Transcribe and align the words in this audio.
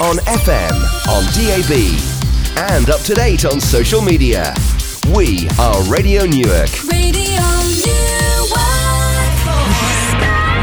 on 0.00 0.16
FM, 0.16 0.72
on 1.06 1.22
DAB, 1.34 1.70
and 2.74 2.90
up 2.90 3.00
to 3.02 3.14
date 3.14 3.44
on 3.44 3.60
social 3.60 4.02
media. 4.02 4.52
We 5.14 5.48
are 5.60 5.80
Radio 5.84 6.26
Newark. 6.26 6.68
Radio 6.90 7.40
Newark. 7.78 8.58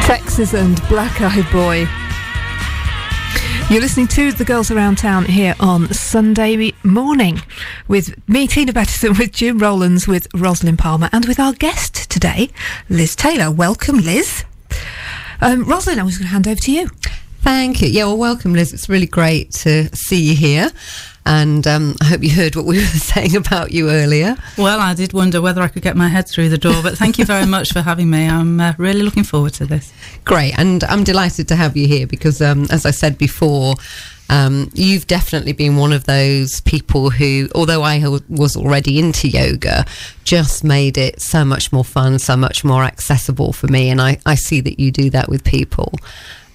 Texas 0.04 0.54
and 0.54 0.76
Black 0.90 1.22
Eye 1.22 1.50
Boy. 1.50 1.88
You're 3.74 3.80
listening 3.80 4.10
to 4.10 4.34
The 4.34 4.44
Girls 4.44 4.70
Around 4.70 4.98
Town 4.98 5.24
here 5.24 5.56
on 5.62 5.88
Sunday 5.94 6.74
morning 6.84 7.42
with 7.88 8.14
me, 8.28 8.48
Tina 8.48 8.74
Bettison, 8.74 9.14
with 9.18 9.32
Jim 9.32 9.60
Rowlands, 9.60 10.10
with 10.10 10.28
Rosalind 10.36 10.78
Palmer, 10.80 11.10
and 11.14 11.26
with 11.26 11.40
our 11.40 11.54
guest 11.54 12.12
today, 12.12 12.50
Liz 12.90 13.16
Taylor. 13.16 13.50
Welcome, 13.50 14.00
Liz. 14.00 14.44
Um, 15.40 15.64
Rosalind, 15.64 16.02
I 16.02 16.04
was 16.04 16.18
going 16.18 16.28
to 16.28 16.34
hand 16.34 16.50
over 16.50 16.60
to 16.60 16.72
you. 16.74 16.90
Thank 17.42 17.82
you. 17.82 17.88
Yeah, 17.88 18.06
well, 18.06 18.18
welcome, 18.18 18.54
Liz. 18.54 18.72
It's 18.72 18.88
really 18.88 19.08
great 19.08 19.52
to 19.52 19.90
see 19.96 20.22
you 20.30 20.36
here. 20.36 20.70
And 21.26 21.66
um, 21.68 21.96
I 22.02 22.06
hope 22.06 22.24
you 22.24 22.32
heard 22.32 22.56
what 22.56 22.66
we 22.66 22.78
were 22.80 22.86
saying 22.86 23.36
about 23.36 23.72
you 23.72 23.90
earlier. 23.90 24.36
Well, 24.58 24.80
I 24.80 24.94
did 24.94 25.14
wonder 25.14 25.42
whether 25.42 25.62
I 25.62 25.68
could 25.68 25.82
get 25.82 25.96
my 25.96 26.08
head 26.08 26.28
through 26.28 26.50
the 26.50 26.58
door, 26.58 26.82
but 26.84 26.98
thank 26.98 27.18
you 27.18 27.26
very 27.26 27.48
much 27.48 27.74
for 27.74 27.82
having 27.82 28.10
me. 28.10 28.28
I'm 28.28 28.60
uh, 28.60 28.74
really 28.78 29.02
looking 29.02 29.24
forward 29.24 29.54
to 29.56 29.66
this. 29.66 29.92
Great. 30.24 30.58
And 30.58 30.84
I'm 30.84 31.04
delighted 31.04 31.48
to 31.48 31.56
have 31.56 31.76
you 31.76 31.88
here 31.88 32.06
because, 32.06 32.42
um, 32.42 32.68
as 32.70 32.86
I 32.86 32.92
said 32.92 33.18
before, 33.18 33.76
um, 34.30 34.70
you've 34.74 35.08
definitely 35.08 35.54
been 35.54 35.76
one 35.76 35.92
of 35.92 36.06
those 36.06 36.62
people 36.62 37.10
who, 37.10 37.50
although 37.54 37.82
I 37.82 38.04
was 38.30 38.56
already 38.56 38.98
into 38.98 39.28
yoga, 39.28 39.86
just 40.24 40.64
made 40.64 40.98
it 40.98 41.22
so 41.22 41.44
much 41.44 41.74
more 41.74 41.84
fun, 41.84 42.18
so 42.18 42.38
much 42.38 42.64
more 42.64 42.84
accessible 42.84 43.52
for 43.52 43.68
me. 43.68 43.90
And 43.90 44.00
I, 44.00 44.20
I 44.26 44.36
see 44.36 44.62
that 44.62 44.80
you 44.80 44.92
do 44.92 45.10
that 45.10 45.28
with 45.28 45.44
people. 45.44 45.94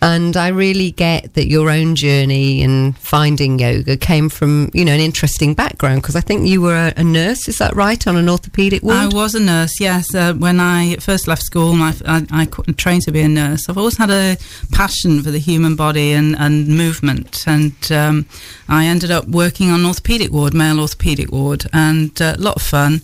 And 0.03 0.37
I 0.37 0.49
really 0.49 0.91
get 0.91 1.35
that 1.35 1.47
your 1.47 1.71
own 1.71 1.95
journey 1.95 2.63
in 2.63 2.93
finding 2.93 3.59
yoga 3.59 3.97
came 3.97 4.29
from, 4.29 4.71
you 4.75 4.85
know, 4.85 4.93
an 4.93 5.01
interesting 5.01 5.55
background 5.55 6.03
because 6.03 6.15
I 6.15 6.21
think 6.21 6.47
you 6.47 6.61
were 6.61 6.77
a, 6.77 7.01
a, 7.01 7.05
nurse, 7.05 7.49
is 7.49 7.57
that 7.59 7.75
right, 7.75 8.07
on 8.07 8.17
an 8.17 8.27
orthopaedic 8.27 8.83
ward? 8.83 8.97
I 8.97 9.09
was 9.09 9.35
a 9.35 9.41
nurse, 9.41 9.81
yes. 9.81 10.15
Uh, 10.15 10.35
when 10.35 10.61
I 10.61 10.97
first 10.97 11.27
left 11.27 11.43
school, 11.43 11.75
I, 11.77 11.95
I, 12.07 12.27
I, 12.31 12.73
trained 12.73 13.03
to 13.03 13.13
be 13.13 13.23
a 13.23 13.29
nurse. 13.29 13.69
I've 13.69 13.79
always 13.79 13.97
had 13.97 14.11
a 14.11 14.37
passion 14.71 15.23
for 15.23 15.31
the 15.31 15.39
human 15.39 15.77
body 15.77 16.13
and, 16.13 16.37
and 16.39 16.69
movement. 16.69 17.45
And 17.47 17.75
um, 17.91 18.27
I 18.69 18.85
ended 18.87 19.11
up 19.11 19.27
working 19.27 19.71
on 19.71 19.81
orthopaedic 19.81 20.31
ward, 20.31 20.53
male 20.53 20.77
orthopaedic 20.77 21.33
ward, 21.33 21.65
and 21.73 22.21
uh, 22.21 22.35
a 22.37 22.41
lot 22.41 22.57
of 22.57 22.63
fun. 22.63 23.01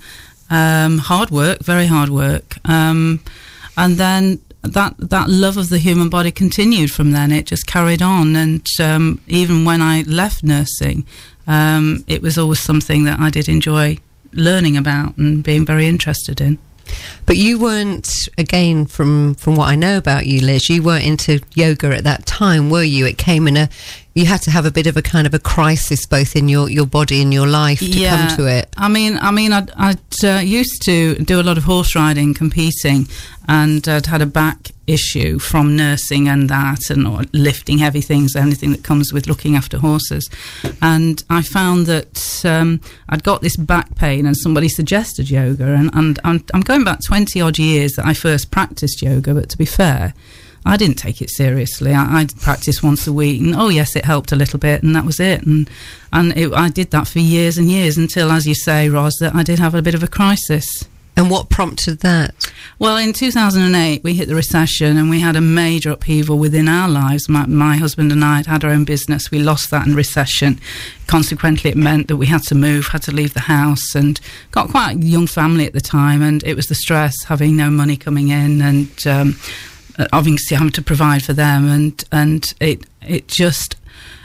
Um, 0.50 0.98
hard 0.98 1.30
work, 1.30 1.60
very 1.60 1.86
hard 1.86 2.10
work. 2.10 2.58
Um, 2.68 3.20
and 3.78 3.96
then 3.96 4.40
that 4.62 4.94
that 4.98 5.28
love 5.28 5.56
of 5.56 5.68
the 5.68 5.78
human 5.78 6.08
body 6.08 6.30
continued 6.30 6.92
from 6.92 7.12
then. 7.12 7.32
It 7.32 7.46
just 7.46 7.66
carried 7.66 8.02
on, 8.02 8.36
and 8.36 8.66
um, 8.80 9.20
even 9.26 9.64
when 9.64 9.82
I 9.82 10.02
left 10.02 10.42
nursing, 10.44 11.04
um, 11.46 12.04
it 12.06 12.22
was 12.22 12.38
always 12.38 12.60
something 12.60 13.04
that 13.04 13.20
I 13.20 13.30
did 13.30 13.48
enjoy 13.48 13.98
learning 14.32 14.76
about 14.76 15.16
and 15.16 15.42
being 15.42 15.66
very 15.66 15.86
interested 15.86 16.40
in. 16.40 16.58
But 17.26 17.36
you 17.36 17.58
weren't, 17.58 18.28
again, 18.38 18.86
from 18.86 19.34
from 19.34 19.56
what 19.56 19.68
I 19.68 19.76
know 19.76 19.96
about 19.96 20.26
you, 20.26 20.40
Liz, 20.40 20.68
you 20.68 20.82
weren't 20.82 21.04
into 21.04 21.40
yoga 21.54 21.94
at 21.96 22.04
that 22.04 22.26
time, 22.26 22.70
were 22.70 22.82
you? 22.82 23.06
It 23.06 23.18
came 23.18 23.48
in 23.48 23.56
a, 23.56 23.68
you 24.14 24.26
had 24.26 24.42
to 24.42 24.50
have 24.50 24.66
a 24.66 24.70
bit 24.70 24.86
of 24.86 24.96
a 24.96 25.02
kind 25.02 25.26
of 25.26 25.32
a 25.32 25.38
crisis, 25.38 26.04
both 26.04 26.36
in 26.36 26.48
your, 26.48 26.68
your 26.68 26.86
body 26.86 27.22
and 27.22 27.32
your 27.32 27.46
life, 27.46 27.78
to 27.78 27.86
yeah. 27.86 28.28
come 28.28 28.36
to 28.36 28.46
it. 28.46 28.68
I 28.76 28.88
mean, 28.88 29.16
I 29.18 29.30
mean, 29.30 29.52
I'd, 29.52 29.70
I'd 29.70 30.24
uh, 30.24 30.40
used 30.40 30.82
to 30.82 31.14
do 31.16 31.40
a 31.40 31.42
lot 31.42 31.56
of 31.56 31.64
horse 31.64 31.94
riding, 31.96 32.34
competing, 32.34 33.08
and 33.48 33.86
I'd 33.88 34.06
had 34.06 34.20
a 34.20 34.26
back 34.26 34.72
issue 34.86 35.38
from 35.38 35.76
nursing 35.76 36.28
and 36.28 36.50
that, 36.50 36.90
and 36.90 37.32
lifting 37.34 37.78
heavy 37.78 38.02
things, 38.02 38.36
anything 38.36 38.72
that 38.72 38.84
comes 38.84 39.12
with 39.14 39.26
looking 39.26 39.56
after 39.56 39.78
horses. 39.78 40.28
And 40.82 41.22
I 41.30 41.40
found 41.40 41.86
that 41.86 42.44
um, 42.44 42.82
I'd 43.08 43.24
got 43.24 43.40
this 43.40 43.56
back 43.56 43.94
pain, 43.96 44.26
and 44.26 44.36
somebody 44.36 44.68
suggested 44.68 45.30
yoga. 45.30 45.74
And, 45.74 45.90
and 45.94 46.20
I'm, 46.22 46.44
I'm 46.52 46.60
going 46.60 46.84
back 46.84 47.00
20 47.06 47.40
odd 47.40 47.58
years 47.58 47.92
that 47.92 48.04
I 48.04 48.12
first 48.12 48.50
practiced 48.50 49.00
yoga, 49.00 49.32
but 49.32 49.48
to 49.50 49.56
be 49.56 49.66
fair, 49.66 50.12
I 50.64 50.76
didn't 50.76 50.96
take 50.96 51.20
it 51.20 51.30
seriously. 51.30 51.92
I, 51.92 52.20
I'd 52.20 52.36
practice 52.36 52.82
once 52.82 53.06
a 53.06 53.12
week, 53.12 53.40
and 53.40 53.54
oh 53.54 53.68
yes, 53.68 53.96
it 53.96 54.04
helped 54.04 54.32
a 54.32 54.36
little 54.36 54.58
bit, 54.58 54.82
and 54.82 54.94
that 54.94 55.04
was 55.04 55.20
it. 55.20 55.42
And 55.42 55.68
and 56.12 56.36
it, 56.36 56.52
I 56.52 56.68
did 56.68 56.90
that 56.90 57.08
for 57.08 57.18
years 57.18 57.58
and 57.58 57.70
years 57.70 57.98
until, 57.98 58.30
as 58.30 58.46
you 58.46 58.54
say, 58.54 58.88
Ros, 58.88 59.16
that 59.20 59.34
I 59.34 59.42
did 59.42 59.58
have 59.58 59.74
a 59.74 59.82
bit 59.82 59.94
of 59.94 60.02
a 60.02 60.08
crisis. 60.08 60.84
And 61.14 61.30
what 61.30 61.50
prompted 61.50 62.00
that? 62.00 62.34
Well, 62.78 62.96
in 62.96 63.12
2008, 63.12 64.02
we 64.02 64.14
hit 64.14 64.28
the 64.28 64.34
recession 64.34 64.96
and 64.96 65.10
we 65.10 65.20
had 65.20 65.36
a 65.36 65.42
major 65.42 65.90
upheaval 65.90 66.38
within 66.38 66.68
our 66.68 66.88
lives. 66.88 67.28
My, 67.28 67.44
my, 67.44 67.76
husband 67.76 68.12
and 68.12 68.24
I 68.24 68.38
had 68.38 68.46
had 68.46 68.64
our 68.64 68.70
own 68.70 68.84
business. 68.84 69.30
We 69.30 69.38
lost 69.38 69.70
that 69.70 69.86
in 69.86 69.94
recession. 69.94 70.58
Consequently, 71.06 71.70
it 71.70 71.76
meant 71.76 72.08
that 72.08 72.16
we 72.16 72.26
had 72.26 72.44
to 72.44 72.54
move, 72.54 72.88
had 72.88 73.02
to 73.02 73.12
leave 73.12 73.34
the 73.34 73.40
house, 73.40 73.94
and 73.94 74.18
got 74.52 74.70
quite 74.70 74.96
a 74.96 74.98
young 75.00 75.26
family 75.26 75.66
at 75.66 75.74
the 75.74 75.82
time. 75.82 76.22
And 76.22 76.42
it 76.44 76.56
was 76.56 76.66
the 76.66 76.74
stress, 76.74 77.14
having 77.24 77.56
no 77.56 77.68
money 77.68 77.98
coming 77.98 78.30
in, 78.30 78.62
and 78.62 79.06
um, 79.06 79.36
obviously 80.12 80.56
having 80.56 80.72
to 80.72 80.82
provide 80.82 81.22
for 81.22 81.32
them. 81.32 81.68
And, 81.68 82.04
and 82.12 82.44
it, 82.60 82.84
it 83.02 83.28
just 83.28 83.76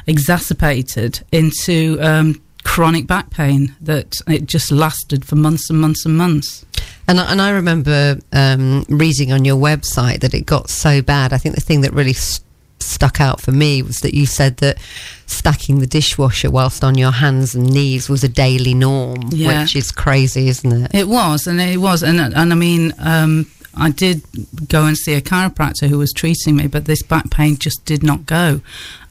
exacerbated 0.08 1.24
into 1.32 1.98
um, 2.02 2.42
chronic 2.64 3.08
back 3.08 3.30
pain 3.30 3.76
that 3.82 4.16
it 4.28 4.46
just 4.46 4.72
lasted 4.72 5.26
for 5.26 5.36
months 5.36 5.70
and 5.70 5.80
months 5.80 6.06
and 6.06 6.18
months. 6.18 6.66
And, 7.08 7.20
and 7.20 7.42
I 7.42 7.52
remember 7.52 8.18
um, 8.34 8.86
reading 8.90 9.32
on 9.32 9.46
your 9.46 9.58
website 9.58 10.20
that 10.22 10.34
it 10.34 10.46
got 10.46 10.70
so 10.70 11.02
bad. 11.02 11.34
I 11.34 11.38
think 11.38 11.56
the 11.56 11.62
thing 11.62 11.82
that 11.82 11.94
really 11.94 12.14
st- 12.14 12.44
stuck 12.80 13.20
out 13.20 13.42
for 13.42 13.52
me 13.52 13.82
was 13.82 13.98
that 13.98 14.14
you 14.14 14.26
said 14.26 14.58
that 14.58 14.78
stacking 15.26 15.80
the 15.80 15.88
dishwasher 15.88 16.50
whilst 16.50 16.84
on 16.84 16.98
your 16.98 17.12
hands 17.12 17.56
and 17.56 17.72
knees 17.72 18.10
was 18.10 18.24
a 18.24 18.30
daily 18.30 18.74
norm, 18.74 19.18
yeah. 19.30 19.62
which 19.62 19.76
is 19.76 19.92
crazy, 19.92 20.48
isn't 20.48 20.72
it? 20.72 20.92
It 20.94 21.08
was, 21.08 21.48
and 21.48 21.60
it 21.60 21.78
was, 21.78 22.04
and 22.04 22.20
and 22.20 22.36
I 22.36 22.56
mean. 22.56 22.94
Um, 23.00 23.48
I 23.78 23.92
did 23.92 24.24
go 24.68 24.86
and 24.86 24.98
see 24.98 25.14
a 25.14 25.22
chiropractor 25.22 25.88
who 25.88 25.98
was 25.98 26.12
treating 26.12 26.56
me, 26.56 26.68
but 26.68 26.86
this 26.86 27.04
back 27.04 27.30
pain 27.30 27.58
just 27.58 27.86
did 27.86 28.04
not 28.04 28.26
go. 28.26 28.62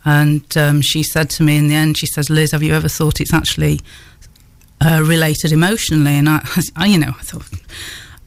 And 0.05 0.45
um, 0.57 0.83
she 0.83 1.03
said 1.03 1.31
to 1.31 1.43
me 1.43 1.57
in 1.57 1.69
the 1.69 1.75
end, 1.75 1.99
she 1.99 2.07
says, 2.07 2.31
Liz, 2.31 2.53
have 2.53 2.63
you 2.63 2.75
ever 2.75 2.89
thought 2.89 3.21
it's 3.21 3.35
actually 3.35 3.81
uh, 4.81 5.03
related 5.05 5.53
emotionally? 5.53 6.15
And 6.15 6.29
I, 6.29 6.47
I, 6.77 6.87
you 6.87 6.99
know, 6.99 7.09
I 7.19 7.23
thought, 7.23 7.49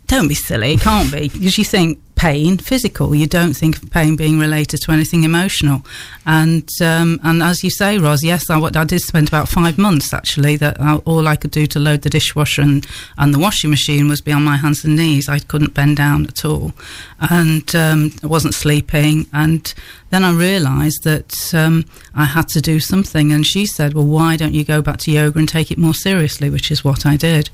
don't 0.09 0.27
be 0.27 0.35
silly, 0.35 0.73
it 0.73 0.81
can't 0.81 1.11
be. 1.11 1.29
Because 1.29 1.57
you 1.57 1.63
think 1.63 1.99
pain, 2.15 2.57
physical. 2.57 3.15
You 3.15 3.27
don't 3.27 3.53
think 3.53 3.81
of 3.81 3.89
pain 3.91 4.17
being 4.17 4.39
related 4.39 4.81
to 4.81 4.91
anything 4.91 5.23
emotional. 5.23 5.85
And 6.25 6.67
um, 6.81 7.19
and 7.23 7.41
as 7.41 7.63
you 7.63 7.69
say, 7.69 7.97
Ros, 7.97 8.23
yes, 8.23 8.49
I, 8.49 8.59
I, 8.59 8.83
did 8.83 9.01
spend 9.01 9.27
about 9.29 9.47
five 9.47 9.77
months 9.77 10.13
actually. 10.13 10.57
That 10.57 10.81
I, 10.81 10.95
all 10.97 11.27
I 11.27 11.35
could 11.37 11.51
do 11.51 11.65
to 11.67 11.79
load 11.79 12.01
the 12.01 12.09
dishwasher 12.09 12.63
and, 12.63 12.85
and 13.17 13.33
the 13.33 13.39
washing 13.39 13.69
machine 13.69 14.09
was 14.09 14.19
be 14.19 14.33
on 14.33 14.43
my 14.43 14.57
hands 14.57 14.83
and 14.83 14.97
knees. 14.97 15.29
I 15.29 15.39
couldn't 15.39 15.75
bend 15.75 15.97
down 15.97 16.25
at 16.25 16.43
all, 16.43 16.73
and 17.21 17.73
um, 17.75 18.11
I 18.21 18.27
wasn't 18.27 18.53
sleeping. 18.53 19.27
And 19.31 19.73
then 20.09 20.23
I 20.23 20.33
realised 20.33 21.03
that 21.03 21.53
um, 21.53 21.85
I 22.15 22.25
had 22.25 22.49
to 22.49 22.61
do 22.61 22.79
something. 22.79 23.31
And 23.31 23.45
she 23.45 23.65
said, 23.65 23.93
"Well, 23.93 24.05
why 24.05 24.35
don't 24.35 24.53
you 24.53 24.65
go 24.65 24.81
back 24.81 24.97
to 24.99 25.11
yoga 25.11 25.39
and 25.39 25.47
take 25.47 25.71
it 25.71 25.77
more 25.77 25.93
seriously?" 25.93 26.49
Which 26.49 26.71
is 26.71 26.83
what 26.83 27.05
I 27.05 27.15
did. 27.15 27.49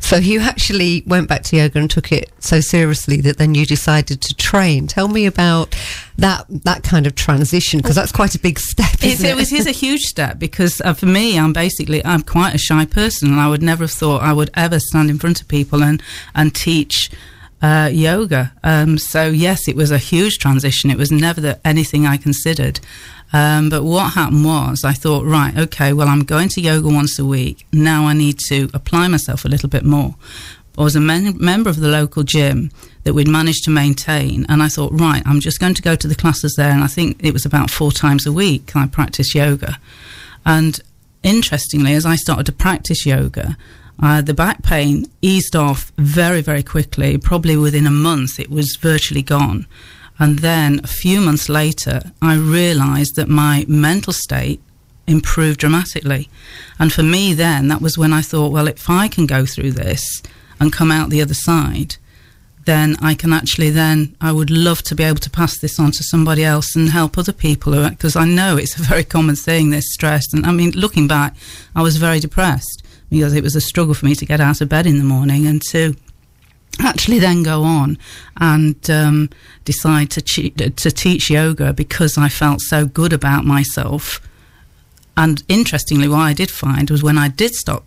So 0.00 0.16
you 0.16 0.40
actually 0.40 1.02
went 1.06 1.28
back 1.28 1.42
to 1.44 1.56
yoga 1.56 1.80
and 1.80 1.90
took 1.90 2.12
it 2.12 2.30
so 2.38 2.60
seriously 2.60 3.20
that 3.22 3.38
then 3.38 3.54
you 3.54 3.66
decided 3.66 4.20
to 4.22 4.34
train. 4.36 4.86
Tell 4.86 5.08
me 5.08 5.26
about 5.26 5.74
that 6.18 6.46
that 6.48 6.82
kind 6.82 7.06
of 7.06 7.14
transition 7.14 7.80
because 7.80 7.96
that's 7.96 8.12
quite 8.12 8.34
a 8.34 8.38
big 8.38 8.58
step. 8.58 8.94
It, 9.02 9.22
it? 9.22 9.34
was 9.34 9.52
is 9.52 9.66
a 9.66 9.70
huge 9.84 10.02
step 10.02 10.38
because 10.38 10.80
uh, 10.82 10.94
for 10.94 11.06
me, 11.06 11.38
I'm 11.38 11.52
basically 11.52 12.04
I'm 12.04 12.22
quite 12.22 12.54
a 12.54 12.58
shy 12.58 12.84
person, 12.84 13.30
and 13.30 13.40
I 13.40 13.48
would 13.48 13.62
never 13.62 13.84
have 13.84 13.90
thought 13.90 14.22
I 14.22 14.32
would 14.32 14.50
ever 14.54 14.78
stand 14.78 15.10
in 15.10 15.18
front 15.18 15.40
of 15.40 15.48
people 15.48 15.82
and 15.82 16.02
and 16.34 16.54
teach. 16.54 17.10
Uh, 17.62 17.88
yoga. 17.90 18.52
Um, 18.62 18.98
so 18.98 19.28
yes, 19.28 19.66
it 19.66 19.74
was 19.74 19.90
a 19.90 19.96
huge 19.96 20.38
transition. 20.38 20.90
It 20.90 20.98
was 20.98 21.10
never 21.10 21.40
the, 21.40 21.58
anything 21.66 22.06
I 22.06 22.18
considered. 22.18 22.80
Um, 23.32 23.68
but 23.68 23.82
what 23.82 24.14
happened 24.14 24.44
was 24.44 24.84
I 24.84 24.92
thought, 24.92 25.24
right, 25.24 25.56
okay, 25.56 25.92
well, 25.92 26.08
I'm 26.08 26.24
going 26.24 26.48
to 26.50 26.60
yoga 26.60 26.88
once 26.88 27.18
a 27.18 27.24
week. 27.24 27.66
Now 27.72 28.06
I 28.06 28.12
need 28.12 28.38
to 28.48 28.70
apply 28.72 29.08
myself 29.08 29.44
a 29.44 29.48
little 29.48 29.68
bit 29.68 29.84
more. 29.84 30.14
I 30.78 30.82
was 30.82 30.94
a 30.94 31.00
men- 31.00 31.36
member 31.38 31.70
of 31.70 31.80
the 31.80 31.88
local 31.88 32.22
gym 32.22 32.70
that 33.04 33.14
we'd 33.14 33.28
managed 33.28 33.64
to 33.64 33.70
maintain. 33.70 34.44
And 34.48 34.62
I 34.62 34.68
thought, 34.68 34.92
right, 34.92 35.22
I'm 35.24 35.40
just 35.40 35.58
going 35.58 35.74
to 35.74 35.82
go 35.82 35.96
to 35.96 36.08
the 36.08 36.14
classes 36.14 36.54
there. 36.56 36.70
And 36.70 36.84
I 36.84 36.86
think 36.86 37.22
it 37.22 37.32
was 37.32 37.46
about 37.46 37.70
four 37.70 37.92
times 37.92 38.26
a 38.26 38.32
week 38.32 38.76
I 38.76 38.86
practiced 38.86 39.34
yoga. 39.34 39.78
And 40.44 40.78
interestingly, 41.22 41.94
as 41.94 42.04
I 42.04 42.16
started 42.16 42.46
to 42.46 42.52
practice 42.52 43.06
yoga, 43.06 43.56
uh, 44.02 44.20
the 44.20 44.34
back 44.34 44.62
pain 44.62 45.06
eased 45.22 45.56
off 45.56 45.92
very, 45.96 46.42
very 46.42 46.62
quickly. 46.62 47.16
Probably 47.16 47.56
within 47.56 47.86
a 47.86 47.90
month, 47.90 48.38
it 48.38 48.50
was 48.50 48.76
virtually 48.76 49.22
gone. 49.22 49.66
And 50.18 50.38
then 50.38 50.80
a 50.82 50.86
few 50.86 51.20
months 51.20 51.48
later, 51.48 52.12
I 52.22 52.36
realized 52.36 53.16
that 53.16 53.28
my 53.28 53.64
mental 53.68 54.12
state 54.12 54.60
improved 55.06 55.60
dramatically. 55.60 56.28
And 56.78 56.92
for 56.92 57.02
me, 57.02 57.34
then, 57.34 57.68
that 57.68 57.82
was 57.82 57.98
when 57.98 58.12
I 58.12 58.22
thought, 58.22 58.52
well, 58.52 58.66
if 58.66 58.88
I 58.90 59.08
can 59.08 59.26
go 59.26 59.46
through 59.46 59.72
this 59.72 60.22
and 60.58 60.72
come 60.72 60.90
out 60.90 61.10
the 61.10 61.22
other 61.22 61.34
side, 61.34 61.96
then 62.66 62.96
I 63.00 63.14
can 63.14 63.32
actually 63.32 63.70
then 63.70 64.16
I 64.20 64.32
would 64.32 64.50
love 64.50 64.82
to 64.84 64.94
be 64.94 65.04
able 65.04 65.20
to 65.20 65.30
pass 65.30 65.58
this 65.58 65.78
on 65.78 65.92
to 65.92 66.02
somebody 66.02 66.44
else 66.44 66.74
and 66.74 66.90
help 66.90 67.16
other 67.16 67.32
people 67.32 67.88
because 67.88 68.16
I 68.16 68.24
know 68.24 68.56
it's 68.56 68.78
a 68.78 68.82
very 68.92 69.04
common 69.04 69.36
thing 69.36 69.70
this 69.70 69.92
stress 69.92 70.32
and 70.32 70.44
I 70.44 70.50
mean 70.50 70.72
looking 70.72 71.06
back 71.06 71.36
I 71.76 71.82
was 71.82 71.96
very 71.96 72.18
depressed 72.18 72.82
because 73.08 73.34
it 73.34 73.44
was 73.44 73.54
a 73.54 73.60
struggle 73.60 73.94
for 73.94 74.04
me 74.04 74.16
to 74.16 74.26
get 74.26 74.40
out 74.40 74.60
of 74.60 74.68
bed 74.68 74.86
in 74.86 74.98
the 74.98 75.04
morning 75.04 75.46
and 75.46 75.62
to 75.70 75.94
actually 76.80 77.18
then 77.18 77.42
go 77.42 77.62
on 77.62 77.98
and 78.38 78.90
um, 78.90 79.30
decide 79.64 80.10
to 80.10 80.20
che- 80.20 80.50
to 80.50 80.90
teach 80.90 81.30
yoga 81.30 81.72
because 81.72 82.18
I 82.18 82.28
felt 82.28 82.60
so 82.60 82.86
good 82.86 83.12
about 83.12 83.44
myself 83.44 84.20
and 85.16 85.42
interestingly 85.48 86.08
what 86.08 86.20
I 86.20 86.34
did 86.34 86.50
find 86.50 86.90
was 86.90 87.02
when 87.02 87.18
I 87.18 87.28
did 87.28 87.54
stop 87.54 87.84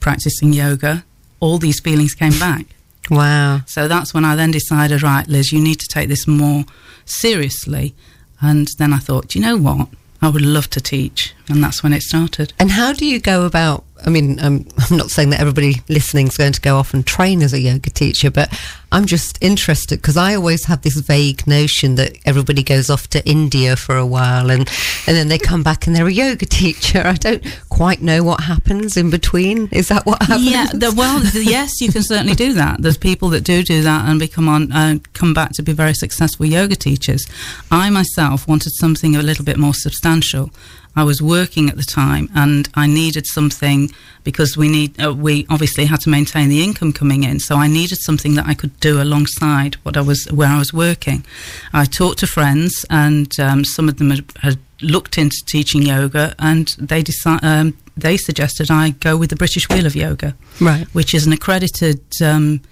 practicing 0.00 0.52
yoga 0.52 1.04
all 1.40 1.58
these 1.58 1.80
feelings 1.80 2.14
came 2.14 2.38
back 2.38 2.66
Wow. 3.10 3.62
so 3.66 3.88
that's 3.88 4.14
when 4.14 4.24
I 4.24 4.36
then 4.36 4.52
decided, 4.52 5.02
right, 5.02 5.26
Liz, 5.26 5.50
you 5.52 5.60
need 5.60 5.80
to 5.80 5.88
take 5.88 6.08
this 6.08 6.26
more 6.28 6.64
seriously. 7.04 7.94
And 8.40 8.68
then 8.78 8.92
I 8.92 8.98
thought, 8.98 9.34
you 9.34 9.40
know 9.40 9.56
what? 9.58 9.88
I 10.22 10.28
would 10.28 10.42
love 10.42 10.70
to 10.70 10.80
teach. 10.80 11.34
And 11.48 11.62
that's 11.62 11.82
when 11.82 11.92
it 11.92 12.02
started. 12.02 12.52
And 12.60 12.70
how 12.70 12.92
do 12.92 13.04
you 13.04 13.18
go 13.20 13.44
about? 13.44 13.84
I 14.04 14.10
mean, 14.10 14.38
um, 14.40 14.66
I'm 14.90 14.96
not 14.96 15.10
saying 15.10 15.30
that 15.30 15.40
everybody 15.40 15.76
listening 15.88 16.28
is 16.28 16.36
going 16.36 16.52
to 16.52 16.60
go 16.60 16.76
off 16.76 16.94
and 16.94 17.06
train 17.06 17.42
as 17.42 17.52
a 17.52 17.60
yoga 17.60 17.90
teacher, 17.90 18.30
but 18.30 18.52
I'm 18.92 19.06
just 19.06 19.38
interested 19.40 20.00
because 20.00 20.18
I 20.18 20.34
always 20.34 20.66
have 20.66 20.82
this 20.82 20.96
vague 20.96 21.46
notion 21.46 21.94
that 21.94 22.18
everybody 22.26 22.62
goes 22.62 22.90
off 22.90 23.08
to 23.08 23.26
India 23.26 23.74
for 23.74 23.96
a 23.96 24.04
while 24.04 24.50
and, 24.50 24.68
and 25.06 25.16
then 25.16 25.28
they 25.28 25.38
come 25.38 25.62
back 25.62 25.86
and 25.86 25.96
they're 25.96 26.06
a 26.06 26.12
yoga 26.12 26.44
teacher. 26.60 27.02
I 27.04 27.14
don't 27.14 27.42
quite 27.70 28.02
know 28.02 28.22
what 28.22 28.42
happens 28.42 28.98
in 28.98 29.08
between. 29.08 29.68
Is 29.72 29.88
that 29.88 30.04
what 30.04 30.20
happens? 30.22 30.50
Yeah, 30.50 30.66
the, 30.72 30.92
well, 30.94 31.18
the, 31.20 31.42
yes, 31.48 31.80
you 31.80 31.90
can 31.90 32.02
certainly 32.02 32.34
do 32.34 32.52
that. 32.52 32.82
There's 32.82 32.98
people 32.98 33.30
that 33.30 33.44
do 33.44 33.62
do 33.62 33.82
that 33.82 34.08
and 34.08 34.20
become 34.20 34.48
on, 34.48 34.70
uh, 34.72 34.98
come 35.14 35.32
back 35.32 35.52
to 35.52 35.62
be 35.62 35.72
very 35.72 35.94
successful 35.94 36.44
yoga 36.44 36.76
teachers. 36.76 37.26
I 37.70 37.88
myself 37.88 38.46
wanted 38.46 38.72
something 38.74 39.16
a 39.16 39.22
little 39.22 39.44
bit 39.44 39.56
more 39.56 39.74
substantial. 39.74 40.50
I 40.94 41.04
was 41.04 41.22
working 41.22 41.70
at 41.70 41.76
the 41.76 41.82
time, 41.84 42.28
and 42.34 42.68
I 42.74 42.86
needed 42.86 43.26
something 43.26 43.90
because 44.24 44.56
we 44.56 44.68
need 44.68 45.02
uh, 45.02 45.14
we 45.14 45.46
obviously 45.48 45.86
had 45.86 46.00
to 46.02 46.10
maintain 46.10 46.48
the 46.50 46.62
income 46.62 46.92
coming 46.92 47.24
in. 47.24 47.40
So 47.40 47.56
I 47.56 47.66
needed 47.66 47.98
something 47.98 48.34
that 48.34 48.46
I 48.46 48.54
could 48.54 48.78
do 48.80 49.00
alongside 49.00 49.74
what 49.84 49.96
I 49.96 50.00
was 50.02 50.26
where 50.30 50.48
I 50.48 50.58
was 50.58 50.72
working. 50.72 51.24
I 51.72 51.84
talked 51.86 52.18
to 52.20 52.26
friends, 52.26 52.84
and 52.90 53.30
um, 53.40 53.64
some 53.64 53.88
of 53.88 53.96
them 53.96 54.10
had, 54.10 54.24
had 54.42 54.58
looked 54.82 55.16
into 55.16 55.36
teaching 55.46 55.82
yoga, 55.82 56.34
and 56.38 56.68
they 56.78 57.02
decided. 57.02 57.44
Um, 57.44 57.76
they 57.94 58.16
suggested 58.16 58.70
I 58.70 58.90
go 58.90 59.18
with 59.18 59.28
the 59.28 59.36
British 59.36 59.68
Wheel 59.68 59.84
of 59.84 59.94
Yoga, 59.94 60.34
Right. 60.60 60.86
which 60.94 61.12
is 61.14 61.26
an 61.26 61.32
accredited 61.34 62.00
um, 62.24 62.62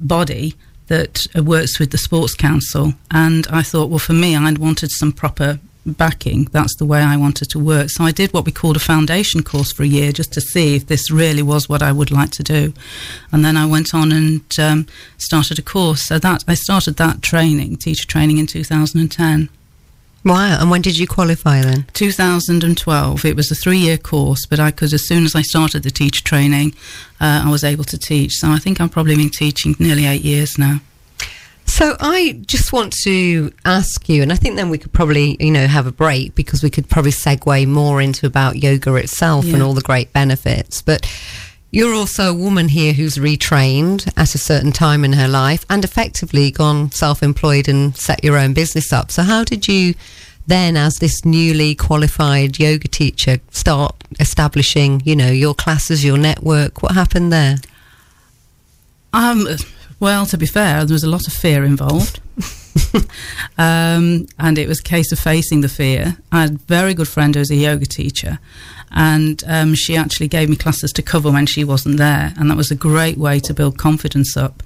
body 0.00 0.54
that 0.86 1.18
uh, 1.36 1.42
works 1.42 1.78
with 1.78 1.90
the 1.90 1.98
Sports 1.98 2.34
Council. 2.34 2.94
And 3.10 3.46
I 3.50 3.62
thought, 3.62 3.90
well, 3.90 3.98
for 3.98 4.14
me, 4.14 4.34
I 4.36 4.50
wanted 4.52 4.90
some 4.90 5.12
proper 5.12 5.58
backing. 5.92 6.44
That's 6.52 6.76
the 6.76 6.84
way 6.84 7.00
I 7.00 7.16
wanted 7.16 7.50
to 7.50 7.58
work. 7.58 7.90
So 7.90 8.04
I 8.04 8.12
did 8.12 8.32
what 8.32 8.44
we 8.44 8.52
called 8.52 8.76
a 8.76 8.80
foundation 8.80 9.42
course 9.42 9.72
for 9.72 9.82
a 9.82 9.86
year 9.86 10.12
just 10.12 10.32
to 10.34 10.40
see 10.40 10.76
if 10.76 10.86
this 10.86 11.10
really 11.10 11.42
was 11.42 11.68
what 11.68 11.82
I 11.82 11.92
would 11.92 12.10
like 12.10 12.30
to 12.32 12.42
do. 12.42 12.72
And 13.32 13.44
then 13.44 13.56
I 13.56 13.66
went 13.66 13.94
on 13.94 14.12
and 14.12 14.42
um, 14.58 14.86
started 15.18 15.58
a 15.58 15.62
course. 15.62 16.06
So 16.06 16.18
that 16.18 16.44
I 16.46 16.54
started 16.54 16.96
that 16.96 17.22
training, 17.22 17.76
teacher 17.76 18.06
training 18.06 18.38
in 18.38 18.46
2010. 18.46 19.48
Wow. 20.24 20.58
And 20.60 20.70
when 20.72 20.82
did 20.82 20.98
you 20.98 21.06
qualify 21.06 21.62
then? 21.62 21.86
2012. 21.92 23.24
It 23.24 23.36
was 23.36 23.50
a 23.52 23.54
three 23.54 23.78
year 23.78 23.96
course, 23.96 24.44
but 24.44 24.58
I 24.58 24.72
could, 24.72 24.92
as 24.92 25.06
soon 25.06 25.24
as 25.24 25.36
I 25.36 25.42
started 25.42 25.84
the 25.84 25.90
teacher 25.90 26.24
training, 26.24 26.74
uh, 27.20 27.44
I 27.46 27.50
was 27.50 27.62
able 27.62 27.84
to 27.84 27.96
teach. 27.96 28.32
So 28.34 28.48
I 28.48 28.58
think 28.58 28.80
I've 28.80 28.90
probably 28.90 29.14
been 29.14 29.30
teaching 29.30 29.76
nearly 29.78 30.04
eight 30.04 30.22
years 30.22 30.58
now. 30.58 30.80
So 31.66 31.94
I 32.00 32.40
just 32.46 32.72
want 32.72 32.94
to 33.04 33.52
ask 33.64 34.08
you, 34.08 34.22
and 34.22 34.32
I 34.32 34.36
think 34.36 34.56
then 34.56 34.70
we 34.70 34.78
could 34.78 34.92
probably, 34.92 35.36
you 35.38 35.50
know, 35.50 35.66
have 35.66 35.86
a 35.86 35.92
break 35.92 36.34
because 36.34 36.62
we 36.62 36.70
could 36.70 36.88
probably 36.88 37.10
segue 37.10 37.66
more 37.68 38.00
into 38.00 38.26
about 38.26 38.56
yoga 38.56 38.94
itself 38.94 39.44
and 39.44 39.62
all 39.62 39.74
the 39.74 39.82
great 39.82 40.12
benefits. 40.12 40.80
But 40.80 41.06
you're 41.70 41.92
also 41.92 42.30
a 42.30 42.34
woman 42.34 42.68
here 42.68 42.94
who's 42.94 43.16
retrained 43.18 44.10
at 44.16 44.34
a 44.34 44.38
certain 44.38 44.72
time 44.72 45.04
in 45.04 45.12
her 45.12 45.28
life 45.28 45.66
and 45.68 45.84
effectively 45.84 46.50
gone 46.50 46.92
self-employed 46.92 47.68
and 47.68 47.94
set 47.94 48.24
your 48.24 48.38
own 48.38 48.54
business 48.54 48.92
up. 48.92 49.10
So 49.10 49.22
how 49.22 49.44
did 49.44 49.68
you 49.68 49.94
then, 50.46 50.76
as 50.76 50.94
this 50.94 51.24
newly 51.24 51.74
qualified 51.74 52.58
yoga 52.58 52.88
teacher, 52.88 53.38
start 53.50 53.96
establishing, 54.20 55.02
you 55.04 55.16
know, 55.16 55.30
your 55.30 55.54
classes, 55.54 56.04
your 56.04 56.16
network? 56.16 56.82
What 56.82 56.92
happened 56.92 57.32
there? 57.32 57.56
Um, 59.12 59.46
well, 60.00 60.26
to 60.26 60.38
be 60.38 60.46
fair, 60.46 60.84
there 60.84 60.94
was 60.94 61.04
a 61.04 61.10
lot 61.10 61.26
of 61.26 61.32
fear 61.32 61.64
involved. 61.64 62.20
um, 63.58 64.26
and 64.38 64.58
it 64.58 64.68
was 64.68 64.80
a 64.80 64.82
case 64.82 65.10
of 65.12 65.18
facing 65.18 65.62
the 65.62 65.68
fear. 65.68 66.18
I 66.30 66.42
had 66.42 66.50
a 66.52 66.58
very 66.66 66.94
good 66.94 67.08
friend 67.08 67.34
who 67.34 67.40
was 67.40 67.50
a 67.50 67.56
yoga 67.56 67.86
teacher, 67.86 68.38
and 68.90 69.42
um, 69.46 69.74
she 69.74 69.96
actually 69.96 70.28
gave 70.28 70.48
me 70.48 70.56
classes 70.56 70.92
to 70.92 71.02
cover 71.02 71.30
when 71.30 71.46
she 71.46 71.64
wasn't 71.64 71.96
there. 71.96 72.34
And 72.36 72.50
that 72.50 72.56
was 72.56 72.70
a 72.70 72.76
great 72.76 73.16
way 73.16 73.40
to 73.40 73.54
build 73.54 73.78
confidence 73.78 74.36
up. 74.36 74.62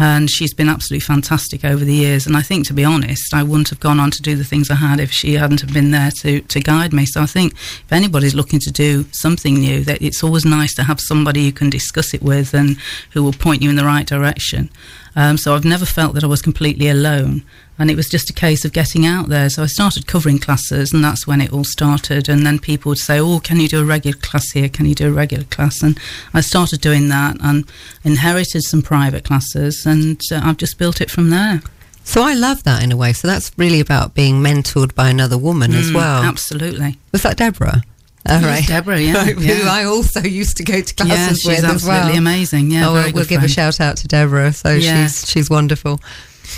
And 0.00 0.30
she's 0.30 0.54
been 0.54 0.70
absolutely 0.70 1.04
fantastic 1.04 1.62
over 1.62 1.84
the 1.84 1.94
years. 1.94 2.26
And 2.26 2.34
I 2.34 2.40
think, 2.40 2.66
to 2.68 2.72
be 2.72 2.84
honest, 2.84 3.34
I 3.34 3.42
wouldn't 3.42 3.68
have 3.68 3.80
gone 3.80 4.00
on 4.00 4.10
to 4.12 4.22
do 4.22 4.34
the 4.34 4.44
things 4.44 4.70
I 4.70 4.76
had 4.76 4.98
if 4.98 5.12
she 5.12 5.34
hadn't 5.34 5.60
have 5.60 5.74
been 5.74 5.90
there 5.90 6.10
to, 6.22 6.40
to 6.40 6.60
guide 6.60 6.94
me. 6.94 7.04
So 7.04 7.20
I 7.20 7.26
think 7.26 7.52
if 7.52 7.92
anybody's 7.92 8.34
looking 8.34 8.60
to 8.60 8.72
do 8.72 9.04
something 9.12 9.56
new, 9.56 9.84
that 9.84 10.00
it's 10.00 10.24
always 10.24 10.46
nice 10.46 10.74
to 10.76 10.84
have 10.84 11.00
somebody 11.00 11.42
you 11.42 11.52
can 11.52 11.68
discuss 11.68 12.14
it 12.14 12.22
with 12.22 12.54
and 12.54 12.78
who 13.10 13.22
will 13.22 13.34
point 13.34 13.60
you 13.60 13.68
in 13.68 13.76
the 13.76 13.84
right 13.84 14.06
direction. 14.06 14.70
Um, 15.16 15.36
so 15.36 15.54
I've 15.54 15.66
never 15.66 15.84
felt 15.84 16.14
that 16.14 16.24
I 16.24 16.28
was 16.28 16.40
completely 16.40 16.88
alone. 16.88 17.44
And 17.80 17.90
it 17.90 17.96
was 17.96 18.08
just 18.08 18.30
a 18.30 18.34
case 18.34 18.64
of 18.64 18.72
getting 18.72 19.06
out 19.06 19.28
there. 19.30 19.48
So 19.50 19.62
I 19.64 19.66
started 19.66 20.06
covering 20.06 20.38
classes, 20.38 20.92
and 20.92 21.02
that's 21.02 21.26
when 21.26 21.40
it 21.40 21.50
all 21.52 21.64
started. 21.64 22.28
And 22.28 22.44
then 22.46 22.58
people 22.60 22.90
would 22.90 22.98
say, 22.98 23.18
Oh, 23.18 23.40
can 23.40 23.58
you 23.58 23.66
do 23.68 23.80
a 23.80 23.84
regular 23.84 24.16
class 24.18 24.50
here? 24.52 24.68
Can 24.68 24.84
you 24.86 24.94
do 24.94 25.08
a 25.08 25.12
regular 25.12 25.44
class? 25.44 25.82
And 25.82 25.98
I 26.34 26.42
started 26.42 26.82
doing 26.82 27.08
that 27.08 27.38
and 27.42 27.64
inherited 28.04 28.62
some 28.64 28.82
private 28.82 29.24
classes, 29.24 29.84
and 29.86 30.20
uh, 30.30 30.40
I've 30.44 30.58
just 30.58 30.78
built 30.78 31.00
it 31.00 31.10
from 31.10 31.30
there. 31.30 31.62
So 32.04 32.22
I 32.22 32.34
love 32.34 32.62
that 32.64 32.82
in 32.82 32.92
a 32.92 32.96
way. 32.96 33.12
So 33.14 33.26
that's 33.28 33.50
really 33.56 33.80
about 33.80 34.14
being 34.14 34.42
mentored 34.42 34.94
by 34.94 35.08
another 35.08 35.38
woman 35.38 35.72
as 35.74 35.90
Mm, 35.90 35.94
well. 35.94 36.22
Absolutely. 36.22 36.98
Was 37.12 37.22
that 37.22 37.36
Deborah? 37.36 37.82
All 38.28 38.40
right. 38.42 38.66
Deborah, 38.66 39.00
yeah, 39.00 39.24
Who 39.24 39.42
yeah. 39.42 39.70
I 39.70 39.84
also 39.84 40.20
used 40.20 40.58
to 40.58 40.64
go 40.64 40.80
to 40.82 40.94
Yeah, 40.98 41.06
classes 41.06 41.38
she's 41.40 41.46
with 41.48 41.58
as 41.64 41.64
absolutely 41.64 42.10
well. 42.10 42.18
amazing. 42.18 42.70
Yeah, 42.70 42.88
oh, 42.88 42.92
very 42.92 43.04
we'll, 43.04 43.24
good 43.24 43.30
we'll 43.30 43.40
give 43.40 43.42
a 43.42 43.48
shout 43.48 43.80
out 43.80 43.96
to 43.98 44.08
Deborah. 44.08 44.52
So 44.52 44.72
Yeah. 44.74 45.06
she's 45.06 45.26
she's 45.30 45.48
wonderful. 45.50 46.00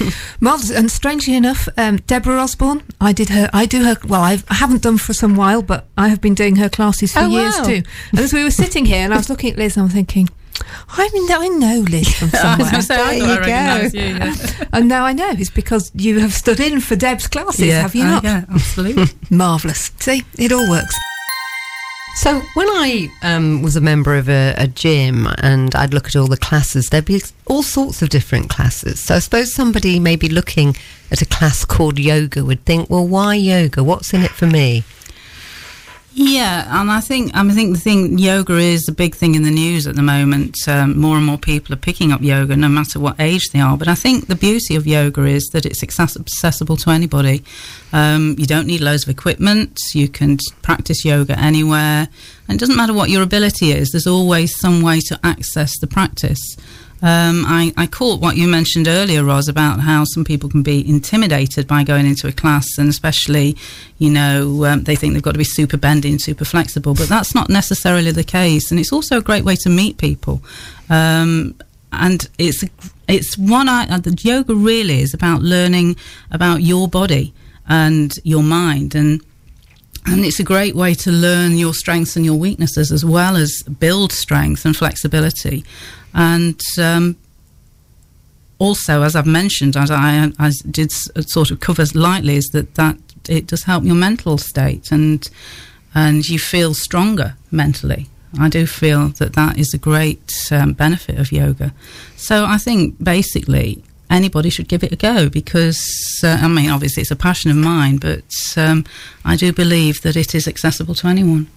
Marvellous. 0.40 0.70
And 0.70 0.90
strangely 0.90 1.34
enough, 1.34 1.68
um, 1.76 1.96
Deborah 2.06 2.40
Osborne, 2.40 2.82
I 3.00 3.12
did 3.12 3.28
her, 3.30 3.48
I 3.52 3.66
do 3.66 3.84
her, 3.84 3.96
well, 4.06 4.22
I've, 4.22 4.44
I 4.48 4.54
haven't 4.54 4.82
done 4.82 4.98
for 4.98 5.12
some 5.12 5.34
while, 5.36 5.62
but 5.62 5.86
I 5.96 6.08
have 6.08 6.20
been 6.20 6.34
doing 6.34 6.56
her 6.56 6.68
classes 6.68 7.12
for 7.12 7.20
Oh, 7.20 7.28
years 7.28 7.56
wow. 7.58 7.64
too. 7.64 7.82
And 8.10 8.20
as 8.20 8.32
we 8.32 8.42
were 8.44 8.50
sitting 8.50 8.84
here 8.86 9.04
and 9.04 9.12
I 9.12 9.16
was 9.16 9.28
looking 9.30 9.52
at 9.52 9.58
Liz, 9.58 9.76
I'm 9.76 9.88
thinking, 9.88 10.28
I 10.90 11.08
mean, 11.12 11.30
I 11.30 11.48
know 11.48 11.80
Liz 11.88 12.14
from 12.14 12.28
somewhere. 12.42 12.70
gonna 12.70 12.82
say, 12.82 12.94
I 12.96 13.18
There 13.18 13.82
you 13.84 13.90
go. 13.92 13.98
you. 13.98 14.14
Yeah, 14.16 14.64
and 14.72 14.88
now 14.88 15.04
I 15.04 15.12
know 15.12 15.30
it's 15.30 15.50
because 15.50 15.90
you 15.94 16.20
have 16.20 16.32
stood 16.32 16.60
in 16.60 16.80
for 16.80 16.94
Deb's 16.96 17.26
classes, 17.26 17.72
have 17.72 17.94
you 17.94 18.04
uh, 18.04 18.10
not? 18.10 18.24
yeah, 18.24 18.44
absolutely. 18.52 19.06
Marvellous. 19.30 19.90
See, 19.98 20.22
it 20.38 20.52
all 20.52 20.68
works. 20.70 20.94
So 22.14 22.40
when 22.54 22.68
I 22.68 23.10
um, 23.22 23.62
was 23.62 23.74
a 23.74 23.80
member 23.80 24.16
of 24.16 24.28
a, 24.28 24.54
a 24.56 24.68
gym 24.68 25.26
and 25.38 25.74
I'd 25.74 25.94
look 25.94 26.06
at 26.06 26.14
all 26.14 26.26
the 26.26 26.36
classes, 26.36 26.90
there'd 26.90 27.06
be 27.06 27.20
all 27.46 27.62
sorts 27.62 28.02
of 28.02 28.10
different 28.10 28.50
classes. 28.50 29.00
So 29.00 29.16
I 29.16 29.18
suppose 29.18 29.54
somebody 29.54 29.98
maybe 29.98 30.28
looking 30.28 30.76
at 31.10 31.22
a 31.22 31.26
class 31.26 31.64
called 31.64 31.98
yoga 31.98 32.44
would 32.44 32.64
think, 32.64 32.90
well, 32.90 33.06
why 33.06 33.34
yoga? 33.34 33.82
What's 33.82 34.12
in 34.12 34.22
it 34.22 34.30
for 34.30 34.46
me? 34.46 34.84
Yeah, 36.14 36.80
and 36.80 36.90
I 36.90 37.00
think 37.00 37.34
I, 37.34 37.48
think 37.52 37.74
the 37.74 37.80
thing 37.80 38.18
yoga 38.18 38.58
is 38.58 38.86
a 38.86 38.92
big 38.92 39.14
thing 39.14 39.34
in 39.34 39.44
the 39.44 39.50
news 39.50 39.86
at 39.86 39.96
the 39.96 40.02
moment. 40.02 40.56
Um, 40.68 41.00
more 41.00 41.16
and 41.16 41.24
more 41.24 41.38
people 41.38 41.72
are 41.72 41.78
picking 41.78 42.12
up 42.12 42.20
yoga, 42.20 42.54
no 42.54 42.68
matter 42.68 43.00
what 43.00 43.18
age 43.18 43.48
they 43.50 43.60
are. 43.60 43.78
But 43.78 43.88
I 43.88 43.94
think 43.94 44.26
the 44.26 44.34
beauty 44.34 44.76
of 44.76 44.86
yoga 44.86 45.24
is 45.24 45.48
that 45.54 45.64
it's 45.64 45.82
accessible 45.82 46.76
to 46.76 46.90
anybody. 46.90 47.42
Um, 47.94 48.34
you 48.38 48.44
don't 48.44 48.66
need 48.66 48.82
loads 48.82 49.04
of 49.04 49.08
equipment. 49.08 49.80
You 49.94 50.06
can 50.06 50.36
practice 50.60 51.02
yoga 51.02 51.38
anywhere, 51.38 52.08
and 52.46 52.56
it 52.56 52.60
doesn't 52.60 52.76
matter 52.76 52.92
what 52.92 53.08
your 53.08 53.22
ability 53.22 53.72
is. 53.72 53.90
There's 53.90 54.06
always 54.06 54.58
some 54.60 54.82
way 54.82 55.00
to 55.08 55.18
access 55.24 55.78
the 55.80 55.86
practice. 55.86 56.56
Um, 57.02 57.44
I, 57.46 57.72
I 57.76 57.86
caught 57.88 58.20
what 58.20 58.36
you 58.36 58.46
mentioned 58.46 58.86
earlier, 58.86 59.24
Roz, 59.24 59.48
about 59.48 59.80
how 59.80 60.04
some 60.04 60.24
people 60.24 60.48
can 60.48 60.62
be 60.62 60.88
intimidated 60.88 61.66
by 61.66 61.82
going 61.82 62.06
into 62.06 62.28
a 62.28 62.32
class, 62.32 62.78
and 62.78 62.88
especially, 62.88 63.56
you 63.98 64.08
know, 64.08 64.64
um, 64.64 64.84
they 64.84 64.94
think 64.94 65.12
they've 65.12 65.22
got 65.22 65.32
to 65.32 65.38
be 65.38 65.44
super 65.44 65.76
bendy 65.76 66.10
and 66.10 66.20
super 66.20 66.44
flexible, 66.44 66.94
but 66.94 67.08
that's 67.08 67.34
not 67.34 67.48
necessarily 67.48 68.12
the 68.12 68.22
case. 68.22 68.70
And 68.70 68.78
it's 68.78 68.92
also 68.92 69.18
a 69.18 69.22
great 69.22 69.44
way 69.44 69.56
to 69.56 69.68
meet 69.68 69.98
people. 69.98 70.42
Um, 70.88 71.56
and 71.90 72.28
it's 72.38 72.64
it's 73.08 73.36
one 73.36 73.68
I, 73.68 73.86
uh, 73.88 73.98
the 73.98 74.16
yoga 74.22 74.54
really 74.54 75.00
is 75.00 75.12
about 75.12 75.42
learning 75.42 75.96
about 76.30 76.62
your 76.62 76.88
body 76.88 77.34
and 77.68 78.14
your 78.24 78.42
mind 78.42 78.94
and 78.94 79.20
and 80.06 80.24
it's 80.24 80.40
a 80.40 80.44
great 80.44 80.74
way 80.74 80.94
to 80.94 81.10
learn 81.10 81.58
your 81.58 81.74
strengths 81.74 82.16
and 82.16 82.24
your 82.24 82.34
weaknesses 82.34 82.90
as 82.90 83.04
well 83.04 83.36
as 83.36 83.62
build 83.78 84.12
strength 84.12 84.64
and 84.64 84.76
flexibility. 84.76 85.64
And 86.12 86.60
um, 86.78 87.16
also, 88.58 89.02
as 89.02 89.14
I've 89.14 89.26
mentioned, 89.26 89.76
as 89.76 89.90
I, 89.90 90.30
I 90.38 90.50
did 90.70 90.92
sort 90.92 91.50
of 91.50 91.60
cover 91.60 91.84
lightly, 91.94 92.36
is 92.36 92.48
that 92.52 92.74
that 92.74 92.96
it 93.28 93.46
does 93.46 93.64
help 93.64 93.84
your 93.84 93.94
mental 93.94 94.38
state 94.38 94.90
and 94.90 95.28
and 95.94 96.28
you 96.28 96.38
feel 96.38 96.74
stronger 96.74 97.34
mentally. 97.50 98.08
I 98.38 98.48
do 98.48 98.66
feel 98.66 99.08
that 99.08 99.34
that 99.34 99.58
is 99.58 99.74
a 99.74 99.78
great 99.78 100.32
um, 100.50 100.72
benefit 100.72 101.18
of 101.18 101.32
yoga. 101.32 101.74
So 102.16 102.46
I 102.46 102.56
think 102.56 103.02
basically 103.02 103.84
anybody 104.12 104.50
should 104.50 104.68
give 104.68 104.84
it 104.84 104.92
a 104.92 104.96
go 104.96 105.28
because 105.28 105.80
uh, 106.22 106.38
I 106.40 106.48
mean 106.48 106.70
obviously 106.70 107.00
it's 107.00 107.10
a 107.10 107.16
passion 107.16 107.50
of 107.50 107.56
mine, 107.56 107.96
but 107.96 108.22
um, 108.56 108.84
I 109.24 109.34
do 109.36 109.52
believe 109.52 110.02
that 110.02 110.16
it 110.16 110.34
is 110.34 110.46
accessible 110.46 110.94
to 110.96 111.08
anyone. 111.08 111.48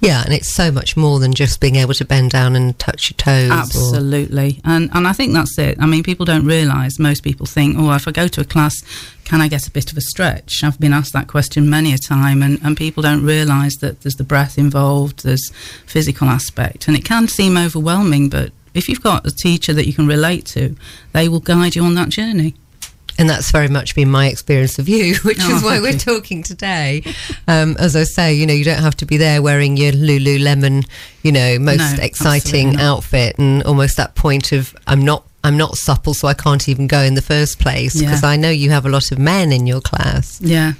Yeah, 0.00 0.22
and 0.24 0.32
it's 0.32 0.54
so 0.54 0.70
much 0.70 0.96
more 0.96 1.18
than 1.18 1.34
just 1.34 1.60
being 1.60 1.74
able 1.74 1.92
to 1.94 2.04
bend 2.04 2.30
down 2.30 2.54
and 2.54 2.78
touch 2.78 3.10
your 3.10 3.16
toes. 3.16 3.50
or- 3.50 3.52
Absolutely, 3.52 4.60
and 4.64 4.88
and 4.92 5.08
I 5.08 5.12
think 5.12 5.32
that's 5.32 5.58
it. 5.58 5.76
I 5.80 5.86
mean, 5.86 6.04
people 6.04 6.24
don't 6.24 6.46
realise. 6.46 7.00
Most 7.00 7.24
people 7.24 7.46
think, 7.46 7.76
oh, 7.76 7.92
if 7.94 8.06
I 8.06 8.12
go 8.12 8.28
to 8.28 8.40
a 8.40 8.44
class, 8.44 8.74
can 9.24 9.40
I 9.40 9.48
get 9.48 9.66
a 9.66 9.72
bit 9.72 9.90
of 9.90 9.98
a 9.98 10.00
stretch? 10.00 10.62
I've 10.62 10.78
been 10.78 10.92
asked 10.92 11.12
that 11.14 11.26
question 11.26 11.68
many 11.68 11.92
a 11.92 11.98
time, 11.98 12.44
and 12.44 12.60
and 12.62 12.76
people 12.76 13.02
don't 13.02 13.24
realise 13.24 13.76
that 13.78 14.02
there's 14.02 14.14
the 14.14 14.22
breath 14.22 14.56
involved, 14.56 15.24
there's 15.24 15.50
physical 15.86 16.28
aspect, 16.28 16.86
and 16.86 16.96
it 16.96 17.04
can 17.04 17.26
seem 17.26 17.56
overwhelming, 17.56 18.28
but 18.28 18.52
if 18.78 18.88
you've 18.88 19.02
got 19.02 19.26
a 19.26 19.30
teacher 19.30 19.72
that 19.74 19.86
you 19.86 19.92
can 19.92 20.06
relate 20.06 20.46
to, 20.46 20.74
they 21.12 21.28
will 21.28 21.40
guide 21.40 21.74
you 21.76 21.84
on 21.84 21.94
that 21.96 22.08
journey. 22.08 22.54
And 23.20 23.28
that's 23.28 23.50
very 23.50 23.66
much 23.66 23.96
been 23.96 24.08
my 24.10 24.28
experience 24.28 24.78
of 24.78 24.88
you, 24.88 25.16
which 25.24 25.38
Oh, 25.40 25.56
is 25.56 25.62
why 25.64 25.80
we're 25.80 25.90
you. 25.92 25.98
talking 25.98 26.44
today. 26.44 27.02
Um, 27.48 27.76
as 27.80 27.96
I 27.96 28.04
say, 28.04 28.32
you 28.34 28.46
know, 28.46 28.52
you 28.54 28.62
don't 28.64 28.78
have 28.80 28.94
to 28.98 29.06
be 29.06 29.16
there 29.16 29.42
wearing 29.42 29.76
your 29.76 29.90
Lululemon, 29.90 30.86
you 31.24 31.32
know, 31.32 31.58
most 31.58 31.96
No, 31.98 32.02
exciting 32.04 32.76
outfit, 32.76 33.36
and 33.38 33.62
almost 33.64 33.96
that 33.96 34.14
point 34.14 34.52
of 34.52 34.74
I'm 34.86 35.04
not. 35.04 35.24
I'm 35.44 35.56
not 35.56 35.76
supple, 35.76 36.14
so 36.14 36.26
I 36.26 36.34
can't 36.34 36.68
even 36.68 36.88
go 36.88 36.98
in 37.00 37.14
the 37.14 37.22
first 37.22 37.60
place 37.60 37.94
Yeah. 37.94 38.08
because 38.08 38.24
I 38.24 38.36
know 38.36 38.50
you 38.50 38.70
have 38.70 38.84
a 38.84 38.88
lot 38.88 39.12
of 39.12 39.20
men 39.20 39.52
in 39.52 39.68
your 39.68 39.80
class. 39.80 40.40
Yeah. 40.42 40.72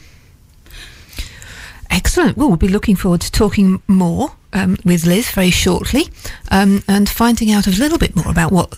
Excellent. 1.90 2.36
Well, 2.36 2.48
we'll 2.48 2.56
be 2.56 2.68
looking 2.68 2.96
forward 2.96 3.20
to 3.22 3.32
talking 3.32 3.82
more 3.86 4.32
um, 4.52 4.76
with 4.84 5.06
Liz 5.06 5.30
very 5.30 5.50
shortly 5.50 6.08
um, 6.50 6.82
and 6.88 7.08
finding 7.08 7.50
out 7.50 7.66
a 7.66 7.70
little 7.70 7.98
bit 7.98 8.16
more 8.16 8.30
about 8.30 8.52
what, 8.52 8.76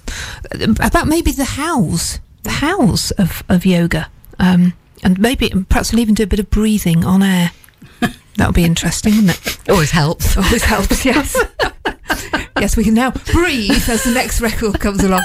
about 0.80 1.06
maybe 1.06 1.32
the 1.32 1.44
hows, 1.44 2.20
the 2.42 2.50
hows 2.50 3.10
of, 3.12 3.42
of 3.48 3.66
yoga. 3.66 4.08
Um, 4.38 4.74
and 5.02 5.18
maybe 5.18 5.50
perhaps 5.68 5.92
we'll 5.92 6.00
even 6.00 6.14
do 6.14 6.24
a 6.24 6.26
bit 6.26 6.40
of 6.40 6.50
breathing 6.50 7.04
on 7.04 7.22
air. 7.22 7.52
That 8.36 8.46
would 8.46 8.54
be 8.54 8.64
interesting, 8.64 9.16
wouldn't 9.16 9.46
it? 9.46 9.68
Always 9.68 9.90
helps. 9.90 10.34
Always 10.34 10.62
helps, 10.62 11.04
yes. 11.04 11.36
yes, 12.58 12.74
we 12.74 12.84
can 12.84 12.94
now 12.94 13.10
breathe 13.10 13.86
as 13.86 14.04
the 14.04 14.12
next 14.14 14.40
record 14.40 14.80
comes 14.80 15.04
along. 15.04 15.24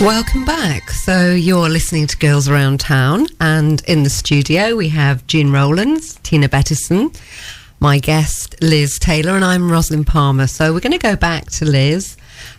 Welcome 0.00 0.44
back. 0.44 0.90
So 0.90 1.30
you're 1.30 1.68
listening 1.68 2.08
to 2.08 2.16
Girls 2.18 2.48
Around 2.48 2.80
Town, 2.80 3.26
and 3.40 3.80
in 3.86 4.02
the 4.02 4.10
studio 4.10 4.74
we 4.74 4.88
have 4.88 5.26
Jean 5.28 5.52
Rowlands, 5.52 6.16
Tina 6.24 6.48
Bettison, 6.48 7.12
my 7.78 8.00
guest 8.00 8.56
Liz 8.60 8.98
Taylor, 8.98 9.36
and 9.36 9.44
I'm 9.44 9.70
Rosalind 9.70 10.06
Palmer. 10.06 10.48
So 10.48 10.74
we're 10.74 10.80
going 10.80 10.92
to 10.92 10.98
go 10.98 11.14
back 11.16 11.48
to 11.52 11.64
Liz, 11.64 12.16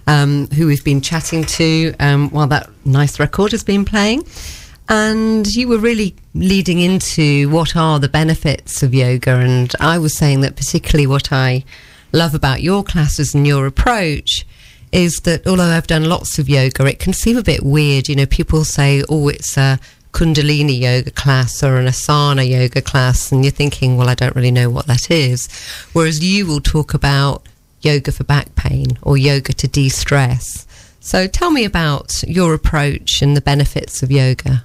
um, 0.08 0.48
who 0.48 0.66
we've 0.66 0.84
been 0.84 1.02
chatting 1.02 1.44
to 1.44 1.94
um, 2.00 2.30
while 2.30 2.48
that 2.48 2.70
nice 2.86 3.20
record 3.20 3.52
has 3.52 3.64
been 3.64 3.84
playing. 3.84 4.26
And 4.88 5.46
you 5.46 5.68
were 5.68 5.78
really 5.78 6.16
leading 6.34 6.80
into 6.80 7.50
what 7.50 7.76
are 7.76 8.00
the 8.00 8.10
benefits 8.10 8.82
of 8.82 8.94
yoga, 8.94 9.36
and 9.36 9.74
I 9.82 10.00
was 10.00 10.18
saying 10.18 10.42
that 10.42 10.56
particularly 10.56 11.06
what 11.06 11.34
I 11.34 11.66
love 12.14 12.34
about 12.34 12.64
your 12.64 12.82
classes 12.82 13.36
and 13.36 13.46
your 13.46 13.68
approach 13.68 14.46
is 14.92 15.18
that 15.24 15.46
although 15.48 15.64
I've 15.64 15.88
done 15.88 16.06
lots 16.06 16.40
of 16.40 16.50
yoga, 16.50 16.86
it 16.86 17.00
can 17.00 17.14
seem 17.14 17.38
a 17.38 17.44
bit 17.44 17.64
weird. 17.64 18.08
You 18.08 18.16
know, 18.16 18.26
people 18.26 18.64
say, 18.64 19.04
oh, 19.10 19.28
it's 19.28 19.58
a 19.58 19.80
Kundalini 20.12 20.80
yoga 20.80 21.12
class 21.12 21.62
or 21.62 21.78
an 21.78 21.88
Asana 21.88 22.48
yoga 22.48 22.82
class, 22.82 23.32
and 23.32 23.44
you're 23.44 23.52
thinking, 23.52 23.98
well, 23.98 24.08
I 24.08 24.16
don't 24.16 24.36
really 24.36 24.52
know 24.52 24.70
what 24.70 24.88
that 24.88 25.12
is. 25.12 25.50
Whereas 25.92 26.24
you 26.24 26.46
will 26.48 26.62
talk 26.62 26.94
about 26.94 27.46
yoga 27.82 28.12
for 28.12 28.24
back 28.24 28.56
pain 28.56 28.98
or 29.02 29.18
yoga 29.18 29.54
to 29.54 29.68
de 29.68 29.90
stress. 29.90 30.66
So 31.02 31.28
tell 31.28 31.52
me 31.52 31.66
about 31.66 32.24
your 32.28 32.54
approach 32.54 33.22
and 33.22 33.36
the 33.36 33.42
benefits 33.42 34.02
of 34.02 34.12
yoga. 34.12 34.64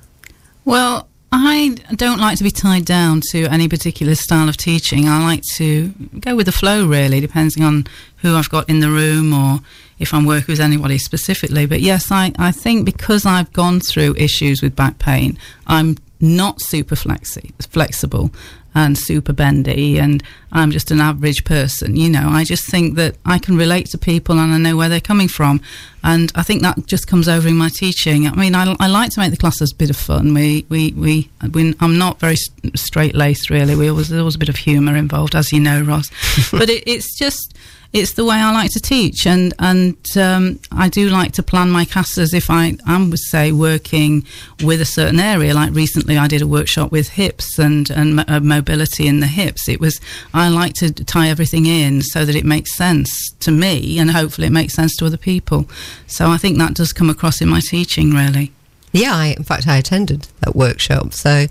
Well, 0.65 1.09
I 1.33 1.77
don't 1.95 2.19
like 2.19 2.39
to 2.39 2.45
be 2.45 2.51
tied 2.51 2.85
down 2.85 3.21
to 3.33 3.47
any 3.47 3.69
particular 3.69 4.15
style 4.15 4.49
of 4.49 4.57
teaching. 4.57 5.09
I 5.09 5.23
like 5.23 5.43
to 5.57 5.89
go 6.19 6.35
with 6.35 6.47
the 6.47 6.53
flow, 6.53 6.87
really, 6.87 7.21
depending 7.21 7.63
on 7.63 7.87
who 8.19 8.37
I've 8.37 8.51
got 8.51 8.69
in 8.69 8.81
the 8.81 8.91
room 8.91 9.33
or 9.33 9.61
if 10.01 10.13
I'm 10.13 10.25
working 10.25 10.53
with 10.53 10.61
anybody 10.61 10.99
specifically. 10.99 11.67
But 11.67 11.81
yes, 11.81 12.11
I, 12.11 12.33
I 12.39 12.51
think 12.51 12.85
because 12.85 13.25
I've 13.25 13.53
gone 13.53 13.81
through 13.81 14.17
issues 14.17 14.63
with 14.63 14.75
back 14.75 14.99
pain, 14.99 15.39
I'm 15.67 15.97
not 16.21 16.61
super 16.61 16.97
flexi- 16.97 17.53
flexible 17.67 18.31
and 18.75 18.97
super 18.97 19.33
bendy 19.33 19.99
and 19.99 20.23
I'm 20.53 20.71
just 20.71 20.91
an 20.91 21.01
average 21.01 21.45
person. 21.45 21.97
You 21.97 22.09
know, 22.09 22.29
I 22.29 22.45
just 22.45 22.71
think 22.71 22.95
that 22.97 23.17
I 23.27 23.39
can 23.39 23.57
relate 23.57 23.87
to 23.87 23.99
people 23.99 24.39
and 24.39 24.53
I 24.53 24.59
know 24.59 24.77
where 24.77 24.89
they're 24.89 25.01
coming 25.01 25.29
from. 25.29 25.61
And 26.05 26.31
I 26.35 26.43
think 26.43 26.63
that 26.63 26.87
just 26.87 27.07
comes 27.07 27.29
over 27.29 27.49
in 27.49 27.57
my 27.57 27.69
teaching. 27.69 28.27
I 28.27 28.35
mean, 28.35 28.55
I, 28.55 28.75
I 28.79 28.87
like 28.87 29.11
to 29.13 29.21
make 29.21 29.33
the 29.33 29.37
classes 29.37 29.73
a 29.73 29.75
bit 29.75 29.91
of 29.91 29.97
fun. 29.97 30.33
We, 30.35 30.67
we, 30.69 30.93
we, 30.93 31.31
we 31.53 31.75
I'm 31.81 31.99
not 31.99 32.21
very 32.21 32.37
straight 32.75 33.15
laced, 33.15 33.51
really. 33.51 33.75
We 33.75 33.89
always, 33.89 34.09
there's 34.09 34.21
always 34.21 34.37
a 34.37 34.39
bit 34.39 34.49
of 34.49 34.57
humour 34.57 34.97
involved, 34.97 35.35
as 35.35 35.53
you 35.53 35.61
know, 35.61 35.83
Ross. 35.83 36.11
but 36.53 36.71
it, 36.71 36.85
it's 36.87 37.19
just, 37.19 37.57
it's 37.93 38.13
the 38.13 38.25
way 38.25 38.37
I 38.37 38.53
like 38.53 38.71
to 38.73 38.81
teach, 38.81 39.27
and 39.27 39.53
and 39.59 39.97
um, 40.17 40.61
I 40.71 40.89
do 40.89 41.09
like 41.09 41.33
to 41.33 41.43
plan 41.43 41.71
my 41.71 41.85
classes 41.85 42.33
if 42.33 42.49
I 42.49 42.77
am, 42.87 43.17
say, 43.17 43.51
working 43.51 44.25
with 44.63 44.81
a 44.81 44.85
certain 44.85 45.19
area. 45.19 45.55
Like 45.55 45.75
recently, 45.75 46.17
I 46.17 46.29
did 46.29 46.41
a 46.41 46.47
workshop 46.47 46.93
with 46.93 47.11
hips 47.11 47.59
and 47.59 47.91
and 47.91 48.25
uh, 48.29 48.41
mobility 48.41 49.09
in 49.09 49.21
the 49.21 49.27
hips. 49.27 49.69
It 49.69 49.81
was 49.81 50.01
I 50.33 50.49
like 50.49 50.75
to 50.75 50.93
tie 50.93 51.29
everything 51.29 51.67
in 51.67 52.03
so 52.03 52.25
that 52.25 52.37
it 52.37 52.45
makes 52.45 52.77
sense 52.77 53.33
to 53.41 53.51
me, 53.51 53.99
and 53.99 54.13
hopefully 54.13 54.47
it 54.47 54.53
makes 54.53 54.75
sense 54.75 54.97
to 54.97 55.07
other 55.07 55.17
people. 55.17 55.69
So 56.07 56.29
I 56.29 56.37
think 56.37 56.59
that 56.59 56.75
does 56.75 56.93
come 56.93 57.11
across 57.11 57.41
in 57.41 57.49
my 57.49 57.61
teaching, 57.61 58.11
really. 58.11 58.53
Yeah, 58.93 59.15
I, 59.15 59.27
in 59.37 59.45
fact, 59.45 59.69
I 59.69 59.77
attended 59.77 60.27
that 60.41 60.57
workshop. 60.57 61.13
So, 61.13 61.47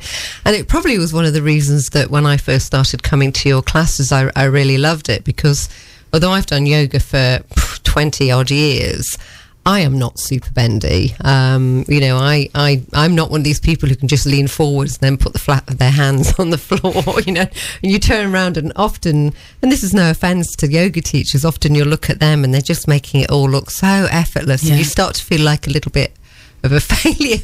and 0.46 0.56
it 0.56 0.68
probably 0.68 0.98
was 0.98 1.14
one 1.14 1.26
of 1.26 1.34
the 1.34 1.42
reasons 1.42 1.88
that 1.90 2.10
when 2.10 2.26
I 2.26 2.36
first 2.36 2.66
started 2.66 3.02
coming 3.02 3.32
to 3.32 3.48
your 3.48 3.62
classes, 3.62 4.12
I, 4.12 4.30
I 4.36 4.44
really 4.44 4.78
loved 4.78 5.08
it 5.08 5.24
because 5.24 5.70
although 6.14 6.32
I've 6.32 6.46
done 6.46 6.66
yoga 6.66 7.00
for 7.00 7.40
20 7.84 8.32
odd 8.32 8.52
years, 8.52 9.18
I 9.66 9.82
am 9.82 10.00
not 10.00 10.20
super 10.20 10.50
bendy. 10.52 11.14
Um, 11.22 11.86
you 11.88 12.00
know, 12.00 12.18
I, 12.18 12.50
I, 12.56 12.82
I'm 12.94 13.14
not 13.14 13.30
one 13.30 13.42
of 13.42 13.44
these 13.44 13.60
people 13.60 13.88
who 13.90 13.96
can 13.96 14.08
just 14.08 14.26
lean 14.26 14.48
forwards 14.48 14.94
and 14.94 15.02
then 15.02 15.18
put 15.18 15.34
the 15.34 15.40
flat 15.40 15.70
of 15.70 15.78
their 15.78 15.92
hands 15.92 16.34
on 16.40 16.50
the 16.50 16.58
floor, 16.58 17.22
you 17.28 17.34
know, 17.34 17.42
and 17.84 17.92
you 17.92 18.00
turn 18.00 18.34
around 18.34 18.58
and 18.58 18.72
often, 18.76 19.34
and 19.62 19.72
this 19.72 19.84
is 19.84 19.94
no 19.94 20.10
offense 20.10 20.56
to 20.56 20.68
yoga 20.72 21.02
teachers, 21.02 21.46
often 21.46 21.76
you'll 21.76 21.88
look 21.88 22.10
at 22.10 22.20
them 22.20 22.44
and 22.44 22.54
they're 22.54 22.62
just 22.62 22.88
making 22.88 23.22
it 23.22 23.30
all 23.30 23.50
look 23.50 23.70
so 23.70 24.08
effortless 24.10 24.64
Yeah. 24.64 24.72
and 24.72 24.80
you 24.80 24.86
start 24.86 25.16
to 25.16 25.24
feel 25.26 25.42
like 25.42 25.68
a 25.68 25.72
little 25.72 25.92
bit 25.92 26.14
of 26.64 26.72
a 26.72 26.80
failure. 26.80 27.40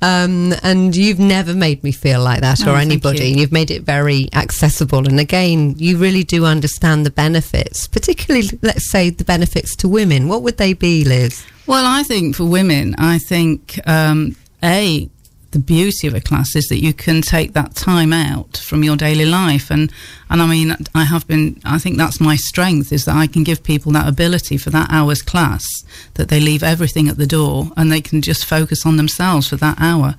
Um, 0.00 0.54
and 0.62 0.94
you've 0.94 1.18
never 1.18 1.54
made 1.54 1.82
me 1.82 1.92
feel 1.92 2.22
like 2.22 2.40
that 2.40 2.66
Oh, 2.66 2.72
or 2.72 2.76
anybody. 2.76 3.24
you. 3.24 3.30
And 3.32 3.40
you've 3.40 3.52
made 3.52 3.70
it 3.70 3.82
very 3.82 4.28
accessible. 4.32 5.06
And 5.06 5.18
again, 5.20 5.74
you 5.76 5.98
really 5.98 6.24
do 6.24 6.44
understand 6.44 7.04
the 7.04 7.10
benefits, 7.10 7.86
particularly, 7.86 8.48
let's 8.62 8.90
say, 8.90 9.10
the 9.10 9.24
benefits 9.24 9.74
to 9.76 9.88
women. 9.88 10.28
What 10.28 10.42
would 10.42 10.56
they 10.56 10.72
be, 10.72 11.04
Liz? 11.04 11.44
Well, 11.66 11.84
I 11.86 12.02
think 12.02 12.36
for 12.36 12.44
women, 12.44 12.94
I 12.98 13.18
think 13.18 13.78
um, 13.86 14.36
a 14.62 15.08
the 15.50 15.58
beauty 15.58 16.06
of 16.06 16.14
a 16.14 16.20
class 16.20 16.54
is 16.54 16.66
that 16.66 16.82
you 16.82 16.92
can 16.92 17.22
take 17.22 17.54
that 17.54 17.74
time 17.74 18.12
out 18.12 18.58
from 18.58 18.84
your 18.84 18.96
daily 18.96 19.24
life, 19.24 19.70
and 19.70 19.90
and 20.30 20.42
I 20.42 20.46
mean, 20.46 20.76
I 20.94 21.04
have 21.04 21.26
been. 21.26 21.60
I 21.64 21.78
think 21.78 21.96
that's 21.96 22.20
my 22.20 22.36
strength 22.36 22.92
is 22.92 23.04
that 23.06 23.16
I 23.16 23.26
can 23.26 23.44
give 23.44 23.62
people 23.62 23.92
that 23.92 24.08
ability 24.08 24.58
for 24.58 24.70
that 24.70 24.90
hour's 24.90 25.22
class 25.22 25.66
that 26.14 26.28
they 26.28 26.40
leave 26.40 26.62
everything 26.62 27.08
at 27.08 27.16
the 27.16 27.26
door 27.26 27.70
and 27.76 27.90
they 27.90 28.00
can 28.00 28.20
just 28.20 28.44
focus 28.44 28.84
on 28.84 28.96
themselves 28.96 29.48
for 29.48 29.56
that 29.56 29.80
hour. 29.80 30.16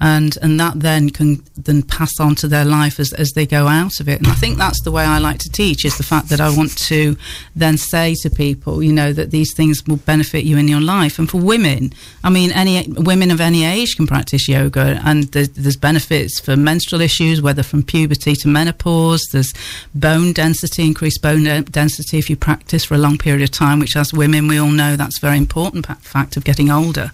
And 0.00 0.38
and 0.42 0.60
that 0.60 0.78
then 0.78 1.10
can 1.10 1.42
then 1.56 1.82
pass 1.82 2.20
on 2.20 2.36
to 2.36 2.46
their 2.46 2.64
life 2.64 3.00
as, 3.00 3.12
as 3.12 3.32
they 3.32 3.46
go 3.46 3.66
out 3.66 3.98
of 3.98 4.08
it. 4.08 4.20
And 4.20 4.28
I 4.28 4.34
think 4.34 4.56
that's 4.56 4.80
the 4.82 4.92
way 4.92 5.02
I 5.02 5.18
like 5.18 5.38
to 5.38 5.50
teach 5.50 5.84
is 5.84 5.98
the 5.98 6.04
fact 6.04 6.28
that 6.28 6.40
I 6.40 6.56
want 6.56 6.78
to 6.86 7.16
then 7.56 7.76
say 7.76 8.14
to 8.22 8.30
people, 8.30 8.80
you 8.80 8.92
know, 8.92 9.12
that 9.12 9.32
these 9.32 9.52
things 9.54 9.84
will 9.88 9.96
benefit 9.96 10.44
you 10.44 10.56
in 10.56 10.68
your 10.68 10.80
life. 10.80 11.18
And 11.18 11.28
for 11.28 11.38
women, 11.38 11.92
I 12.22 12.30
mean, 12.30 12.52
any 12.52 12.86
women 12.86 13.32
of 13.32 13.40
any 13.40 13.64
age 13.64 13.96
can 13.96 14.06
practice 14.06 14.48
yoga, 14.48 15.00
and 15.04 15.24
there's, 15.32 15.48
there's 15.48 15.76
benefits 15.76 16.38
for 16.38 16.56
menstrual 16.56 17.00
issues, 17.00 17.42
whether 17.42 17.64
from 17.64 17.82
puberty 17.82 18.36
to 18.36 18.46
menopause. 18.46 19.26
There's 19.32 19.47
bone 19.94 20.32
density, 20.32 20.84
increased 20.84 21.22
bone 21.22 21.44
density 21.64 22.18
if 22.18 22.28
you 22.30 22.36
practice 22.36 22.84
for 22.84 22.94
a 22.94 22.98
long 22.98 23.18
period 23.18 23.42
of 23.42 23.50
time, 23.50 23.78
which 23.78 23.96
as 23.96 24.12
women 24.12 24.48
we 24.48 24.58
all 24.58 24.70
know 24.70 24.96
that's 24.96 25.18
a 25.18 25.26
very 25.26 25.38
important 25.38 25.86
fact 26.02 26.36
of 26.36 26.44
getting 26.44 26.70
older. 26.70 27.12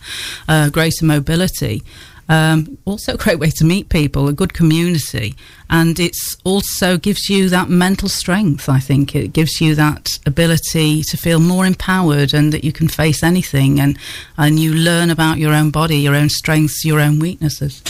Uh, 0.49 0.71
greater 0.71 1.05
mobility. 1.05 1.83
Um, 2.29 2.79
also, 2.87 3.15
a 3.15 3.19
great 3.19 3.39
way 3.39 3.51
to 3.51 3.65
meet 3.65 3.91
people, 3.91 4.29
a 4.29 4.33
good 4.33 4.55
community, 4.55 5.35
and 5.69 6.01
it's 6.01 6.37
also 6.45 6.97
gives 6.97 7.29
you 7.29 7.51
that 7.51 7.69
mental 7.69 8.09
strength. 8.09 8.69
I 8.69 8.81
think 8.81 9.15
it 9.15 9.35
gives 9.35 9.61
you 9.61 9.75
that 9.75 10.09
ability 10.25 11.03
to 11.03 11.17
feel 11.19 11.39
more 11.39 11.67
empowered 11.67 12.33
and 12.33 12.51
that 12.53 12.65
you 12.65 12.73
can 12.73 12.89
face 12.89 13.23
anything, 13.23 13.79
and 13.79 13.99
and 14.39 14.59
you 14.59 14.73
learn 14.73 15.11
about 15.11 15.37
your 15.37 15.53
own 15.53 15.71
body, 15.71 15.99
your 15.99 16.15
own 16.15 16.31
strengths, 16.31 16.85
your 16.85 16.99
own 16.99 17.19
weaknesses. 17.19 17.83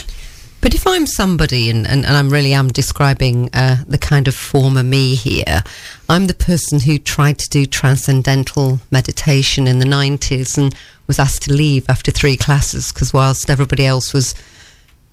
But 0.64 0.74
if 0.74 0.86
I'm 0.86 1.06
somebody, 1.06 1.68
and, 1.68 1.86
and, 1.86 2.06
and 2.06 2.16
I 2.16 2.22
really 2.22 2.54
am 2.54 2.68
describing 2.68 3.50
uh, 3.52 3.84
the 3.86 3.98
kind 3.98 4.26
of 4.26 4.34
former 4.34 4.82
me 4.82 5.14
here, 5.14 5.62
I'm 6.08 6.26
the 6.26 6.32
person 6.32 6.80
who 6.80 6.96
tried 6.96 7.38
to 7.40 7.50
do 7.50 7.66
transcendental 7.66 8.80
meditation 8.90 9.66
in 9.66 9.78
the 9.78 9.84
90s 9.84 10.56
and 10.56 10.74
was 11.06 11.18
asked 11.18 11.42
to 11.42 11.52
leave 11.52 11.84
after 11.90 12.10
three 12.10 12.38
classes 12.38 12.92
because 12.92 13.12
whilst 13.12 13.50
everybody 13.50 13.84
else 13.84 14.14
was 14.14 14.34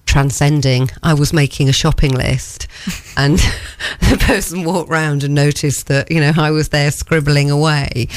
transcending, 0.06 0.88
I 1.02 1.12
was 1.12 1.34
making 1.34 1.68
a 1.68 1.74
shopping 1.74 2.14
list. 2.14 2.66
and 3.18 3.38
the 4.00 4.16
person 4.18 4.64
walked 4.64 4.88
round 4.88 5.22
and 5.22 5.34
noticed 5.34 5.88
that, 5.88 6.10
you 6.10 6.20
know, 6.20 6.32
I 6.34 6.50
was 6.50 6.70
there 6.70 6.90
scribbling 6.90 7.50
away. 7.50 8.08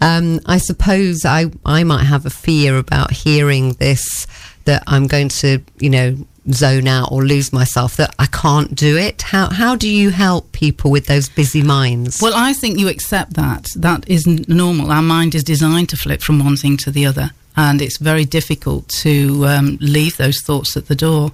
Um, 0.00 0.40
I 0.44 0.58
suppose 0.58 1.24
I, 1.24 1.52
I 1.64 1.84
might 1.84 2.06
have 2.06 2.26
a 2.26 2.30
fear 2.30 2.78
about 2.78 3.12
hearing 3.12 3.74
this 3.74 4.26
that 4.64 4.82
I'm 4.86 5.06
going 5.06 5.28
to, 5.28 5.62
you 5.78 5.90
know, 5.90 6.16
zone 6.52 6.88
out 6.88 7.12
or 7.12 7.24
lose 7.24 7.52
myself 7.52 7.96
that 7.96 8.14
I 8.18 8.26
can't 8.26 8.74
do 8.74 8.96
it. 8.96 9.22
How 9.22 9.50
how 9.50 9.76
do 9.76 9.88
you 9.88 10.10
help 10.10 10.52
people 10.52 10.90
with 10.90 11.06
those 11.06 11.28
busy 11.28 11.62
minds? 11.62 12.20
Well, 12.20 12.32
I 12.34 12.52
think 12.52 12.78
you 12.78 12.88
accept 12.88 13.34
that. 13.34 13.68
That 13.76 14.08
isn't 14.08 14.48
normal. 14.48 14.90
Our 14.90 15.02
mind 15.02 15.34
is 15.34 15.44
designed 15.44 15.88
to 15.90 15.96
flip 15.96 16.22
from 16.22 16.42
one 16.44 16.56
thing 16.56 16.76
to 16.78 16.90
the 16.90 17.06
other, 17.06 17.30
and 17.56 17.82
it's 17.82 17.98
very 17.98 18.24
difficult 18.24 18.88
to 19.00 19.46
um, 19.46 19.78
leave 19.80 20.16
those 20.16 20.40
thoughts 20.40 20.76
at 20.76 20.86
the 20.86 20.96
door. 20.96 21.32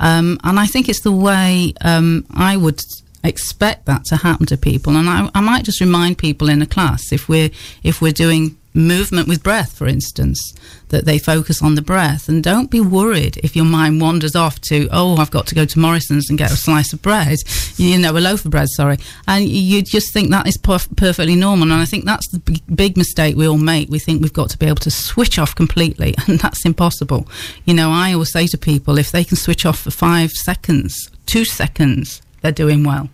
Um, 0.00 0.38
and 0.44 0.60
I 0.60 0.66
think 0.66 0.88
it's 0.88 1.02
the 1.02 1.12
way 1.12 1.74
um, 1.80 2.24
I 2.30 2.56
would 2.56 2.80
expect 3.24 3.86
that 3.86 4.04
to 4.06 4.16
happen 4.16 4.46
to 4.46 4.56
people. 4.56 4.96
And 4.96 5.08
I, 5.08 5.28
I 5.34 5.40
might 5.40 5.64
just 5.64 5.80
remind 5.80 6.18
people 6.18 6.48
in 6.48 6.62
a 6.62 6.66
class 6.66 7.12
if 7.12 7.28
we're 7.28 7.50
if 7.82 8.00
we're 8.00 8.12
doing 8.12 8.56
movement 8.78 9.28
with 9.28 9.42
breath, 9.42 9.76
for 9.76 9.86
instance, 9.86 10.54
that 10.88 11.04
they 11.04 11.18
focus 11.18 11.62
on 11.62 11.74
the 11.74 11.82
breath 11.82 12.28
and 12.28 12.42
don't 12.42 12.70
be 12.70 12.80
worried 12.80 13.36
if 13.38 13.56
your 13.56 13.64
mind 13.64 14.00
wanders 14.00 14.34
off 14.34 14.60
to, 14.60 14.88
oh, 14.90 15.16
I've 15.16 15.30
got 15.30 15.46
to 15.48 15.54
go 15.54 15.64
to 15.64 15.78
Morrison's 15.78 16.30
and 16.30 16.38
get 16.38 16.52
a 16.52 16.56
slice 16.56 16.92
of 16.92 17.02
bread, 17.02 17.38
you 17.76 17.98
know, 17.98 18.16
a 18.16 18.20
loaf 18.20 18.44
of 18.44 18.50
bread, 18.50 18.68
sorry. 18.70 18.98
And 19.26 19.46
you 19.46 19.82
just 19.82 20.12
think 20.12 20.30
that 20.30 20.46
is 20.46 20.56
perf- 20.56 20.96
perfectly 20.96 21.34
normal. 21.34 21.72
And 21.72 21.82
I 21.82 21.84
think 21.84 22.04
that's 22.04 22.28
the 22.30 22.38
big, 22.38 22.62
big 22.74 22.96
mistake 22.96 23.36
we 23.36 23.48
all 23.48 23.58
make. 23.58 23.90
We 23.90 23.98
think 23.98 24.22
we've 24.22 24.32
got 24.32 24.50
to 24.50 24.58
be 24.58 24.66
able 24.66 24.76
to 24.76 24.90
switch 24.90 25.38
off 25.38 25.54
completely, 25.54 26.14
and 26.26 26.38
that's 26.38 26.64
impossible. 26.64 27.28
You 27.64 27.74
know, 27.74 27.90
I 27.90 28.12
always 28.12 28.32
say 28.32 28.46
to 28.48 28.58
people, 28.58 28.98
if 28.98 29.10
they 29.10 29.24
can 29.24 29.36
switch 29.36 29.66
off 29.66 29.80
for 29.80 29.90
five 29.90 30.30
seconds, 30.30 31.10
two 31.26 31.44
seconds, 31.44 32.22
they're 32.48 32.66
doing 32.66 32.84
well. 32.84 33.08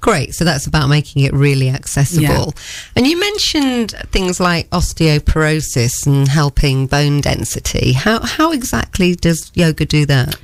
Great. 0.00 0.34
So 0.34 0.44
that's 0.44 0.66
about 0.66 0.88
making 0.88 1.24
it 1.24 1.32
really 1.32 1.70
accessible. 1.70 2.22
Yeah. 2.54 2.62
And 2.94 3.06
you 3.06 3.18
mentioned 3.18 3.92
things 4.12 4.38
like 4.38 4.70
osteoporosis 4.70 6.06
and 6.06 6.28
helping 6.28 6.86
bone 6.86 7.20
density. 7.20 7.92
How 7.94 8.20
how 8.20 8.52
exactly 8.52 9.16
does 9.16 9.50
yoga 9.54 9.84
do 9.86 10.06
that? 10.06 10.36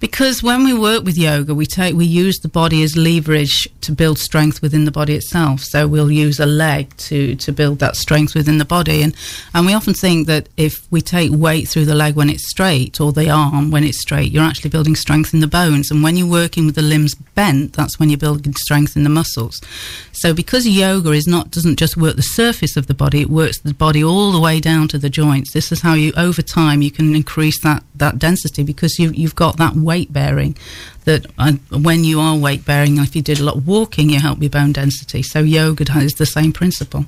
Because 0.00 0.44
when 0.44 0.64
we 0.64 0.72
work 0.72 1.02
with 1.02 1.18
yoga, 1.18 1.54
we 1.54 1.66
take 1.66 1.96
we 1.96 2.04
use 2.04 2.38
the 2.38 2.48
body 2.48 2.82
as 2.84 2.96
leverage 2.96 3.68
to 3.80 3.90
build 3.90 4.18
strength 4.18 4.62
within 4.62 4.84
the 4.84 4.92
body 4.92 5.14
itself. 5.14 5.60
So 5.62 5.88
we'll 5.88 6.10
use 6.10 6.38
a 6.38 6.46
leg 6.46 6.96
to 7.08 7.34
to 7.34 7.52
build 7.52 7.80
that 7.80 7.96
strength 7.96 8.34
within 8.34 8.58
the 8.58 8.64
body, 8.64 9.02
and 9.02 9.14
and 9.54 9.66
we 9.66 9.74
often 9.74 9.94
think 9.94 10.28
that 10.28 10.48
if 10.56 10.86
we 10.92 11.00
take 11.00 11.32
weight 11.32 11.68
through 11.68 11.86
the 11.86 11.96
leg 11.96 12.14
when 12.14 12.30
it's 12.30 12.48
straight 12.48 13.00
or 13.00 13.12
the 13.12 13.28
arm 13.28 13.70
when 13.72 13.82
it's 13.82 14.00
straight, 14.00 14.30
you're 14.30 14.44
actually 14.44 14.70
building 14.70 14.94
strength 14.94 15.34
in 15.34 15.40
the 15.40 15.46
bones. 15.46 15.90
And 15.90 16.02
when 16.02 16.16
you're 16.16 16.28
working 16.28 16.66
with 16.66 16.76
the 16.76 16.82
limbs 16.82 17.14
bent, 17.14 17.72
that's 17.72 17.98
when 17.98 18.08
you're 18.08 18.18
building 18.18 18.54
strength 18.54 18.96
in 18.96 19.02
the 19.02 19.10
muscles. 19.10 19.60
So 20.12 20.34
because 20.34 20.66
yoga 20.66 21.10
is 21.10 21.26
not 21.26 21.50
doesn't 21.50 21.78
just 21.78 21.96
work 21.96 22.16
the 22.16 22.22
surface 22.22 22.76
of 22.76 22.86
the 22.86 22.94
body, 22.94 23.22
it 23.22 23.30
works 23.30 23.60
the 23.60 23.74
body 23.74 24.02
all 24.04 24.32
the 24.32 24.40
way 24.40 24.60
down 24.60 24.86
to 24.88 24.98
the 24.98 25.10
joints. 25.10 25.52
This 25.52 25.72
is 25.72 25.80
how 25.80 25.94
you 25.94 26.12
over 26.16 26.42
time 26.42 26.82
you 26.82 26.90
can 26.90 27.16
increase 27.16 27.60
that 27.62 27.82
that 27.96 28.18
density 28.18 28.62
because 28.62 28.98
you 28.98 29.10
you've 29.10 29.34
got 29.34 29.56
that 29.56 29.74
weight 29.90 30.10
bearing 30.12 30.52
that 31.04 31.22
uh, 31.38 31.52
when 31.88 32.00
you 32.04 32.20
are 32.20 32.36
weight 32.36 32.64
bearing, 32.64 32.98
if 32.98 33.16
you 33.16 33.22
did 33.22 33.40
a 33.40 33.44
lot 33.48 33.56
of 33.56 33.66
walking, 33.66 34.10
you 34.10 34.20
help 34.20 34.38
your 34.40 34.50
bone 34.58 34.72
density. 34.72 35.22
So 35.22 35.38
yoga 35.40 35.90
has 35.92 36.14
the 36.14 36.26
same 36.26 36.52
principle. 36.52 37.04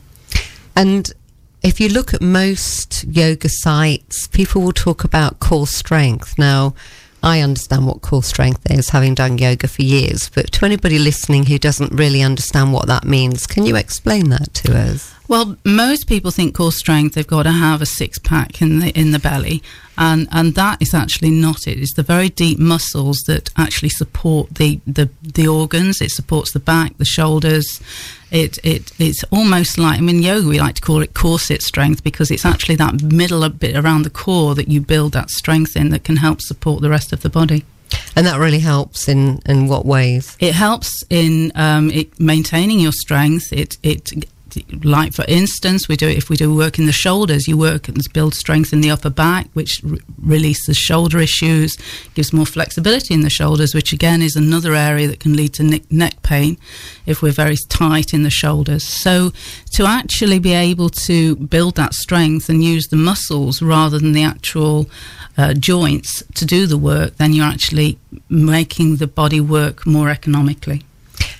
And 0.74 1.12
if 1.62 1.80
you 1.80 1.88
look 1.88 2.14
at 2.14 2.22
most 2.22 3.04
yoga 3.04 3.48
sites, 3.50 4.26
people 4.28 4.62
will 4.62 4.72
talk 4.72 5.04
about 5.04 5.40
core 5.40 5.66
strength. 5.66 6.38
Now, 6.38 6.74
I 7.22 7.40
understand 7.40 7.86
what 7.86 8.00
core 8.00 8.22
strength 8.22 8.70
is, 8.70 8.90
having 8.90 9.14
done 9.14 9.36
yoga 9.36 9.68
for 9.68 9.82
years, 9.82 10.30
but 10.30 10.52
to 10.52 10.64
anybody 10.64 10.98
listening 10.98 11.44
who 11.44 11.58
doesn't 11.58 11.92
really 11.92 12.22
understand 12.22 12.72
what 12.72 12.86
that 12.86 13.04
means, 13.04 13.46
can 13.46 13.66
you 13.66 13.76
explain 13.76 14.30
that 14.30 14.54
to 14.54 14.74
us? 14.74 15.14
Well, 15.30 15.56
most 15.64 16.08
people 16.08 16.32
think 16.32 16.56
core 16.56 16.72
strength 16.72 17.14
they've 17.14 17.24
got 17.24 17.44
to 17.44 17.52
have 17.52 17.80
a 17.80 17.86
six 17.86 18.18
pack 18.18 18.60
in 18.60 18.80
the 18.80 18.90
in 18.98 19.12
the 19.12 19.20
belly, 19.20 19.62
and 19.96 20.26
and 20.32 20.56
that 20.56 20.82
is 20.82 20.92
actually 20.92 21.30
not 21.30 21.68
it. 21.68 21.78
It's 21.78 21.94
the 21.94 22.02
very 22.02 22.30
deep 22.30 22.58
muscles 22.58 23.16
that 23.28 23.48
actually 23.56 23.90
support 23.90 24.56
the 24.56 24.80
the, 24.88 25.08
the 25.22 25.46
organs. 25.46 26.00
It 26.00 26.10
supports 26.10 26.50
the 26.50 26.58
back, 26.58 26.96
the 26.96 27.04
shoulders. 27.04 27.80
It 28.32 28.58
it 28.64 28.90
it's 28.98 29.22
almost 29.30 29.78
like 29.78 29.98
I 29.98 30.00
mean 30.00 30.20
yoga 30.20 30.48
we 30.48 30.58
like 30.58 30.74
to 30.74 30.82
call 30.82 31.00
it 31.00 31.14
corset 31.14 31.62
strength 31.62 32.02
because 32.02 32.32
it's 32.32 32.44
actually 32.44 32.74
that 32.76 33.00
middle 33.00 33.48
bit 33.50 33.76
around 33.76 34.02
the 34.02 34.10
core 34.10 34.56
that 34.56 34.66
you 34.66 34.80
build 34.80 35.12
that 35.12 35.30
strength 35.30 35.76
in 35.76 35.90
that 35.90 36.02
can 36.02 36.16
help 36.16 36.40
support 36.40 36.82
the 36.82 36.90
rest 36.90 37.12
of 37.12 37.22
the 37.22 37.30
body. 37.30 37.64
And 38.16 38.26
that 38.26 38.38
really 38.38 38.60
helps 38.60 39.08
in, 39.08 39.40
in 39.46 39.66
what 39.66 39.84
ways? 39.84 40.36
It 40.40 40.54
helps 40.54 41.04
in 41.08 41.52
um, 41.54 41.90
it 41.90 42.18
maintaining 42.18 42.80
your 42.80 42.92
strength. 42.92 43.52
It 43.52 43.78
it 43.84 44.10
like 44.82 45.12
for 45.12 45.24
instance, 45.28 45.88
we 45.88 45.96
do 45.96 46.08
if 46.08 46.28
we 46.28 46.36
do 46.36 46.54
work 46.54 46.78
in 46.78 46.86
the 46.86 46.92
shoulders, 46.92 47.48
you 47.48 47.56
work 47.56 47.88
and 47.88 47.96
build 48.12 48.34
strength 48.34 48.72
in 48.72 48.80
the 48.80 48.90
upper 48.90 49.10
back, 49.10 49.48
which 49.52 49.80
re- 49.82 49.98
releases 50.20 50.76
shoulder 50.76 51.18
issues, 51.18 51.76
gives 52.14 52.32
more 52.32 52.46
flexibility 52.46 53.14
in 53.14 53.22
the 53.22 53.30
shoulders, 53.30 53.74
which 53.74 53.92
again 53.92 54.22
is 54.22 54.36
another 54.36 54.74
area 54.74 55.08
that 55.08 55.20
can 55.20 55.36
lead 55.36 55.54
to 55.54 55.62
neck, 55.62 55.82
neck 55.90 56.22
pain 56.22 56.56
if 57.06 57.22
we're 57.22 57.32
very 57.32 57.56
tight 57.68 58.12
in 58.12 58.22
the 58.22 58.30
shoulders. 58.30 58.84
So 58.84 59.32
to 59.72 59.84
actually 59.84 60.38
be 60.38 60.52
able 60.52 60.90
to 60.90 61.36
build 61.36 61.76
that 61.76 61.94
strength 61.94 62.48
and 62.48 62.62
use 62.62 62.88
the 62.88 62.96
muscles 62.96 63.62
rather 63.62 63.98
than 63.98 64.12
the 64.12 64.24
actual 64.24 64.88
uh, 65.36 65.54
joints 65.54 66.22
to 66.34 66.44
do 66.44 66.66
the 66.66 66.78
work, 66.78 67.16
then 67.16 67.32
you're 67.32 67.46
actually 67.46 67.98
making 68.28 68.96
the 68.96 69.06
body 69.06 69.40
work 69.40 69.86
more 69.86 70.10
economically. 70.10 70.82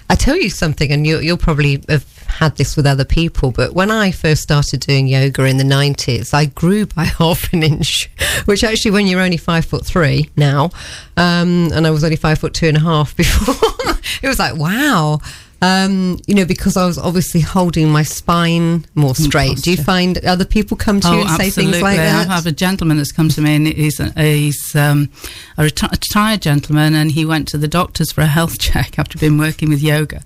I 0.08 0.16
tell 0.16 0.36
you 0.36 0.50
something, 0.50 0.90
and 0.90 1.06
you, 1.06 1.20
you'll 1.20 1.36
probably 1.36 1.82
have 1.88 2.04
had 2.30 2.56
this 2.56 2.76
with 2.76 2.86
other 2.86 3.04
people, 3.04 3.50
but 3.50 3.74
when 3.74 3.90
I 3.90 4.10
first 4.10 4.42
started 4.42 4.80
doing 4.80 5.06
yoga 5.06 5.44
in 5.44 5.56
the 5.56 5.64
90s, 5.64 6.32
I 6.32 6.46
grew 6.46 6.86
by 6.86 7.04
half 7.18 7.52
an 7.52 7.62
inch, 7.62 8.10
which 8.46 8.64
actually, 8.64 8.92
when 8.92 9.06
you're 9.06 9.20
only 9.20 9.36
five 9.36 9.64
foot 9.64 9.84
three 9.84 10.30
now, 10.36 10.70
um, 11.16 11.70
and 11.72 11.86
I 11.86 11.90
was 11.90 12.04
only 12.04 12.16
five 12.16 12.38
foot 12.38 12.54
two 12.54 12.68
and 12.68 12.76
a 12.76 12.80
half 12.80 13.16
before, 13.16 13.54
it 14.22 14.28
was 14.28 14.38
like, 14.38 14.56
wow. 14.56 15.20
Um, 15.62 16.18
you 16.26 16.34
know, 16.34 16.46
because 16.46 16.76
I 16.78 16.86
was 16.86 16.96
obviously 16.96 17.40
holding 17.40 17.90
my 17.90 18.02
spine 18.02 18.86
more 18.94 19.14
straight. 19.14 19.58
Do 19.58 19.70
you 19.70 19.76
find 19.76 20.16
other 20.24 20.46
people 20.46 20.74
come 20.76 21.00
to 21.00 21.08
you 21.08 21.20
and 21.20 21.30
say 21.30 21.50
things 21.50 21.82
like 21.82 21.96
that? 21.98 22.28
I 22.28 22.34
have 22.34 22.46
a 22.46 22.52
gentleman 22.52 22.96
that's 22.96 23.12
come 23.12 23.28
to 23.28 23.40
me, 23.42 23.56
and 23.56 23.66
he's, 23.66 24.00
a, 24.00 24.10
he's 24.18 24.74
um, 24.74 25.10
a 25.58 25.64
reti- 25.64 25.90
retired 25.90 26.40
gentleman, 26.40 26.94
and 26.94 27.12
he 27.12 27.26
went 27.26 27.46
to 27.48 27.58
the 27.58 27.68
doctors 27.68 28.10
for 28.10 28.22
a 28.22 28.26
health 28.26 28.58
check 28.66 28.98
after 28.98 29.18
being 29.18 29.36
working 29.36 29.68
with 29.68 29.82
yoga. 29.82 30.22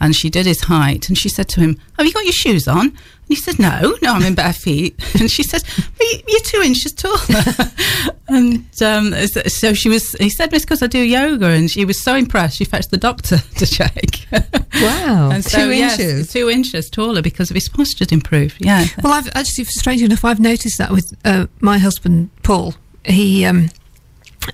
And 0.00 0.16
she 0.16 0.30
did 0.30 0.46
his 0.46 0.62
height, 0.62 1.08
and 1.08 1.18
she 1.18 1.28
said 1.28 1.48
to 1.50 1.60
him, 1.60 1.78
Have 1.98 2.06
you 2.06 2.12
got 2.12 2.24
your 2.24 2.32
shoes 2.32 2.66
on? 2.66 2.96
And 3.28 3.36
he 3.36 3.42
said, 3.42 3.58
No, 3.58 3.94
no, 4.02 4.14
I'm 4.14 4.22
in 4.22 4.34
bare 4.34 4.52
feet. 4.52 4.94
And 5.20 5.30
she 5.30 5.42
says, 5.42 5.62
you- 6.00 6.20
You're 6.26 6.40
two 6.40 6.62
inches 6.62 6.92
taller. 6.92 7.42
and 8.28 8.64
um, 8.82 9.14
so- 9.26 9.74
she 9.74 9.88
was, 9.88 10.12
he 10.12 10.30
said, 10.30 10.52
It's 10.54 10.64
because 10.64 10.82
I 10.82 10.86
do 10.86 10.98
yoga. 10.98 11.46
And 11.46 11.70
she 11.70 11.84
was 11.84 12.02
so 12.02 12.14
impressed, 12.16 12.56
she 12.56 12.64
fetched 12.64 12.90
the 12.90 12.96
doctor 12.96 13.38
to 13.56 13.66
check. 13.66 14.26
Wow, 14.80 15.30
And 15.32 15.44
so, 15.44 15.58
two 15.58 15.72
yes, 15.72 15.98
inches. 15.98 16.32
two 16.32 16.48
inches 16.48 16.88
taller 16.90 17.20
because 17.22 17.50
of 17.50 17.54
his 17.54 17.68
posture's 17.68 18.12
improved. 18.12 18.56
Yeah. 18.60 18.86
Well, 19.02 19.12
I've 19.12 19.28
actually, 19.34 19.64
strange 19.64 20.02
enough, 20.02 20.24
I've 20.24 20.40
noticed 20.40 20.78
that 20.78 20.90
with 20.90 21.12
uh, 21.24 21.46
my 21.60 21.78
husband 21.78 22.30
Paul. 22.42 22.74
He 23.04 23.44
um, 23.44 23.70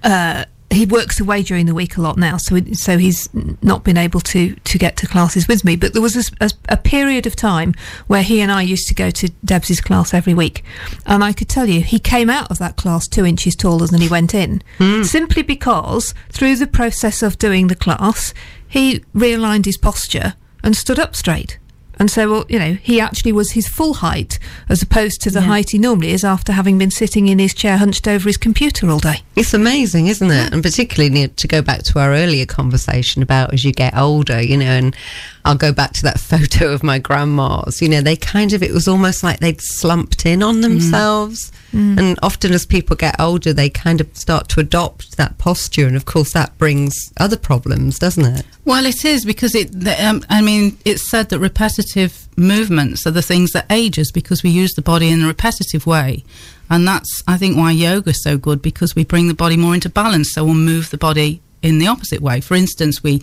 uh, 0.02 0.44
he 0.74 0.86
works 0.86 1.20
away 1.20 1.42
during 1.42 1.66
the 1.66 1.74
week 1.74 1.96
a 1.96 2.00
lot 2.00 2.16
now, 2.16 2.36
so 2.36 2.60
so 2.72 2.98
he's 2.98 3.28
not 3.62 3.84
been 3.84 3.96
able 3.96 4.20
to 4.20 4.54
to 4.54 4.78
get 4.78 4.96
to 4.98 5.06
classes 5.06 5.48
with 5.48 5.64
me. 5.64 5.76
But 5.76 5.92
there 5.92 6.02
was 6.02 6.32
a 6.40 6.50
a 6.68 6.76
period 6.76 7.26
of 7.26 7.36
time 7.36 7.74
where 8.06 8.22
he 8.22 8.40
and 8.40 8.50
I 8.50 8.62
used 8.62 8.88
to 8.88 8.94
go 8.94 9.10
to 9.10 9.28
Debs's 9.44 9.80
class 9.80 10.14
every 10.14 10.34
week, 10.34 10.64
and 11.06 11.24
I 11.24 11.32
could 11.32 11.48
tell 11.48 11.68
you 11.68 11.80
he 11.80 11.98
came 11.98 12.30
out 12.30 12.50
of 12.50 12.58
that 12.58 12.76
class 12.76 13.06
two 13.06 13.24
inches 13.24 13.54
taller 13.54 13.86
than 13.86 14.00
he 14.00 14.08
went 14.08 14.34
in, 14.34 14.62
hmm. 14.78 15.02
simply 15.02 15.42
because 15.42 16.14
through 16.30 16.56
the 16.56 16.66
process 16.66 17.22
of 17.22 17.38
doing 17.38 17.66
the 17.66 17.76
class, 17.76 18.34
he 18.66 19.00
realigned 19.14 19.66
his 19.66 19.78
posture 19.78 20.34
and 20.62 20.76
stood 20.76 20.98
up 20.98 21.14
straight. 21.14 21.58
And 21.98 22.10
so 22.10 22.30
well, 22.30 22.44
you 22.48 22.58
know, 22.58 22.74
he 22.82 23.00
actually 23.00 23.32
was 23.32 23.52
his 23.52 23.68
full 23.68 23.94
height 23.94 24.38
as 24.68 24.82
opposed 24.82 25.20
to 25.22 25.30
the 25.30 25.40
Yeah. 25.40 25.46
height 25.46 25.70
he 25.70 25.78
normally 25.78 26.10
is 26.10 26.24
after 26.24 26.52
having 26.52 26.78
been 26.78 26.90
sitting 26.90 27.28
in 27.28 27.38
his 27.38 27.54
chair 27.54 27.76
hunched 27.78 28.06
over 28.08 28.28
his 28.28 28.36
computer 28.36 28.90
all 28.90 28.98
day. 28.98 29.22
It's 29.36 29.54
amazing, 29.54 30.08
isn't 30.08 30.30
it? 30.30 30.52
And 30.52 30.62
particularly 30.62 31.10
near, 31.10 31.28
to 31.28 31.48
go 31.48 31.62
back 31.62 31.82
to 31.84 31.98
our 32.00 32.12
earlier 32.12 32.46
conversation 32.46 33.22
about 33.22 33.52
as 33.54 33.64
you 33.64 33.72
get 33.72 33.96
older, 33.96 34.40
you 34.42 34.56
know, 34.56 34.66
and 34.66 34.96
I'll 35.44 35.56
go 35.56 35.72
back 35.72 35.92
to 35.94 36.02
that 36.02 36.20
photo 36.30 36.72
of 36.72 36.82
my 36.82 36.98
grandmas. 36.98 37.82
You 37.82 37.88
know, 37.88 38.00
they 38.00 38.16
kind 38.16 38.52
of, 38.52 38.62
it 38.62 38.72
was 38.72 38.88
almost 38.88 39.22
like 39.22 39.40
they'd 39.40 39.60
slumped 39.60 40.26
in 40.26 40.42
on 40.42 40.60
themselves. 40.60 41.52
And 41.98 42.18
often 42.22 42.52
as 42.52 42.64
people 42.64 42.94
get 42.94 43.18
older, 43.18 43.52
they 43.52 43.68
kind 43.68 44.00
of 44.00 44.16
start 44.16 44.48
to 44.50 44.60
adopt 44.60 45.16
that 45.16 45.38
posture. 45.38 45.88
And 45.88 45.96
of 45.96 46.04
course, 46.04 46.32
that 46.32 46.56
brings 46.56 46.94
other 47.18 47.36
problems, 47.36 47.98
doesn't 47.98 48.24
it? 48.24 48.46
Well, 48.64 48.86
it 48.86 49.04
is 49.04 49.24
because 49.24 49.56
it. 49.56 49.74
Um, 50.00 50.22
I 50.28 50.40
mean, 50.40 50.78
it's 50.84 51.10
said 51.10 51.30
that 51.30 51.40
repetitive 51.40 52.28
movements 52.36 53.08
are 53.08 53.10
the 53.10 53.22
things 53.22 53.50
that 53.52 53.66
age 53.70 53.98
us 53.98 54.12
because 54.12 54.44
we 54.44 54.50
use 54.50 54.72
the 54.74 54.82
body 54.82 55.10
in 55.10 55.24
a 55.24 55.26
repetitive 55.26 55.84
way, 55.84 56.24
and 56.70 56.86
that's 56.86 57.24
I 57.26 57.36
think 57.38 57.56
why 57.56 57.72
yoga 57.72 58.10
is 58.10 58.22
so 58.22 58.38
good 58.38 58.62
because 58.62 58.94
we 58.94 59.04
bring 59.04 59.26
the 59.26 59.34
body 59.34 59.56
more 59.56 59.74
into 59.74 59.88
balance. 59.88 60.32
So 60.32 60.44
we'll 60.44 60.54
move 60.54 60.90
the 60.90 60.98
body 60.98 61.42
in 61.60 61.78
the 61.78 61.88
opposite 61.88 62.20
way. 62.20 62.40
For 62.40 62.54
instance, 62.54 63.02
we 63.02 63.22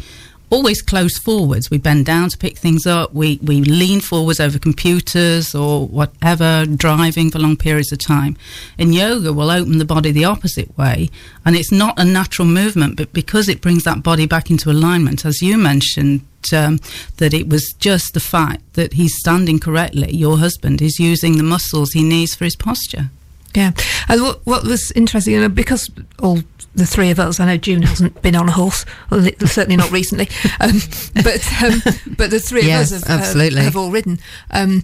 always 0.51 0.81
close 0.81 1.17
forwards. 1.17 1.71
We 1.71 1.79
bend 1.79 2.05
down 2.05 2.29
to 2.29 2.37
pick 2.37 2.57
things 2.57 2.85
up. 2.85 3.13
We 3.13 3.39
we 3.41 3.61
lean 3.61 4.01
forwards 4.01 4.39
over 4.39 4.59
computers 4.59 5.55
or 5.55 5.87
whatever, 5.87 6.65
driving 6.65 7.31
for 7.31 7.39
long 7.39 7.57
periods 7.57 7.91
of 7.91 7.99
time. 7.99 8.37
In 8.77 8.93
yoga, 8.93 9.33
we'll 9.33 9.49
open 9.49 9.79
the 9.79 9.85
body 9.85 10.11
the 10.11 10.25
opposite 10.25 10.77
way, 10.77 11.09
and 11.45 11.55
it's 11.55 11.71
not 11.71 11.97
a 11.97 12.03
natural 12.03 12.47
movement, 12.47 12.97
but 12.97 13.11
because 13.13 13.49
it 13.49 13.61
brings 13.61 13.83
that 13.85 14.03
body 14.03 14.27
back 14.27 14.51
into 14.51 14.69
alignment, 14.69 15.25
as 15.25 15.41
you 15.41 15.57
mentioned. 15.57 16.21
Um, 16.51 16.79
that 17.17 17.35
it 17.35 17.47
was 17.47 17.71
just 17.77 18.15
the 18.15 18.19
fact 18.19 18.73
that 18.73 18.93
he's 18.93 19.15
standing 19.19 19.59
correctly. 19.59 20.11
Your 20.11 20.39
husband 20.39 20.81
is 20.81 20.99
using 20.99 21.37
the 21.37 21.43
muscles 21.43 21.91
he 21.91 22.01
needs 22.01 22.33
for 22.33 22.45
his 22.45 22.55
posture. 22.55 23.11
Yeah, 23.53 23.71
and 24.07 24.21
what 24.21 24.45
what 24.45 24.63
was 24.63 24.91
interesting, 24.91 25.33
you 25.33 25.41
know, 25.41 25.49
because 25.49 25.89
all 26.19 26.39
the 26.73 26.85
three 26.85 27.09
of 27.11 27.19
us, 27.19 27.39
I 27.39 27.45
know 27.45 27.57
June 27.57 27.81
hasn't 27.81 28.21
been 28.21 28.35
on 28.35 28.47
a 28.47 28.51
horse, 28.51 28.85
or 29.11 29.21
certainly 29.45 29.75
not 29.75 29.91
recently, 29.91 30.29
um, 30.61 30.79
but 31.15 31.63
um, 31.63 31.81
but 32.17 32.31
the 32.31 32.39
three 32.39 32.65
Yes, 32.65 32.91
of 32.91 32.97
us 32.97 33.07
have, 33.07 33.19
absolutely. 33.19 33.57
have, 33.57 33.73
have 33.73 33.77
all 33.77 33.91
ridden. 33.91 34.19
Um, 34.51 34.83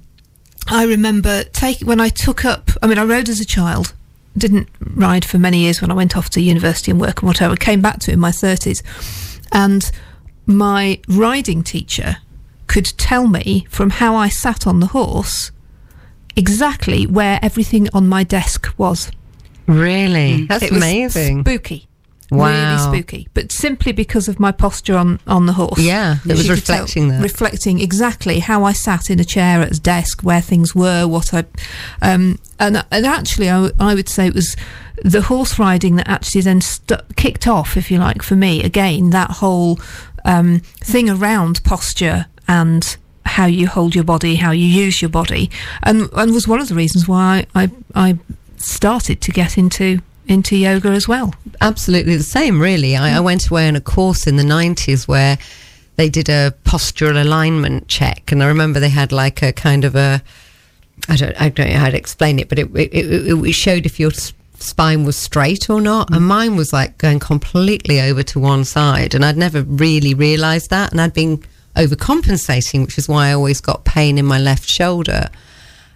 I 0.67 0.83
remember 0.85 1.43
take 1.45 1.79
when 1.81 2.01
I 2.01 2.09
took 2.09 2.43
up. 2.43 2.71
I 2.81 2.87
mean, 2.87 2.97
I 2.97 3.03
rode 3.05 3.29
as 3.29 3.39
a 3.39 3.45
child. 3.45 3.93
Didn't 4.37 4.67
ride 4.81 5.25
for 5.25 5.39
many 5.39 5.59
years 5.59 5.81
when 5.81 5.89
I 5.89 5.95
went 5.95 6.15
off 6.17 6.29
to 6.31 6.41
university 6.41 6.91
and 6.91 6.99
work 6.99 7.21
and 7.21 7.27
whatever. 7.27 7.55
Came 7.55 7.81
back 7.81 7.99
to 8.01 8.11
it 8.11 8.15
in 8.15 8.19
my 8.19 8.31
thirties, 8.31 8.83
and 9.51 9.89
my 10.45 10.99
riding 11.07 11.63
teacher 11.63 12.17
could 12.67 12.85
tell 12.97 13.27
me 13.27 13.65
from 13.69 13.91
how 13.91 14.15
I 14.15 14.27
sat 14.27 14.67
on 14.67 14.81
the 14.81 14.87
horse 14.87 15.51
exactly 16.37 17.05
where 17.07 17.39
everything 17.41 17.89
on 17.93 18.07
my 18.07 18.23
desk 18.23 18.67
was. 18.77 19.11
Really? 19.65 20.45
That's 20.45 20.63
it 20.63 20.71
was 20.71 20.77
amazing. 20.81 21.41
spooky. 21.41 21.87
Wow. 22.29 22.47
Really 22.89 22.99
spooky. 22.99 23.27
But 23.33 23.51
simply 23.53 23.93
because 23.93 24.27
of 24.27 24.37
my 24.39 24.51
posture 24.51 24.97
on, 24.97 25.19
on 25.27 25.45
the 25.45 25.53
horse. 25.53 25.79
Yeah, 25.79 26.17
it 26.25 26.31
was 26.33 26.41
She 26.43 26.49
could 26.49 26.65
tell- 26.65 26.75
reflecting 26.79 27.07
that. 27.09 27.21
Reflecting 27.23 27.79
exactly 27.81 28.39
how 28.39 28.63
I 28.65 28.73
sat 28.73 29.09
in 29.09 29.19
a 29.19 29.23
chair 29.25 29.61
at 29.61 29.77
a 29.77 29.79
desk, 29.79 30.21
where 30.23 30.41
things 30.41 30.75
were, 30.75 31.07
what 31.07 31.33
I. 31.33 31.45
Um, 32.01 32.37
and, 32.59 32.83
and 32.91 33.05
actually, 33.05 33.49
I, 33.49 33.53
w- 33.55 33.73
I 33.79 33.95
would 33.95 34.09
say 34.09 34.27
it 34.27 34.33
was 34.33 34.57
the 35.03 35.21
horse 35.21 35.57
riding 35.57 35.95
that 35.97 36.07
actually 36.09 36.41
then 36.41 36.59
stu- 36.59 36.97
kicked 37.15 37.47
off, 37.47 37.77
if 37.77 37.89
you 37.89 37.97
like, 37.97 38.21
for 38.21 38.35
me, 38.35 38.61
again, 38.61 39.11
that 39.11 39.31
whole 39.31 39.79
um, 40.25 40.59
thing 40.81 41.09
around 41.09 41.63
posture 41.63 42.25
and 42.47 42.97
how 43.27 43.45
you 43.45 43.67
hold 43.67 43.93
your 43.93 44.03
body, 44.03 44.35
how 44.35 44.51
you 44.51 44.65
use 44.65 45.01
your 45.01 45.09
body, 45.09 45.49
and 45.83 46.09
and 46.13 46.33
was 46.33 46.47
one 46.47 46.59
of 46.59 46.67
the 46.69 46.75
reasons 46.75 47.07
why 47.07 47.45
I 47.53 47.69
I, 47.93 48.17
started 48.57 49.21
to 49.21 49.31
get 49.31 49.57
into 49.57 50.01
into 50.27 50.57
yoga 50.57 50.89
as 50.89 51.07
well. 51.07 51.33
absolutely 51.61 52.17
the 52.17 52.23
same, 52.23 52.59
really. 52.59 52.95
I, 52.95 53.15
I 53.15 53.19
mm. 53.19 53.23
went 53.23 53.47
away 53.47 53.67
on 53.67 53.75
a 53.75 53.81
course 53.81 54.27
in 54.27 54.35
the 54.35 54.43
90s 54.43 55.07
where 55.07 55.37
they 55.95 56.09
did 56.09 56.29
a 56.29 56.53
postural 56.63 57.19
alignment 57.19 57.87
check. 57.87 58.31
And 58.31 58.43
I 58.43 58.47
remember 58.47 58.79
they 58.79 58.89
had 58.89 59.11
like 59.11 59.41
a 59.41 59.53
kind 59.53 59.85
of 59.85 59.95
a, 59.95 60.21
I 61.07 61.15
don't, 61.15 61.41
I 61.41 61.49
don't 61.49 61.69
know 61.69 61.77
how 61.77 61.89
to 61.89 61.97
explain 61.97 62.39
it, 62.39 62.49
but 62.49 62.59
it, 62.59 62.69
it, 62.75 62.93
it, 62.93 63.47
it 63.47 63.53
showed 63.53 63.85
if 63.85 63.99
your 63.99 64.11
spine 64.11 65.05
was 65.05 65.17
straight 65.17 65.69
or 65.69 65.81
not. 65.81 66.11
And 66.11 66.21
mm. 66.21 66.27
mine 66.27 66.55
was 66.55 66.73
like 66.73 66.97
going 66.97 67.19
completely 67.19 67.99
over 68.01 68.23
to 68.23 68.39
one 68.39 68.65
side. 68.65 69.15
And 69.15 69.23
I'd 69.25 69.37
never 69.37 69.63
really 69.63 70.13
realized 70.13 70.69
that. 70.69 70.91
And 70.91 71.01
I'd 71.01 71.13
been 71.13 71.41
overcompensating, 71.77 72.85
which 72.85 72.97
is 72.97 73.07
why 73.07 73.29
I 73.29 73.33
always 73.33 73.61
got 73.61 73.85
pain 73.85 74.17
in 74.17 74.25
my 74.25 74.39
left 74.39 74.67
shoulder. 74.67 75.29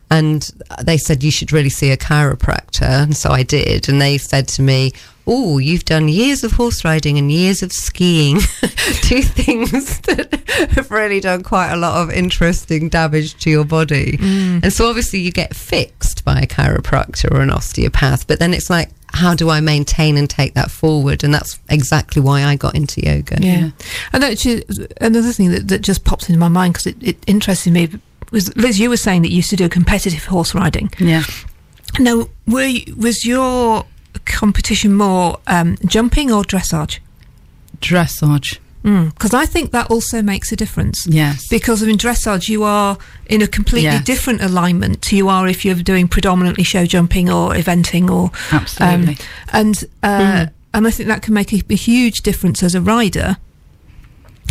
And 0.10 0.50
they 0.84 0.98
said 0.98 1.24
you 1.24 1.32
should 1.32 1.52
really 1.52 1.70
see 1.70 1.92
a 1.92 1.98
chiropractor. 1.98 3.04
And 3.04 3.16
so 3.16 3.32
i 3.32 3.44
did. 3.44 3.88
And 3.90 4.02
they 4.02 4.18
said 4.18 4.48
to 4.50 4.62
me 4.62 4.92
oh 5.28 5.60
you've 5.60 5.86
done 5.86 6.10
years 6.10 6.44
of 6.44 6.52
horse 6.54 6.84
riding 6.84 7.18
and 7.18 7.32
years 7.32 7.64
of 7.64 7.72
skiing. 7.72 8.40
Two 9.02 9.22
things 9.22 10.00
that 10.02 10.34
have 10.72 10.92
really 10.92 11.20
done 11.20 11.44
quite 11.44 11.72
a 11.72 11.78
lot 11.78 12.02
of 12.02 12.12
interesting 12.12 12.90
damage 12.90 13.38
to 13.44 13.50
your 13.50 13.66
body. 13.66 14.18
Mm. 14.18 14.64
And 14.64 14.74
so 14.74 14.88
obviously 14.90 15.20
you 15.20 15.32
get 15.32 15.56
fixed 15.56 16.26
by 16.26 16.42
a 16.42 16.48
chiropractor 16.48 17.32
or 17.32 17.42
an 17.42 17.50
osteopath 17.50 18.28
but 18.28 18.40
then 18.40 18.54
it's 18.54 18.70
like 18.70 18.90
how 19.14 19.36
do 19.36 19.50
i 19.50 19.60
maintain 19.60 20.18
and 20.18 20.30
take 20.30 20.54
that 20.54 20.72
forward 20.72 21.24
and 21.24 21.34
that's 21.34 21.60
exactly 21.70 22.22
why 22.22 22.44
i 22.44 22.56
got 22.56 22.76
into 22.76 23.02
yoga 23.06 23.38
Yeah. 23.42 23.70
And 24.14 24.24
actually, 24.24 24.64
another 25.00 25.32
thing 25.32 25.52
that, 25.52 25.68
that 25.68 25.82
just 25.82 26.06
popped 26.06 26.30
into 26.30 26.40
my 26.40 26.48
mind 26.48 26.74
because 26.74 26.88
it, 26.88 26.98
it 27.02 27.18
interested 27.28 27.74
me 27.74 27.90
was 28.32 28.56
Liz, 28.56 28.80
you 28.80 28.90
were 28.90 28.98
saying 28.98 29.24
that 29.24 29.30
you 29.30 29.38
used 29.38 29.50
to 29.50 29.56
do 29.56 29.68
competitive 29.70 30.26
horse 30.26 30.56
riding. 30.56 30.90
Yeah. 31.00 31.24
Now, 32.00 32.28
were 32.48 32.66
you, 32.66 32.96
was 32.96 33.26
your 33.26 33.86
competition 34.26 34.94
more 34.94 35.40
um, 35.48 35.78
jumping 35.86 36.32
or 36.32 36.44
dressage? 36.44 37.00
Dressage. 37.80 38.60
Because 38.84 39.34
I 39.34 39.46
think 39.46 39.72
that 39.72 39.92
also 39.92 40.22
makes 40.24 40.52
a 40.52 40.56
difference. 40.56 41.06
Yes. 41.08 41.48
Because 41.50 41.84
in 41.84 41.98
dressage, 41.98 42.50
you 42.50 42.64
are 42.64 42.98
in 43.28 43.42
a 43.42 43.48
completely 43.48 43.90
Yes. 43.90 44.04
different 44.06 44.42
alignment 44.42 45.02
to 45.04 45.16
you 45.16 45.30
are 45.30 45.48
if 45.48 45.64
you're 45.64 45.76
doing 45.76 46.08
predominantly 46.08 46.64
show 46.64 46.86
jumping 46.86 47.30
or 47.30 47.52
eventing 47.54 48.10
or 48.10 48.32
Absolutely. 48.52 49.14
Um, 49.14 49.18
and 49.54 49.84
uh, 50.02 50.46
and 50.74 50.88
I 50.88 50.92
think 50.92 51.08
that 51.10 51.22
can 51.22 51.34
make 51.34 51.54
a, 51.54 51.62
a 51.70 51.76
huge 51.76 52.22
difference 52.22 52.64
as 52.64 52.74
a 52.74 52.82
rider. 52.82 53.38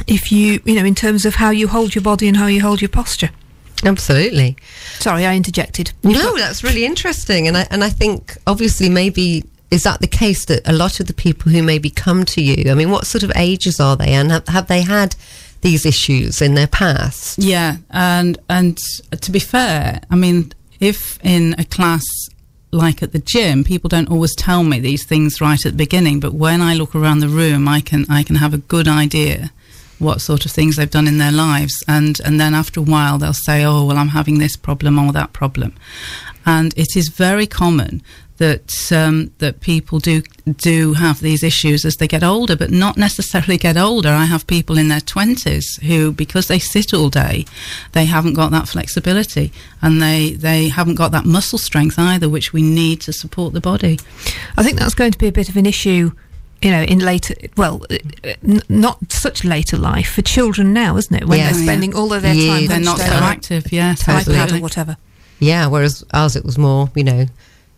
If 0.06 0.30
you 0.32 0.60
you 0.64 0.74
know 0.76 0.84
in 0.84 0.94
terms 0.94 1.26
of 1.26 1.34
how 1.36 1.50
you 1.50 1.68
hold 1.68 1.94
your 1.94 2.02
body 2.02 2.28
and 2.28 2.36
how 2.36 2.46
you 2.46 2.60
hold 2.62 2.80
your 2.80 2.88
posture. 2.88 3.30
absolutely 3.84 4.56
Sorry, 4.98 5.26
I 5.26 5.34
interjected. 5.34 5.92
No, 6.04 6.36
that's 6.36 6.62
really 6.62 6.84
interesting, 6.84 7.48
and 7.48 7.56
I 7.56 7.66
and 7.70 7.82
I 7.82 7.90
think 7.90 8.36
obviously 8.46 8.88
maybe 8.88 9.44
is 9.70 9.84
that 9.84 10.00
the 10.00 10.06
case 10.06 10.44
that 10.46 10.66
a 10.66 10.72
lot 10.72 11.00
of 11.00 11.06
the 11.06 11.14
people 11.14 11.52
who 11.52 11.62
maybe 11.62 11.90
come 11.90 12.24
to 12.24 12.42
you. 12.42 12.70
I 12.70 12.74
mean, 12.74 12.90
what 12.90 13.06
sort 13.06 13.22
of 13.22 13.32
ages 13.36 13.78
are 13.78 13.96
they, 13.96 14.12
and 14.12 14.30
have, 14.30 14.48
have 14.48 14.66
they 14.66 14.82
had 14.82 15.14
these 15.60 15.86
issues 15.86 16.42
in 16.42 16.54
their 16.54 16.66
past? 16.66 17.38
Yeah, 17.38 17.76
and 17.90 18.38
and 18.48 18.78
to 19.20 19.30
be 19.30 19.38
fair, 19.38 20.00
I 20.10 20.16
mean, 20.16 20.52
if 20.80 21.18
in 21.24 21.54
a 21.58 21.64
class 21.64 22.04
like 22.72 23.02
at 23.02 23.12
the 23.12 23.18
gym, 23.18 23.64
people 23.64 23.88
don't 23.88 24.10
always 24.10 24.34
tell 24.34 24.62
me 24.62 24.78
these 24.78 25.04
things 25.04 25.40
right 25.40 25.64
at 25.64 25.72
the 25.72 25.78
beginning, 25.78 26.20
but 26.20 26.34
when 26.34 26.60
I 26.60 26.74
look 26.74 26.94
around 26.94 27.20
the 27.20 27.28
room, 27.28 27.68
I 27.68 27.80
can 27.80 28.06
I 28.08 28.22
can 28.22 28.36
have 28.36 28.54
a 28.54 28.58
good 28.58 28.88
idea 28.88 29.52
what 29.98 30.22
sort 30.22 30.46
of 30.46 30.50
things 30.50 30.76
they've 30.76 30.90
done 30.90 31.06
in 31.06 31.18
their 31.18 31.32
lives, 31.32 31.84
and 31.86 32.20
and 32.24 32.40
then 32.40 32.54
after 32.54 32.80
a 32.80 32.82
while 32.82 33.18
they'll 33.18 33.32
say, 33.32 33.64
oh 33.64 33.84
well, 33.84 33.98
I'm 33.98 34.08
having 34.08 34.38
this 34.38 34.56
problem 34.56 34.98
or 34.98 35.12
that 35.12 35.32
problem, 35.32 35.74
and 36.44 36.72
it 36.76 36.96
is 36.96 37.08
very 37.08 37.46
common 37.46 38.02
that 38.40 38.90
um, 38.90 39.30
that 39.38 39.60
people 39.60 39.98
do 39.98 40.22
do 40.56 40.94
have 40.94 41.20
these 41.20 41.42
issues 41.42 41.84
as 41.84 41.96
they 41.96 42.08
get 42.08 42.24
older, 42.24 42.56
but 42.56 42.70
not 42.70 42.96
necessarily 42.96 43.58
get 43.58 43.76
older. 43.76 44.08
I 44.08 44.24
have 44.24 44.46
people 44.46 44.78
in 44.78 44.88
their 44.88 45.00
twenties 45.02 45.76
who, 45.82 46.10
because 46.10 46.48
they 46.48 46.58
sit 46.58 46.94
all 46.94 47.10
day, 47.10 47.44
they 47.92 48.06
haven't 48.06 48.32
got 48.34 48.50
that 48.52 48.66
flexibility 48.66 49.52
and 49.82 50.00
they 50.00 50.30
they 50.32 50.68
haven't 50.68 50.94
got 50.94 51.12
that 51.12 51.26
muscle 51.26 51.58
strength 51.58 51.98
either, 51.98 52.28
which 52.30 52.52
we 52.54 52.62
need 52.62 53.02
to 53.02 53.12
support 53.12 53.52
the 53.52 53.60
body. 53.60 54.00
I 54.56 54.62
think 54.62 54.78
that's 54.78 54.94
going 54.94 55.12
to 55.12 55.18
be 55.18 55.28
a 55.28 55.32
bit 55.32 55.50
of 55.50 55.56
an 55.58 55.66
issue, 55.66 56.12
you 56.62 56.70
know, 56.70 56.82
in 56.82 57.00
later, 57.00 57.34
well, 57.58 57.82
uh, 57.90 57.98
n- 58.42 58.62
not 58.70 59.12
such 59.12 59.44
later 59.44 59.76
life 59.76 60.10
for 60.14 60.22
children 60.22 60.72
now, 60.72 60.96
isn't 60.96 61.14
it? 61.14 61.26
When 61.28 61.38
Yes. 61.40 61.56
they're 61.56 61.64
spending 61.66 61.94
all 61.94 62.10
of 62.14 62.22
their 62.22 62.32
Yeah, 62.34 62.48
time 62.52 62.58
they're 62.60 62.68
They're 62.78 62.84
not 62.86 62.98
hunched 63.00 63.10
so 63.10 63.16
over 63.16 63.24
active. 63.26 63.72
Yes, 63.72 64.02
iPad 64.04 64.58
or 64.58 64.62
whatever. 64.62 64.96
Yeah, 65.38 65.66
whereas 65.66 66.02
ours 66.14 66.36
it 66.36 66.44
was 66.46 66.56
more, 66.56 66.90
you 66.94 67.04
know, 67.04 67.26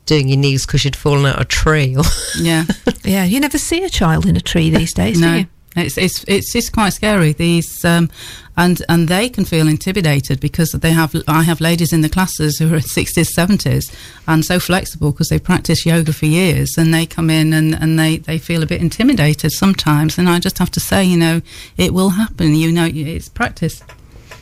doing 0.06 0.28
your 0.28 0.38
knees 0.38 0.66
because 0.66 0.84
you'd 0.84 0.96
fallen 0.96 1.26
out 1.26 1.36
of 1.36 1.42
a 1.42 1.44
tree. 1.44 1.96
Or 1.96 2.04
Yeah. 2.38 2.64
Yeah, 3.04 3.24
you 3.24 3.40
never 3.40 3.58
see 3.58 3.84
a 3.84 3.90
child 3.90 4.26
in 4.26 4.36
a 4.36 4.40
tree 4.40 4.70
these 4.70 4.92
days, 4.92 5.20
do 5.20 5.38
you? 5.38 5.46
It's 5.74 5.96
it's 5.96 6.24
it's 6.28 6.54
it's 6.54 6.68
quite 6.68 6.90
scary. 6.90 7.32
These 7.32 7.82
um, 7.84 8.10
and 8.58 8.82
and 8.90 9.08
they 9.08 9.30
can 9.30 9.46
feel 9.46 9.66
intimidated 9.68 10.38
because 10.38 10.70
they 10.72 10.92
have. 10.92 11.14
I 11.26 11.44
have 11.44 11.62
ladies 11.62 11.94
in 11.94 12.02
the 12.02 12.10
classes 12.10 12.58
who 12.58 12.70
are 12.72 12.76
in 12.76 12.82
sixties, 12.82 13.32
seventies, 13.34 13.90
and 14.26 14.44
so 14.44 14.60
flexible 14.60 15.12
because 15.12 15.28
they 15.28 15.38
practice 15.38 15.86
yoga 15.86 16.12
for 16.12 16.26
years, 16.26 16.76
and 16.76 16.92
they 16.92 17.06
come 17.06 17.30
in 17.30 17.54
and, 17.54 17.74
and 17.74 17.98
they, 17.98 18.18
they 18.18 18.38
feel 18.38 18.62
a 18.62 18.66
bit 18.66 18.82
intimidated 18.82 19.52
sometimes. 19.52 20.18
And 20.18 20.28
I 20.28 20.40
just 20.40 20.58
have 20.58 20.70
to 20.72 20.80
say, 20.80 21.04
you 21.04 21.16
know, 21.16 21.40
it 21.78 21.94
will 21.94 22.10
happen. 22.10 22.54
You 22.54 22.70
know, 22.70 22.88
it's 22.92 23.30
practice. 23.30 23.82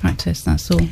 practice. 0.01 0.43
That's 0.43 0.69
all. 0.71 0.89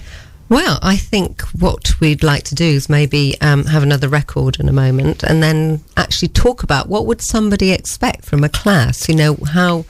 Well, 0.48 0.78
I 0.80 0.96
think 0.96 1.42
what 1.58 2.00
we'd 2.00 2.22
like 2.22 2.44
to 2.44 2.54
do 2.54 2.64
is 2.64 2.88
maybe 2.88 3.38
um, 3.42 3.66
have 3.66 3.82
another 3.82 4.08
record 4.08 4.58
in 4.58 4.68
a 4.68 4.72
moment 4.72 5.22
and 5.22 5.42
then 5.42 5.82
actually 5.96 6.28
talk 6.28 6.62
about 6.62 6.88
what 6.88 7.04
would 7.04 7.20
somebody 7.20 7.70
expect 7.70 8.24
from 8.24 8.42
a 8.42 8.48
class, 8.48 9.08
you 9.08 9.14
know, 9.14 9.37
how 9.52 9.84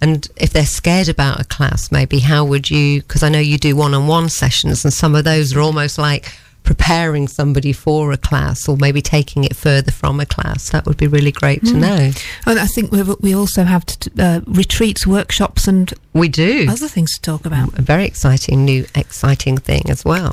and 0.00 0.28
if 0.36 0.50
they're 0.50 0.66
scared 0.66 1.08
about 1.08 1.40
a 1.40 1.44
class, 1.44 1.90
maybe 1.90 2.18
how 2.20 2.44
would 2.44 2.70
you 2.70 3.02
because 3.02 3.22
I 3.24 3.28
know 3.28 3.40
you 3.40 3.58
do 3.58 3.74
one-on-one 3.74 4.28
sessions 4.28 4.84
and 4.84 4.92
some 4.92 5.16
of 5.16 5.24
those 5.24 5.54
are 5.54 5.60
almost 5.60 5.98
like 5.98 6.32
preparing 6.64 7.28
somebody 7.28 7.72
for 7.72 8.10
a 8.12 8.16
class 8.16 8.68
or 8.68 8.76
maybe 8.76 9.00
taking 9.00 9.44
it 9.44 9.54
further 9.54 9.92
from 9.92 10.18
a 10.18 10.26
class. 10.26 10.70
That 10.70 10.86
would 10.86 10.96
be 10.96 11.06
really 11.06 11.30
great 11.32 11.64
to 11.66 11.74
know. 11.74 12.10
And 12.46 12.58
I 12.58 12.66
think 12.66 12.90
we 12.90 13.02
we 13.20 13.34
also 13.34 13.62
have 13.64 13.84
t- 13.86 14.10
uh, 14.18 14.40
retreats, 14.46 15.06
workshops, 15.06 15.68
and 15.68 15.92
We 16.12 16.28
do. 16.28 16.66
other 16.68 16.88
things 16.88 17.14
to 17.14 17.20
talk 17.22 17.46
about. 17.46 17.78
A 17.78 17.82
very 17.82 18.04
exciting 18.06 18.64
new 18.64 18.84
exciting 18.94 19.58
thing 19.58 19.90
as 19.90 20.04
well. 20.04 20.32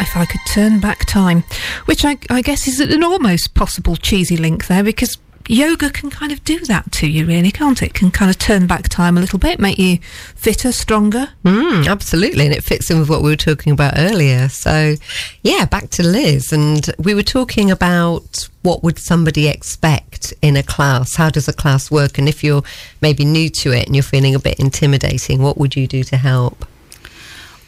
If 0.00 0.16
I 0.16 0.24
could 0.24 0.40
turn 0.46 0.80
back 0.80 1.04
time, 1.06 1.44
which 1.84 2.04
I, 2.06 2.16
I 2.30 2.40
guess 2.40 2.66
is 2.66 2.80
an 2.80 3.02
almost 3.04 3.52
possible 3.54 3.96
cheesy 3.96 4.36
link 4.38 4.66
there, 4.66 4.82
because 4.82 5.18
yoga 5.50 5.90
can 5.90 6.10
kind 6.10 6.32
of 6.32 6.42
do 6.44 6.60
that 6.60 6.90
to 6.92 7.06
you, 7.08 7.26
really, 7.26 7.50
can't 7.50 7.82
it? 7.82 7.90
it 7.90 7.94
Can 7.94 8.10
kind 8.10 8.30
of 8.30 8.38
turn 8.38 8.66
back 8.66 8.88
time 8.88 9.16
a 9.16 9.20
little 9.20 9.38
bit, 9.38 9.58
make 9.58 9.78
you 9.78 9.98
fitter, 10.34 10.72
stronger. 10.72 11.28
Mm, 11.44 11.86
absolutely, 11.86 12.46
and 12.46 12.54
it 12.54 12.64
fits 12.64 12.90
in 12.90 12.98
with 12.98 13.08
what 13.08 13.22
we 13.22 13.30
were 13.30 13.36
talking 13.36 13.72
about 13.72 13.94
earlier. 13.96 14.48
So, 14.48 14.94
yeah, 15.42 15.64
back 15.64 15.90
to 15.90 16.02
Liz, 16.02 16.52
and 16.52 16.90
we 16.98 17.14
were 17.14 17.22
talking 17.22 17.70
about 17.70 18.48
what 18.62 18.82
would 18.82 18.98
somebody 18.98 19.48
expect 19.48 20.32
in 20.42 20.56
a 20.56 20.62
class? 20.62 21.16
How 21.16 21.30
does 21.30 21.48
a 21.48 21.52
class 21.52 21.90
work? 21.90 22.18
And 22.18 22.28
if 22.28 22.44
you're 22.44 22.62
maybe 23.00 23.24
new 23.24 23.48
to 23.50 23.72
it 23.72 23.86
and 23.86 23.96
you're 23.96 24.02
feeling 24.02 24.34
a 24.34 24.38
bit 24.38 24.60
intimidating, 24.60 25.42
what 25.42 25.58
would 25.58 25.76
you 25.76 25.86
do 25.86 26.04
to 26.04 26.16
help? 26.16 26.66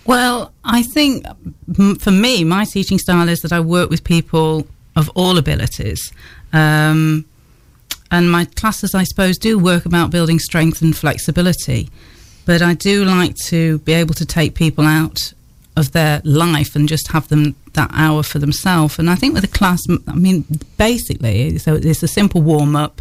Well, 0.04 0.52
I 0.64 0.82
think 0.82 1.24
for 2.00 2.10
me, 2.10 2.44
my 2.44 2.64
teaching 2.64 2.98
style 2.98 3.28
is 3.28 3.40
that 3.40 3.52
I 3.52 3.60
work 3.60 3.88
with 3.88 4.04
people 4.04 4.66
of 4.96 5.08
all 5.14 5.38
abilities. 5.38 6.12
Um, 6.52 7.24
and 8.12 8.30
my 8.30 8.44
classes, 8.44 8.94
I 8.94 9.04
suppose, 9.04 9.38
do 9.38 9.58
work 9.58 9.86
about 9.86 10.10
building 10.10 10.38
strength 10.38 10.82
and 10.82 10.94
flexibility. 10.94 11.88
But 12.44 12.60
I 12.60 12.74
do 12.74 13.04
like 13.04 13.34
to 13.46 13.78
be 13.78 13.94
able 13.94 14.14
to 14.14 14.26
take 14.26 14.54
people 14.54 14.84
out 14.84 15.32
of 15.76 15.92
their 15.92 16.20
life 16.22 16.76
and 16.76 16.86
just 16.88 17.10
have 17.12 17.28
them 17.28 17.56
that 17.72 17.90
hour 17.94 18.22
for 18.22 18.38
themselves. 18.38 18.98
And 18.98 19.08
I 19.08 19.14
think 19.14 19.32
with 19.34 19.44
a 19.44 19.48
class, 19.48 19.80
I 20.06 20.14
mean, 20.14 20.44
basically, 20.76 21.56
so 21.56 21.74
it's 21.74 22.02
a 22.02 22.08
simple 22.08 22.42
warm 22.42 22.76
up 22.76 23.00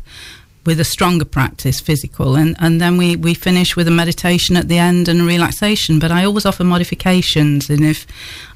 with 0.63 0.79
a 0.79 0.83
stronger 0.83 1.25
practice, 1.25 1.79
physical, 1.79 2.35
and, 2.35 2.55
and 2.59 2.79
then 2.79 2.95
we, 2.95 3.15
we 3.15 3.33
finish 3.33 3.75
with 3.75 3.87
a 3.87 3.91
meditation 3.91 4.55
at 4.55 4.67
the 4.67 4.77
end 4.77 5.07
and 5.07 5.19
a 5.19 5.23
relaxation. 5.23 5.97
But 5.97 6.11
I 6.11 6.23
always 6.23 6.45
offer 6.45 6.63
modifications, 6.63 7.69
and 7.69 7.83
if 7.83 8.05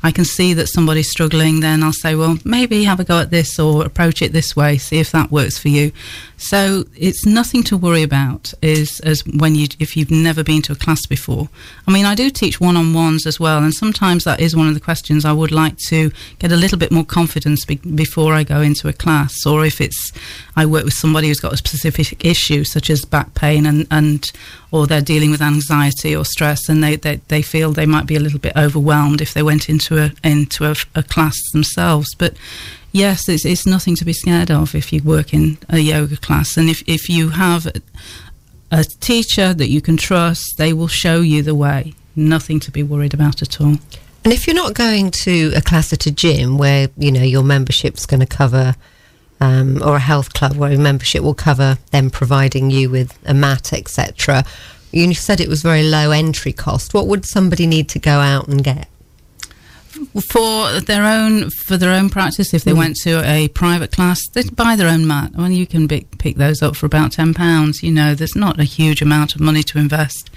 I 0.03 0.11
can 0.11 0.23
see 0.23 0.53
that 0.53 0.67
somebody's 0.67 1.09
struggling, 1.09 1.61
then 1.61 1.81
I'll 1.81 1.91
say, 1.91 2.13
well, 2.13 2.37
maybe 2.45 2.83
have 2.83 2.99
a 2.99 3.03
go 3.03 3.19
at 3.19 3.31
this 3.31 3.57
or 3.57 3.83
approach 3.83 4.21
it 4.21 4.33
this 4.33 4.55
way, 4.55 4.77
see 4.77 4.99
if 4.99 5.11
that 5.13 5.31
works 5.31 5.57
for 5.57 5.69
you. 5.69 5.91
So 6.37 6.83
it's 6.95 7.25
nothing 7.25 7.63
to 7.63 7.77
worry 7.77 8.03
about. 8.03 8.53
Is 8.61 8.99
as 9.01 9.23
when 9.25 9.55
you 9.55 9.67
if 9.79 9.95
you've 9.95 10.11
never 10.11 10.43
been 10.43 10.61
to 10.63 10.73
a 10.73 10.75
class 10.75 11.05
before. 11.05 11.49
I 11.87 11.91
mean, 11.91 12.05
I 12.05 12.15
do 12.15 12.29
teach 12.29 12.59
one 12.59 12.75
on 12.77 12.93
ones 12.93 13.25
as 13.25 13.39
well, 13.39 13.63
and 13.63 13.73
sometimes 13.73 14.23
that 14.25 14.39
is 14.39 14.55
one 14.55 14.67
of 14.67 14.73
the 14.73 14.79
questions 14.79 15.25
I 15.25 15.31
would 15.31 15.51
like 15.51 15.77
to 15.87 16.11
get 16.39 16.51
a 16.51 16.55
little 16.55 16.77
bit 16.77 16.91
more 16.91 17.05
confidence 17.05 17.65
be- 17.65 17.75
before 17.75 18.33
I 18.33 18.43
go 18.43 18.61
into 18.61 18.87
a 18.87 18.93
class, 18.93 19.45
or 19.45 19.65
if 19.65 19.79
it's 19.79 20.11
I 20.55 20.65
work 20.65 20.85
with 20.85 20.93
somebody 20.93 21.27
who's 21.27 21.39
got 21.39 21.53
a 21.53 21.57
specific 21.57 22.23
issue 22.25 22.63
such 22.63 22.89
as 22.89 23.05
back 23.05 23.33
pain 23.33 23.65
and 23.65 23.87
and 23.89 24.31
or 24.71 24.87
they're 24.87 25.01
dealing 25.01 25.31
with 25.31 25.41
anxiety 25.41 26.13
or 26.13 26.25
stress, 26.25 26.67
and 26.67 26.83
they, 26.83 26.97
they, 26.97 27.15
they 27.29 27.41
feel 27.41 27.71
they 27.71 27.85
might 27.85 28.05
be 28.05 28.15
a 28.17 28.19
little 28.19 28.39
bit 28.39 28.55
overwhelmed 28.57 29.21
if 29.21 29.33
they 29.33 29.41
went 29.41 29.69
into 29.69 29.97
a 29.97 30.11
into 30.21 30.65
a, 30.65 30.75
a 30.95 31.03
class 31.03 31.35
themselves. 31.53 32.13
But 32.15 32.35
yes, 32.95 33.27
it's, 33.27 33.45
it's 33.45 33.65
nothing 33.65 33.95
to 33.97 34.05
be 34.05 34.13
scared 34.13 34.49
of 34.49 34.73
if 34.73 34.91
you 34.93 35.03
work 35.03 35.33
in 35.33 35.57
a 35.69 35.79
yoga 35.79 36.17
class, 36.17 36.57
and 36.57 36.69
if 36.69 36.81
if 36.87 37.09
you 37.09 37.29
have 37.29 37.67
a, 38.71 38.83
teacher 38.99 39.53
that 39.53 39.69
you 39.69 39.81
can 39.81 39.95
trust, 39.95 40.55
they 40.57 40.73
will 40.73 40.87
show 40.87 41.21
you 41.21 41.41
the 41.41 41.55
way. 41.55 41.93
Nothing 42.15 42.59
to 42.61 42.71
be 42.71 42.83
worried 42.83 43.13
about 43.13 43.41
at 43.41 43.61
all. 43.61 43.77
And 44.23 44.33
if 44.33 44.47
you're 44.47 44.55
not 44.55 44.73
going 44.73 45.11
to 45.11 45.53
a 45.55 45.61
class 45.61 45.93
at 45.93 46.05
a 46.05 46.11
gym 46.11 46.57
where 46.57 46.89
you 46.97 47.11
know 47.11 47.21
your 47.21 47.43
membership's 47.43 48.05
going 48.05 48.21
to 48.21 48.25
cover, 48.25 48.75
um, 49.39 49.81
or 49.83 49.97
a 49.97 49.99
health 49.99 50.33
club 50.33 50.55
where 50.55 50.71
your 50.71 50.81
membership 50.81 51.21
will 51.21 51.35
cover 51.35 51.77
them 51.91 52.09
providing 52.09 52.71
you 52.71 52.89
with 52.89 53.17
a 53.25 53.33
mat, 53.33 53.73
etc. 53.73 54.43
You 54.91 55.13
said 55.13 55.41
it 55.41 55.49
was 55.49 55.61
very 55.61 55.83
low 55.83 56.11
entry 56.11 56.53
cost. 56.53 56.93
What 56.93 57.07
would 57.07 57.25
somebody 57.25 57.67
need 57.67 57.89
to 57.89 57.99
go 57.99 58.19
out 58.19 58.47
and 58.47 58.63
get? 58.63 58.87
For 60.31 60.79
their 60.81 61.03
own 61.03 61.49
for 61.49 61.77
their 61.77 61.91
own 61.91 62.09
practice. 62.09 62.53
If 62.53 62.63
they 62.63 62.71
mm. 62.71 62.77
went 62.77 62.95
to 63.03 63.21
a 63.23 63.47
private 63.49 63.91
class 63.91 64.19
they'd 64.33 64.55
buy 64.55 64.75
their 64.75 64.89
own 64.89 65.07
mat. 65.07 65.31
I 65.37 65.41
mean 65.41 65.51
you 65.53 65.67
can 65.67 65.87
pick, 65.87 66.17
pick 66.17 66.35
those 66.35 66.61
up 66.61 66.75
for 66.75 66.85
about 66.85 67.11
10 67.11 67.33
pounds. 67.33 67.83
You 67.83 67.91
know 67.91 68.15
there's 68.15 68.35
not 68.35 68.59
a 68.59 68.63
huge 68.63 69.01
amount 69.01 69.35
of 69.35 69.41
money 69.41 69.63
to 69.63 69.77
invest 69.77 70.29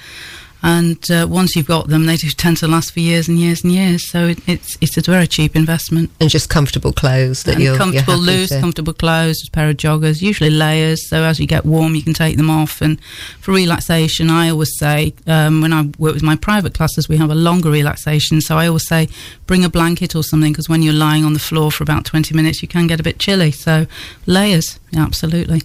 and 0.63 0.99
uh, 1.11 1.27
once 1.29 1.55
you've 1.55 1.67
got 1.69 1.89
them 1.89 2.07
they 2.07 2.17
tend 2.17 2.57
to 2.57 2.67
last 2.67 2.93
for 2.93 3.01
years 3.01 3.29
and 3.29 3.39
years 3.39 3.63
and 3.63 3.73
years. 3.73 4.09
So 4.11 4.27
it, 4.27 4.49
it's 4.49 4.77
it's 4.81 4.97
a 4.97 5.01
very 5.01 5.27
cheap 5.27 5.55
investment. 5.55 6.11
And 6.21 6.29
just 6.29 6.51
comfortable 6.51 6.93
clothes 6.93 7.45
that 7.45 7.55
and 7.55 7.65
you're 7.65 7.77
comfortable 7.77 8.17
you're 8.17 8.25
loose 8.39 8.49
to- 8.51 8.61
comfortable 8.61 8.93
clothes 8.93 9.43
a 9.47 9.51
pair 9.51 9.69
of 9.71 9.77
joggers 9.77 10.21
usually 10.21 10.51
layers. 10.51 11.09
So 11.09 11.23
as 11.23 11.39
you 11.39 11.47
get 11.47 11.65
warm 11.65 11.95
you 11.95 12.03
can 12.03 12.15
take 12.15 12.37
them 12.37 12.51
off. 12.51 12.81
And 12.81 13.01
for 13.41 13.53
relaxation 13.53 14.31
i 14.31 14.49
always 14.51 14.77
say 14.79 15.15
um, 15.27 15.61
when 15.61 15.73
i 15.73 15.83
work 15.99 16.15
with 16.15 16.23
my 16.23 16.37
private 16.37 16.75
classes 16.75 17.09
we 17.09 17.17
have 17.17 17.31
a 17.31 17.35
longer 17.35 17.71
relaxation. 17.71 18.41
So 18.41 18.59
i 18.59 18.67
always 18.67 18.87
say 18.87 19.09
bring 19.47 19.65
a 19.65 19.69
blanket 19.69 20.17
or 20.17 20.25
something 20.25 20.53
because 20.53 20.69
when 20.69 20.83
you're 20.83 20.93
lying 20.93 21.25
on 21.25 21.35
the 21.35 21.39
floor 21.39 21.71
for 21.71 21.85
about 21.85 22.05
20 22.05 22.35
minutes 22.35 22.63
you 22.63 22.69
can 22.69 22.87
get 22.87 22.99
a 22.99 23.03
bit 23.05 23.19
chilly. 23.19 23.53
So 23.53 23.87
layers 24.27 24.81
yeah, 24.91 25.03
absolutely 25.05 25.63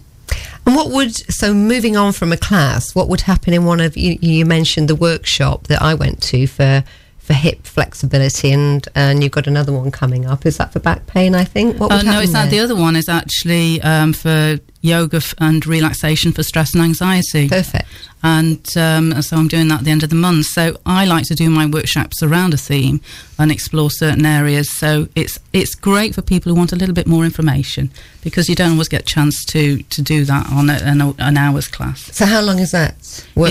And 0.65 0.75
what 0.75 0.91
would 0.91 1.13
so 1.33 1.53
moving 1.53 1.97
on 1.97 2.13
from 2.13 2.31
a 2.31 2.37
class? 2.37 2.95
What 2.95 3.09
would 3.09 3.21
happen 3.21 3.53
in 3.53 3.65
one 3.65 3.81
of 3.81 3.97
you? 3.97 4.17
You 4.21 4.45
mentioned 4.45 4.87
the 4.87 4.95
workshop 4.95 5.67
that 5.67 5.81
I 5.81 5.93
went 5.93 6.21
to 6.23 6.47
for 6.47 6.83
for 7.19 7.33
hip 7.33 7.65
flexibility, 7.65 8.51
and 8.51 8.87
and 8.95 9.21
you've 9.23 9.31
got 9.33 9.47
another 9.47 9.73
one 9.73 9.91
coming 9.91 10.25
up. 10.25 10.45
Is 10.45 10.57
that 10.57 10.71
for 10.73 10.79
back 10.79 11.05
pain? 11.07 11.35
I 11.35 11.43
think. 11.43 11.79
What 11.79 11.91
Uh, 11.91 11.97
would 11.97 12.05
no, 12.05 12.11
happen 12.13 12.23
it's 12.23 12.33
not. 12.33 12.49
The 12.49 12.59
other 12.59 12.75
one 12.75 12.95
is 12.95 13.09
actually 13.09 13.81
um, 13.81 14.13
for 14.13 14.57
yoga 14.83 15.17
f- 15.17 15.33
and 15.39 15.65
relaxation 15.65 16.31
for 16.33 16.43
stress 16.43 16.73
and 16.75 16.83
anxiety. 16.83 17.47
Perfect. 17.47 17.87
and 18.21 18.67
um, 18.77 19.21
so 19.21 19.37
I'm 19.37 19.47
doing 19.47 19.69
that 19.69 19.79
at 19.79 19.85
the 19.85 19.91
end 19.91 20.03
of 20.03 20.09
the 20.09 20.15
month. 20.15 20.45
So 20.47 20.77
I 20.85 21.05
like 21.05 21.25
to 21.27 21.35
do 21.35 21.49
my 21.49 21.65
workshops 21.65 22.21
around 22.21 22.53
a 22.53 22.57
theme 22.57 22.99
and 23.39 23.49
explore 23.51 23.89
certain 23.89 24.25
areas. 24.25 24.67
So 24.77 25.07
it's 25.15 25.39
it's 25.53 25.73
great 25.73 26.13
for 26.13 26.21
people 26.21 26.51
who 26.51 26.57
want 26.57 26.73
a 26.73 26.75
little 26.75 26.93
bit 26.93 27.07
more 27.07 27.23
information 27.23 27.89
because 28.23 28.49
you 28.49 28.55
don't 28.55 28.73
always 28.73 28.89
get 28.89 29.01
a 29.01 29.05
chance 29.15 29.43
to 29.45 29.81
to 29.83 30.01
do 30.01 30.25
that 30.25 30.51
on 30.51 30.69
a, 30.69 30.73
an, 30.83 31.01
an 31.17 31.37
hour's 31.37 31.67
class. 31.69 32.01
So 32.15 32.25
how 32.25 32.41
long 32.41 32.59
is 32.59 32.71
that? 32.71 32.95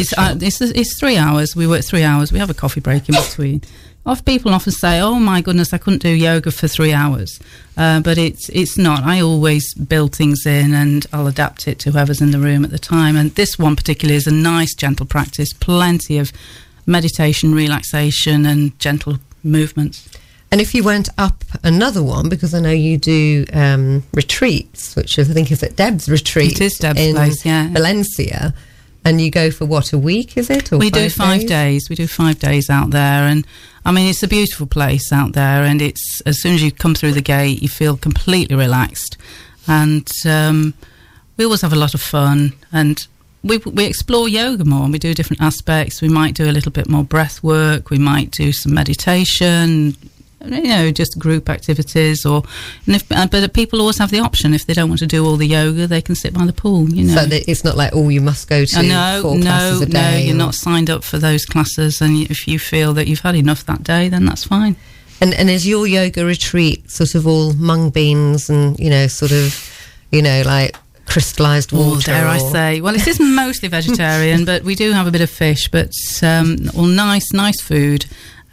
It's, 0.03 0.13
uh, 0.19 0.37
it's 0.41 0.61
it's 0.61 1.01
three 1.01 1.17
hours. 1.17 1.57
We 1.57 1.67
work 1.67 1.83
three 1.85 2.05
hours. 2.05 2.31
We 2.31 2.39
have 2.39 2.51
a 2.51 2.55
coffee 2.55 2.81
break 2.81 3.09
in 3.09 3.15
between. 3.15 3.63
Of 4.05 4.25
people 4.25 4.53
often 4.53 4.73
say, 4.73 5.01
"Oh 5.01 5.21
my 5.21 5.41
goodness, 5.41 5.73
I 5.73 5.79
couldn't 5.79 6.03
do 6.03 6.09
yoga 6.09 6.51
for 6.51 6.67
three 6.67 6.93
hours," 6.93 7.39
uh, 7.77 8.01
but 8.01 8.19
it's 8.19 8.49
it's 8.49 8.77
not. 8.77 9.05
I 9.05 9.21
always 9.21 9.73
build 9.75 10.17
things 10.17 10.45
in, 10.45 10.75
and 10.75 11.07
I'll 11.13 11.29
adapt 11.29 11.69
it 11.69 11.79
to 11.81 11.93
whoever's 11.93 12.21
in 12.21 12.33
the 12.33 12.41
room 12.41 12.65
at 12.65 12.71
the 12.71 12.81
time. 12.81 13.15
And 13.15 13.33
this 13.37 13.61
one 13.61 13.77
particularly 13.77 14.17
is 14.17 14.27
a 14.27 14.33
nice, 14.33 14.75
gentle 14.75 15.07
practice. 15.07 15.53
Plenty 15.53 16.19
of 16.19 16.33
meditation, 16.85 17.55
relaxation, 17.55 18.45
and 18.45 18.77
gentle 18.81 19.19
movements. 19.45 20.09
And 20.51 20.61
if 20.61 20.75
you 20.75 20.83
went 20.83 21.09
up 21.17 21.45
another 21.63 22.03
one, 22.03 22.29
because 22.29 22.55
I 22.55 22.61
know 22.61 22.71
you 22.71 22.99
do 22.99 23.47
um, 23.53 24.03
retreats, 24.13 24.97
which 24.97 25.19
I 25.19 25.25
think 25.25 25.51
is 25.53 25.63
at 25.63 25.77
Deb's 25.77 26.09
retreat. 26.09 26.53
It 26.53 26.61
is 26.61 26.75
Deb's 26.75 27.01
in 27.01 27.15
place, 27.15 27.47
yeah. 27.47 27.69
Valencia. 27.69 28.53
And 29.05 29.21
you 29.21 29.31
go 29.31 29.51
for 29.51 29.65
what, 29.65 29.93
a 29.93 29.99
week, 29.99 30.37
is 30.37 30.49
it? 30.49 30.73
Or 30.73 30.79
we 30.79 30.89
do 30.91 31.11
five 31.11 31.47
days. 31.47 31.91
We 31.91 31.97
do 31.97 32.07
five 32.07 32.39
days 32.39 32.71
out 32.71 32.91
there, 32.91 33.25
and 33.25 33.45
I 33.85 33.91
mean 33.91 34.09
it's 34.09 34.23
a 34.23 34.29
beautiful 34.29 34.67
place 34.67 35.13
out 35.13 35.33
there. 35.33 35.65
And 35.65 35.83
it's 35.83 36.23
as 36.25 36.41
soon 36.41 36.55
as 36.55 36.63
you 36.63 36.71
come 36.71 36.95
through 36.95 37.13
the 37.13 37.21
gate, 37.21 37.63
you 37.63 37.69
feel 37.69 37.97
completely 37.97 38.55
relaxed, 38.55 39.17
and 39.67 40.09
um, 40.25 40.75
we 41.37 41.45
always 41.45 41.63
have 41.63 41.73
a 41.73 41.77
lot 41.77 41.95
of 41.95 42.01
fun. 42.01 42.53
And 42.73 43.05
we 43.43 43.59
we 43.59 43.87
explore 43.87 44.29
yoga 44.29 44.65
more, 44.65 44.85
and 44.85 44.93
we 44.93 45.01
do 45.01 45.15
different 45.15 45.43
aspects. 45.43 46.01
We 46.01 46.09
might 46.09 46.35
do 46.35 46.49
a 46.49 46.53
little 46.53 46.73
bit 46.73 46.89
more 46.89 47.03
breath 47.05 47.43
work. 47.43 47.91
We 47.91 47.99
might 47.99 48.31
do 48.31 48.53
some 48.53 48.73
meditation. 48.73 49.97
You 50.45 50.63
know, 50.63 50.91
just 50.91 51.19
group 51.19 51.49
activities, 51.49 52.25
or 52.27 52.43
and 52.87 52.97
if 52.97 53.11
uh, 53.13 53.27
but 53.31 53.53
people 53.55 53.81
always 53.81 53.99
have 53.99 54.11
the 54.11 54.21
option 54.21 54.55
if 54.55 54.67
they 54.67 54.75
don't 54.75 54.89
want 54.89 54.99
to 55.01 55.07
do 55.07 55.25
all 55.27 55.37
the 55.37 55.47
yoga, 55.47 55.87
they 55.87 56.03
can 56.03 56.15
sit 56.15 56.33
by 56.35 56.45
the 56.47 56.53
pool. 56.53 56.89
You 56.89 57.05
know, 57.05 57.15
So 57.15 57.27
it's 57.31 57.65
not 57.65 57.77
like, 57.77 57.91
oh, 57.95 58.09
you 58.09 58.21
must 58.21 58.49
go 58.49 58.65
to 58.65 58.79
uh, 58.79 58.83
no, 58.83 59.19
four 59.23 59.37
no, 59.37 59.43
classes 59.43 59.81
a 59.83 59.87
day. 59.87 60.13
no. 60.13 60.19
You're 60.27 60.35
or- 60.35 60.39
not 60.39 60.55
signed 60.55 60.91
up 60.91 61.05
for 61.05 61.19
those 61.19 61.45
classes, 61.45 62.01
and 62.01 62.29
if 62.31 62.47
you 62.49 62.59
feel 62.59 62.93
that 62.95 63.07
you've 63.09 63.21
had 63.21 63.35
enough 63.37 63.65
that 63.67 63.83
day, 63.83 64.09
then 64.09 64.25
that's 64.25 64.45
fine. 64.45 64.77
And 65.21 65.33
and 65.35 65.49
is 65.49 65.67
your 65.67 65.87
yoga 65.87 66.25
retreat 66.25 66.91
sort 66.91 67.15
of 67.15 67.27
all 67.27 67.53
mung 67.53 67.91
beans 67.91 68.51
and 68.51 68.77
you 68.81 68.91
know 68.91 69.07
sort 69.07 69.31
of 69.33 69.55
you 70.11 70.21
know 70.21 70.43
like 70.45 70.77
crystallized 71.07 71.73
Or 71.73 71.91
water. 71.91 72.07
dare 72.13 72.27
I 72.27 72.39
say? 72.39 72.81
Well, 72.81 72.95
it 72.95 73.07
is 73.07 73.21
mostly 73.45 73.69
vegetarian, 73.69 74.45
but 74.45 74.63
we 74.65 74.75
do 74.75 74.93
have 74.93 75.07
a 75.07 75.11
bit 75.11 75.21
of 75.21 75.31
fish, 75.31 75.69
but 75.69 75.93
um, 76.23 76.57
all 76.77 76.87
nice, 76.87 77.33
nice 77.33 77.61
food, 77.61 78.07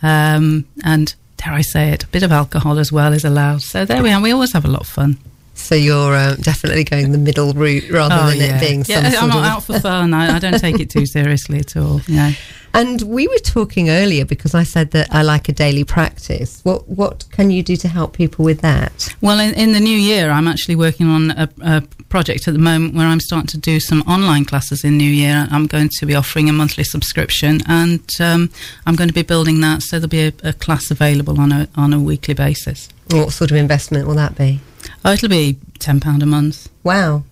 um, 0.04 0.66
and 0.84 1.16
dare 1.44 1.54
I 1.54 1.62
say 1.62 1.90
it, 1.90 2.04
a 2.04 2.08
bit 2.08 2.24
of 2.24 2.32
alcohol 2.32 2.78
as 2.80 2.92
well 2.92 3.14
is 3.14 3.26
allowed. 3.26 3.62
So 3.62 3.86
there 3.86 4.04
we 4.04 4.12
are. 4.12 4.22
We 4.22 4.32
always 4.32 4.54
have 4.54 4.66
a 4.66 4.70
lot 4.70 4.82
of 4.82 4.88
fun. 4.88 5.18
So 5.56 5.76
you're 5.76 6.16
uh, 6.16 6.36
definitely 6.36 6.84
going 6.86 7.12
the 7.12 7.18
middle 7.18 7.52
route 7.54 7.90
rather 7.92 8.16
Oh, 8.18 8.30
than 8.30 8.38
yeah. 8.38 8.58
it 8.58 8.60
being 8.62 8.84
some 8.86 9.04
yeah, 9.04 9.10
sort 9.10 9.24
I'm 9.24 9.30
of. 9.30 9.36
not 9.36 9.46
out 9.46 9.64
for 9.64 9.80
fun. 9.80 10.14
I, 10.14 10.36
I 10.36 10.40
don't 10.40 10.58
take 10.60 10.80
it 10.80 10.90
too 10.90 11.06
seriously 11.06 11.60
at 11.60 11.76
all. 11.76 12.02
Yeah. 12.08 12.32
And 12.74 13.02
we 13.02 13.28
were 13.28 13.40
talking 13.40 13.90
earlier 13.90 14.26
because 14.26 14.54
I 14.54 14.64
said 14.64 14.92
that 14.92 15.08
I 15.12 15.22
like 15.24 15.50
a 15.50 15.52
daily 15.52 15.84
practice. 15.84 16.62
What 16.64 16.88
what 16.88 17.26
can 17.32 17.50
you 17.50 17.64
do 17.64 17.76
to 17.78 17.88
help 17.88 18.14
people 18.14 18.46
with 18.46 18.62
that? 18.62 19.16
Well, 19.22 19.40
in, 19.40 19.54
in 19.56 19.74
the 19.74 19.80
new 19.80 19.98
year, 19.98 20.30
I'm 20.30 20.48
actually 20.48 20.76
working 20.76 21.08
on 21.08 21.32
a, 21.32 21.50
a 21.62 21.82
project 22.10 22.48
at 22.48 22.54
the 22.54 22.60
moment 22.60 22.96
where 22.96 23.08
I'm 23.08 23.20
starting 23.20 23.48
to 23.48 23.58
do 23.58 23.80
some 23.80 24.02
online 24.02 24.46
classes 24.46 24.84
in 24.84 24.98
New 24.98 25.10
Year. 25.10 25.48
I'm 25.52 25.68
going 25.68 25.90
to 26.00 26.06
be 26.06 26.16
offering 26.16 26.50
a 26.50 26.54
monthly 26.54 26.84
subscription, 26.84 27.62
and 27.68 28.08
um, 28.20 28.50
I'm 28.86 28.96
going 28.96 29.10
to 29.10 29.14
be 29.14 29.24
building 29.24 29.62
that 29.62 29.82
so 29.82 29.98
there'll 29.98 30.10
be 30.10 30.28
a, 30.28 30.34
a 30.44 30.54
class 30.54 30.92
available 30.92 31.40
on 31.40 31.52
a 31.52 31.68
on 31.76 31.94
a 31.94 32.00
weekly 32.00 32.34
basis. 32.34 32.90
What 33.10 33.32
sort 33.32 33.52
of 33.52 33.58
investment 33.58 34.08
will 34.08 34.16
that 34.16 34.36
be? 34.38 34.60
Oh, 35.04 35.14
it'll 35.14 35.30
be 35.30 35.58
ten 35.80 36.00
pound 36.00 36.22
a 36.22 36.28
month. 36.28 36.70
Wow. 36.84 37.24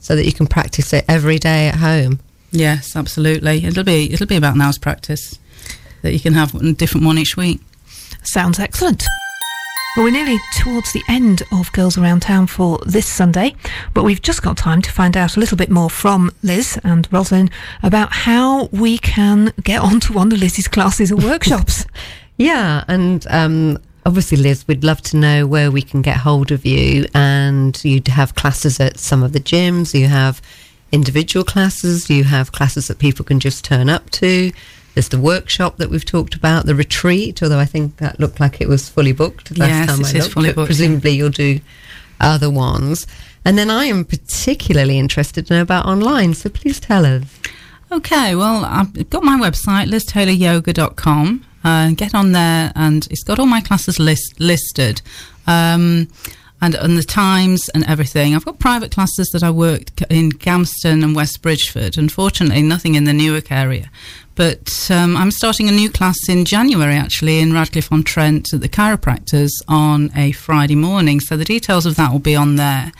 So 0.00 0.16
that 0.16 0.26
you 0.26 0.32
can 0.32 0.46
practice 0.46 0.92
it 0.92 1.04
every 1.08 1.38
day 1.38 1.68
at 1.68 1.76
home. 1.76 2.20
Yes, 2.54 2.94
absolutely. 2.94 3.64
It'll 3.64 3.82
be 3.82 4.12
it'll 4.12 4.28
be 4.28 4.36
about 4.36 4.54
an 4.54 4.60
hour's 4.60 4.78
practice 4.78 5.40
that 6.02 6.12
you 6.12 6.20
can 6.20 6.34
have 6.34 6.54
a 6.54 6.72
different 6.72 7.04
one 7.04 7.18
each 7.18 7.36
week. 7.36 7.60
Sounds 8.22 8.60
excellent. 8.60 9.04
Well, 9.96 10.04
we're 10.04 10.12
nearly 10.12 10.38
towards 10.56 10.92
the 10.92 11.02
end 11.08 11.42
of 11.50 11.70
Girls 11.72 11.98
Around 11.98 12.22
Town 12.22 12.46
for 12.46 12.78
this 12.86 13.06
Sunday, 13.06 13.56
but 13.92 14.04
we've 14.04 14.22
just 14.22 14.42
got 14.42 14.56
time 14.56 14.82
to 14.82 14.92
find 14.92 15.16
out 15.16 15.36
a 15.36 15.40
little 15.40 15.56
bit 15.56 15.70
more 15.70 15.90
from 15.90 16.30
Liz 16.44 16.78
and 16.84 17.08
Rosalind 17.12 17.50
about 17.82 18.12
how 18.12 18.66
we 18.66 18.98
can 18.98 19.52
get 19.62 19.80
onto 19.80 20.12
one 20.12 20.32
of 20.32 20.38
Liz's 20.38 20.68
classes 20.68 21.10
or 21.10 21.16
workshops. 21.16 21.86
Yeah, 22.36 22.82
and 22.88 23.24
um, 23.30 23.78
obviously, 24.04 24.36
Liz, 24.38 24.66
we'd 24.66 24.82
love 24.82 25.00
to 25.02 25.16
know 25.16 25.46
where 25.46 25.70
we 25.70 25.82
can 25.82 26.02
get 26.02 26.16
hold 26.16 26.50
of 26.50 26.66
you. 26.66 27.06
And 27.14 27.80
you'd 27.84 28.08
have 28.08 28.34
classes 28.34 28.80
at 28.80 28.98
some 28.98 29.22
of 29.22 29.32
the 29.32 29.38
gyms. 29.38 29.96
You 29.96 30.08
have 30.08 30.42
individual 30.94 31.44
classes. 31.44 32.08
You 32.08 32.24
have 32.24 32.52
classes 32.52 32.88
that 32.88 32.98
people 32.98 33.24
can 33.24 33.40
just 33.40 33.64
turn 33.64 33.88
up 33.90 34.10
to. 34.12 34.52
There's 34.94 35.08
the 35.08 35.18
workshop 35.20 35.76
that 35.78 35.90
we've 35.90 36.04
talked 36.04 36.34
about, 36.36 36.66
the 36.66 36.74
retreat. 36.74 37.42
Although 37.42 37.58
I 37.58 37.64
think 37.64 37.96
that 37.96 38.20
looked 38.20 38.38
like 38.40 38.60
it 38.60 38.68
was 38.68 38.88
fully 38.88 39.12
booked 39.12 39.58
last 39.58 39.68
Yes, 39.68 39.86
time 39.88 40.00
it 40.00 40.06
I 40.06 40.08
is 40.10 40.14
looked. 40.14 40.32
fully 40.34 40.52
booked, 40.52 40.66
Presumably, 40.68 41.10
you'll 41.12 41.30
do 41.30 41.60
other 42.20 42.48
ones. 42.48 43.06
And 43.44 43.58
then 43.58 43.70
I 43.70 43.86
am 43.86 44.04
particularly 44.04 44.98
interested 44.98 45.46
to 45.48 45.54
know 45.54 45.62
about 45.62 45.84
online. 45.86 46.34
So 46.34 46.48
please 46.48 46.78
tell 46.80 47.04
us. 47.04 47.24
Okay, 47.92 48.34
well, 48.34 48.64
I've 48.64 49.10
got 49.10 49.22
my 49.24 49.36
website, 49.38 49.88
liztayloryoga.com. 49.90 51.44
Uh, 51.64 51.90
get 51.92 52.14
on 52.14 52.32
there, 52.32 52.72
and 52.74 53.06
it's 53.10 53.22
got 53.24 53.38
all 53.38 53.46
my 53.46 53.60
classes 53.60 53.98
list, 53.98 54.38
listed. 54.38 55.00
Um, 55.46 56.08
and, 56.72 56.96
the 56.96 57.02
times 57.02 57.68
and 57.70 57.84
everything. 57.84 58.34
I've 58.34 58.44
got 58.44 58.58
private 58.58 58.90
classes 58.90 59.28
that 59.32 59.42
I 59.42 59.50
worked 59.50 60.02
in 60.08 60.30
Gamston 60.30 61.02
and 61.04 61.14
West 61.14 61.42
Bridgford. 61.42 61.98
Unfortunately, 61.98 62.62
nothing 62.62 62.94
in 62.94 63.04
the 63.04 63.12
Newark 63.12 63.52
area. 63.52 63.90
But 64.34 64.90
um, 64.90 65.16
I'm 65.16 65.30
starting 65.30 65.68
a 65.68 65.72
new 65.72 65.90
class 65.90 66.16
in 66.28 66.44
January, 66.44 66.94
actually, 66.94 67.38
in 67.38 67.52
Radcliffe 67.52 67.92
on 67.92 68.02
Trent 68.02 68.52
at 68.52 68.60
the 68.60 68.68
chiropractors 68.68 69.50
on 69.68 70.10
a 70.16 70.32
Friday 70.32 70.74
morning. 70.74 71.20
So 71.20 71.36
the 71.36 71.44
details 71.44 71.86
of 71.86 71.96
that 71.96 72.10
will 72.10 72.18
be 72.18 72.34
on 72.34 72.56
there. 72.56 72.92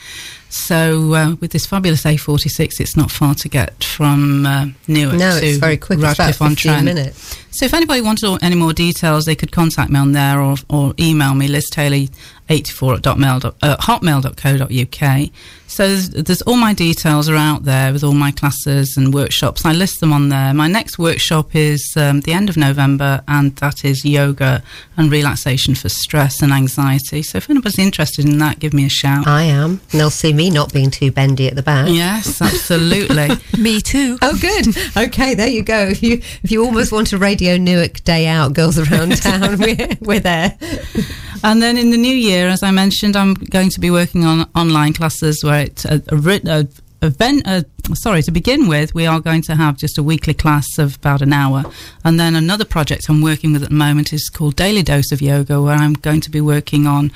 So 0.57 1.13
uh, 1.13 1.35
with 1.41 1.51
this 1.51 1.65
fabulous 1.65 2.03
A46, 2.05 2.79
it's 2.79 2.95
not 2.95 3.11
far 3.11 3.35
to 3.35 3.49
get 3.49 3.83
from 3.83 4.45
uh, 4.45 4.67
Newark 4.87 5.17
No, 5.17 5.37
to 5.39 5.45
it's 5.45 5.57
very 5.57 5.75
quick. 5.77 5.99
Radcliffe 5.99 6.41
on 6.41 6.55
Trent. 6.55 6.85
minutes. 6.85 7.37
So 7.51 7.65
if 7.65 7.73
anybody 7.73 8.01
wanted 8.01 8.39
any 8.41 8.55
more 8.55 8.71
details, 8.73 9.25
they 9.25 9.35
could 9.35 9.51
contact 9.51 9.91
me 9.91 9.99
on 9.99 10.13
there 10.13 10.39
or, 10.39 10.55
or 10.69 10.93
email 10.97 11.35
me, 11.35 11.47
liztaylor84 11.49 12.09
at 12.97 13.01
dotmail 13.03 13.41
dot- 13.41 13.55
uh, 13.61 13.75
hotmail.co.uk. 13.77 15.29
So 15.75 15.89
there's, 15.89 16.09
there's 16.09 16.41
all 16.43 16.55
my 16.55 16.73
details 16.73 17.27
are 17.27 17.35
out 17.35 17.65
there 17.65 17.91
with 17.91 18.01
all 18.01 18.13
my 18.13 18.31
classes 18.31 18.95
and 18.95 19.13
workshops. 19.13 19.65
I 19.65 19.73
list 19.73 19.99
them 19.99 20.13
on 20.13 20.29
there. 20.29 20.53
My 20.53 20.69
next 20.69 20.97
workshop 20.97 21.53
is 21.53 21.93
um, 21.97 22.21
the 22.21 22.31
end 22.31 22.49
of 22.49 22.55
November, 22.55 23.21
and 23.27 23.53
that 23.57 23.83
is 23.83 24.05
yoga 24.05 24.63
and 24.95 25.11
relaxation 25.11 25.75
for 25.75 25.89
stress 25.89 26.41
and 26.41 26.53
anxiety. 26.53 27.21
So 27.23 27.39
if 27.39 27.49
anybody's 27.49 27.77
interested 27.77 28.23
in 28.23 28.37
that, 28.37 28.59
give 28.59 28.73
me 28.73 28.85
a 28.85 28.89
shout. 28.89 29.27
I 29.27 29.43
am. 29.43 29.81
And 29.91 29.99
they'll 29.99 30.09
see 30.09 30.31
me 30.31 30.49
not 30.49 30.71
being 30.71 30.91
too 30.91 31.11
bendy 31.11 31.49
at 31.49 31.55
the 31.55 31.61
back. 31.61 31.89
yes, 31.89 32.41
absolutely. 32.41 33.31
Me 33.61 33.81
too. 33.81 34.17
Oh, 34.21 34.37
good. 34.39 34.77
Okay, 34.95 35.35
there 35.35 35.49
you 35.49 35.61
go. 35.61 35.87
If 35.87 36.01
you 36.01 36.21
if 36.43 36.51
you 36.51 36.63
almost 36.63 36.93
want 36.93 37.11
a 37.11 37.17
Radio 37.17 37.57
Newark 37.57 38.01
day 38.05 38.27
out, 38.27 38.53
girls 38.53 38.79
around 38.79 39.17
town, 39.21 39.57
we're, 39.59 39.89
we're 39.99 40.21
there. 40.21 40.57
And 41.43 41.61
then 41.61 41.77
in 41.77 41.91
the 41.91 41.97
new 41.97 42.15
year, 42.15 42.47
as 42.47 42.63
I 42.63 42.71
mentioned, 42.71 43.15
I'm 43.15 43.35
going 43.35 43.69
to 43.69 43.79
be 43.79 43.91
working 43.91 44.25
on 44.25 44.49
online 44.55 44.93
classes 44.93 45.43
where 45.43 45.64
it's 45.65 45.85
a, 45.85 46.01
a, 46.09 46.61
a 46.61 46.67
event. 47.01 47.43
Uh, 47.45 47.61
sorry, 47.93 48.21
to 48.23 48.31
begin 48.31 48.67
with, 48.67 48.93
we 48.95 49.05
are 49.05 49.19
going 49.19 49.41
to 49.43 49.55
have 49.55 49.77
just 49.77 49.97
a 49.97 50.03
weekly 50.03 50.33
class 50.33 50.65
of 50.77 50.95
about 50.95 51.21
an 51.21 51.33
hour, 51.33 51.63
and 52.03 52.19
then 52.19 52.35
another 52.35 52.65
project 52.65 53.07
I'm 53.09 53.21
working 53.21 53.53
with 53.53 53.63
at 53.63 53.69
the 53.69 53.75
moment 53.75 54.11
is 54.13 54.29
called 54.29 54.55
Daily 54.55 54.83
Dose 54.83 55.11
of 55.11 55.21
Yoga, 55.21 55.61
where 55.61 55.75
I'm 55.75 55.93
going 55.93 56.21
to 56.21 56.31
be 56.31 56.41
working 56.41 56.87
on 56.87 57.11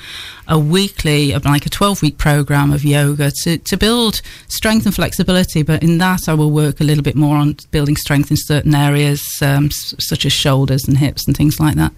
a 0.46 0.58
weekly, 0.58 1.32
like 1.34 1.66
a 1.66 1.70
12 1.70 2.02
week 2.02 2.18
program 2.18 2.72
of 2.72 2.84
yoga 2.84 3.32
to 3.42 3.58
to 3.58 3.76
build 3.76 4.22
strength 4.48 4.86
and 4.86 4.94
flexibility. 4.94 5.62
But 5.62 5.82
in 5.82 5.98
that, 5.98 6.28
I 6.28 6.34
will 6.34 6.50
work 6.50 6.80
a 6.80 6.84
little 6.84 7.04
bit 7.04 7.16
more 7.16 7.36
on 7.36 7.56
building 7.70 7.96
strength 7.96 8.30
in 8.30 8.36
certain 8.36 8.74
areas, 8.74 9.22
um, 9.42 9.66
s- 9.66 9.94
such 9.98 10.24
as 10.24 10.32
shoulders 10.32 10.86
and 10.86 10.98
hips 10.98 11.26
and 11.26 11.36
things 11.36 11.58
like 11.60 11.76
that. 11.76 11.92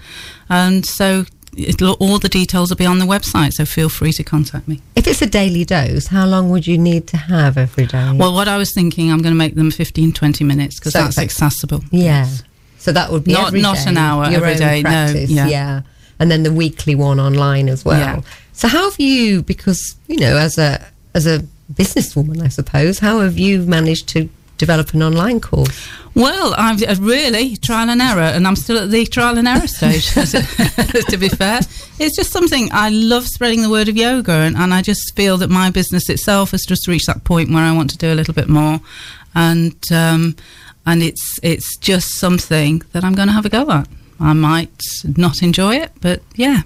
And 0.48 0.84
so. 0.86 1.26
All 2.00 2.18
the 2.18 2.28
details 2.30 2.70
will 2.70 2.76
be 2.78 2.86
on 2.86 2.98
the 2.98 3.04
website, 3.04 3.52
so 3.52 3.64
feel 3.66 3.88
free 3.90 4.12
to 4.12 4.24
contact 4.24 4.66
me. 4.66 4.80
If 4.96 5.06
it's 5.06 5.20
a 5.20 5.26
daily 5.26 5.64
dose, 5.66 6.06
how 6.06 6.26
long 6.26 6.48
would 6.50 6.66
you 6.66 6.78
need 6.78 7.06
to 7.08 7.16
have 7.18 7.58
every 7.58 7.84
day? 7.86 8.12
Well, 8.14 8.32
what 8.32 8.48
I 8.48 8.56
was 8.56 8.72
thinking, 8.74 9.12
I'm 9.12 9.20
going 9.20 9.34
to 9.34 9.38
make 9.38 9.54
them 9.54 9.70
15, 9.70 10.12
20 10.12 10.44
minutes 10.44 10.78
because 10.78 10.92
So 10.94 11.00
that's 11.00 11.18
like- 11.18 11.24
accessible. 11.24 11.84
yeah. 11.90 12.28
So 12.78 12.90
that 12.92 13.12
would 13.12 13.24
be 13.24 13.32
Not- 13.32 13.52
not 13.52 13.86
an 13.86 13.96
hour 13.98 14.24
your 14.30 14.42
every 14.44 14.56
day, 14.56 14.82
no, 14.82 14.88
practice, 14.90 15.30
yeah. 15.30 15.82
And 16.18 16.30
then 16.30 16.42
the 16.42 16.52
weekly 16.52 16.94
one 16.94 17.20
online 17.20 17.68
as 17.68 17.84
well. 17.84 17.98
Yeah. 17.98 18.20
So 18.54 18.66
how 18.68 18.88
have 18.90 18.98
you? 18.98 19.42
Because 19.42 19.94
you 20.08 20.16
know, 20.18 20.36
as 20.36 20.56
a 20.58 20.84
as 21.14 21.26
a 21.26 21.44
businesswoman, 21.72 22.42
I 22.42 22.48
suppose, 22.48 22.98
how 23.00 23.20
have 23.20 23.38
you 23.38 23.62
managed 23.62 24.08
to 24.10 24.28
develop 24.58 24.94
an 24.94 25.02
online 25.02 25.38
course? 25.40 25.86
Well, 26.14 26.54
I've 26.56 26.82
uh, 26.82 26.94
really 27.00 27.56
trial 27.56 27.88
and 27.88 28.02
error, 28.02 28.20
and 28.20 28.46
I'm 28.46 28.56
still 28.56 28.78
at 28.78 28.90
the 28.90 29.06
trial 29.06 29.38
and 29.38 29.48
error 29.48 29.66
stage. 29.66 30.10
to 30.14 31.16
be 31.18 31.28
fair, 31.28 31.60
it's 31.98 32.16
just 32.16 32.30
something 32.30 32.68
I 32.72 32.90
love 32.90 33.26
spreading 33.26 33.62
the 33.62 33.70
word 33.70 33.88
of 33.88 33.96
yoga, 33.96 34.32
and, 34.32 34.56
and 34.56 34.74
I 34.74 34.82
just 34.82 35.16
feel 35.16 35.38
that 35.38 35.48
my 35.48 35.70
business 35.70 36.10
itself 36.10 36.50
has 36.50 36.62
just 36.66 36.86
reached 36.86 37.06
that 37.06 37.24
point 37.24 37.50
where 37.50 37.62
I 37.62 37.72
want 37.72 37.90
to 37.90 37.98
do 37.98 38.12
a 38.12 38.14
little 38.14 38.34
bit 38.34 38.48
more, 38.48 38.80
and 39.34 39.76
um, 39.90 40.36
and 40.84 41.02
it's 41.02 41.38
it's 41.42 41.76
just 41.78 42.18
something 42.18 42.82
that 42.92 43.04
I'm 43.04 43.14
going 43.14 43.28
to 43.28 43.34
have 43.34 43.46
a 43.46 43.50
go 43.50 43.70
at. 43.70 43.88
I 44.20 44.34
might 44.34 44.82
not 45.16 45.42
enjoy 45.42 45.76
it, 45.76 45.92
but 46.00 46.22
yeah, 46.34 46.62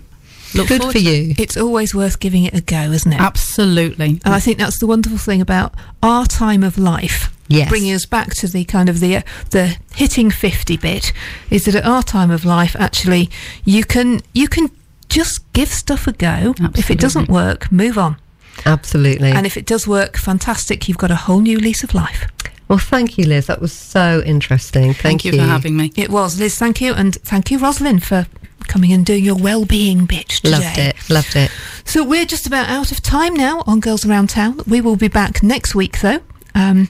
look 0.55 0.69
Good 0.69 0.83
for 0.83 0.93
to 0.93 1.01
you. 1.01 1.35
It's 1.39 1.57
always 1.57 1.95
worth 1.95 2.19
giving 2.19 2.45
it 2.45 2.55
a 2.55 2.61
go, 2.61 2.91
isn't 2.91 3.13
it? 3.13 3.21
Absolutely. 3.21 4.21
And 4.25 4.35
I 4.35 4.41
think 4.41 4.59
that's 4.59 4.79
the 4.79 4.87
wonderful 4.87 5.19
thing 5.19 5.41
about 5.41 5.75
our 6.03 6.27
time 6.27 6.63
of 6.63 6.79
life. 6.79 7.36
Yes. 7.49 7.69
Bringing 7.69 7.95
us 7.95 8.07
back 8.07 8.35
to 8.37 8.49
the 8.49 8.65
kind 8.65 8.89
of 8.89 9.01
the 9.01 9.17
uh, 9.19 9.23
the 9.51 9.77
hitting 9.95 10.31
fifty 10.31 10.77
bit 10.77 11.13
is 11.51 11.65
that 11.67 11.75
at 11.77 11.85
our 11.85 12.03
time 12.03 12.31
of 12.31 12.45
life, 12.45 12.75
actually, 12.79 13.31
you 13.65 13.85
can 13.85 14.21
you 14.33 14.49
can 14.49 14.71
just 15.09 15.51
give 15.53 15.69
stuff 15.69 16.07
a 16.07 16.13
go. 16.13 16.55
If 16.75 16.91
it 16.91 16.99
doesn't 16.99 17.29
work, 17.29 17.71
move 17.71 17.97
on. 17.99 18.17
Absolutely. 18.65 19.31
And 19.31 19.47
if 19.47 19.57
it 19.57 19.67
does 19.67 19.87
work, 19.87 20.17
fantastic. 20.17 20.89
You've 20.89 20.99
got 20.99 21.11
a 21.11 21.17
whole 21.17 21.41
new 21.41 21.59
lease 21.59 21.85
of 21.85 21.95
life. 21.95 22.27
well, 22.69 22.79
thank 22.79 23.17
you, 23.19 23.25
Liz. 23.27 23.47
That 23.47 23.61
was 23.61 23.73
so 23.73 24.23
interesting. 24.27 24.87
Thank, 24.95 25.23
Thank 25.23 25.25
you 25.27 25.33
for 25.33 25.43
having 25.43 25.77
me. 25.77 25.93
It 25.95 26.11
was 26.11 26.41
Liz. 26.41 26.59
Thank 26.59 26.81
you, 26.81 26.95
and 26.95 27.15
thank 27.17 27.51
you, 27.51 27.59
Rosalind, 27.59 28.03
for 28.03 28.27
coming 28.67 28.93
and 28.93 29.07
doing 29.07 29.25
your 29.25 29.37
well-being 29.37 30.07
bit 30.07 30.29
today. 30.29 30.51
Loved 30.51 30.79
it. 30.79 31.11
Loved 31.11 31.37
it. 31.37 31.51
So 31.85 32.03
we're 32.03 32.27
just 32.27 32.47
about 32.49 32.69
out 32.69 32.91
of 32.91 33.01
time 33.01 33.35
now 33.35 33.63
on 33.67 33.79
Girls 33.79 34.05
Around 34.05 34.31
Town. 34.31 34.61
We 34.67 34.81
will 34.81 34.97
be 34.97 35.07
back 35.09 35.43
next 35.43 35.75
week, 35.77 36.01
though, 36.01 36.19
um, 36.55 36.89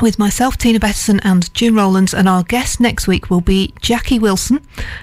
with 0.00 0.18
myself, 0.18 0.56
Tina 0.56 0.78
Betterson, 0.78 1.20
and 1.22 1.52
June 1.54 1.74
Rowlands. 1.74 2.14
And 2.14 2.28
our 2.28 2.42
guest 2.42 2.80
next 2.80 3.06
week 3.06 3.30
will 3.30 3.40
be 3.40 3.72
Jackie 3.80 4.18
Wilson 4.18 4.60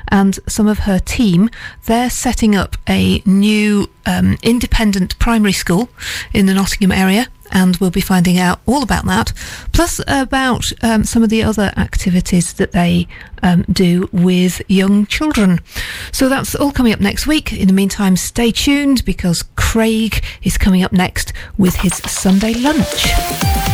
and 0.09 0.39
some 0.47 0.67
of 0.67 0.79
her 0.79 0.99
team. 0.99 1.49
They're 1.85 2.09
setting 2.09 2.55
up 2.55 2.77
a 2.87 3.21
new 3.25 3.89
um, 4.05 4.37
independent 4.43 5.17
primary 5.19 5.53
school 5.53 5.89
in 6.33 6.45
the 6.45 6.53
Nottingham 6.53 6.91
area. 6.91 7.27
And 7.51 7.77
we'll 7.77 7.91
be 7.91 8.01
finding 8.01 8.39
out 8.39 8.61
all 8.65 8.81
about 8.81 9.05
that, 9.05 9.31
plus 9.73 10.01
about 10.07 10.63
um, 10.81 11.03
some 11.03 11.21
of 11.21 11.29
the 11.29 11.43
other 11.43 11.71
activities 11.77 12.53
that 12.53 12.71
they 12.71 13.07
um, 13.43 13.63
do 13.71 14.09
with 14.11 14.59
young 14.67 15.05
children. 15.05 15.59
So 16.11 16.29
that's 16.29 16.55
all 16.55 16.71
coming 16.71 16.93
up 16.93 16.99
next 16.99 17.27
week. 17.27 17.53
In 17.53 17.67
the 17.67 17.73
meantime, 17.73 18.17
stay 18.17 18.51
tuned 18.51 19.05
because 19.05 19.43
Craig 19.55 20.23
is 20.41 20.57
coming 20.57 20.81
up 20.81 20.93
next 20.93 21.31
with 21.55 21.75
his 21.75 21.93
Sunday 21.97 22.55
lunch. 22.55 23.72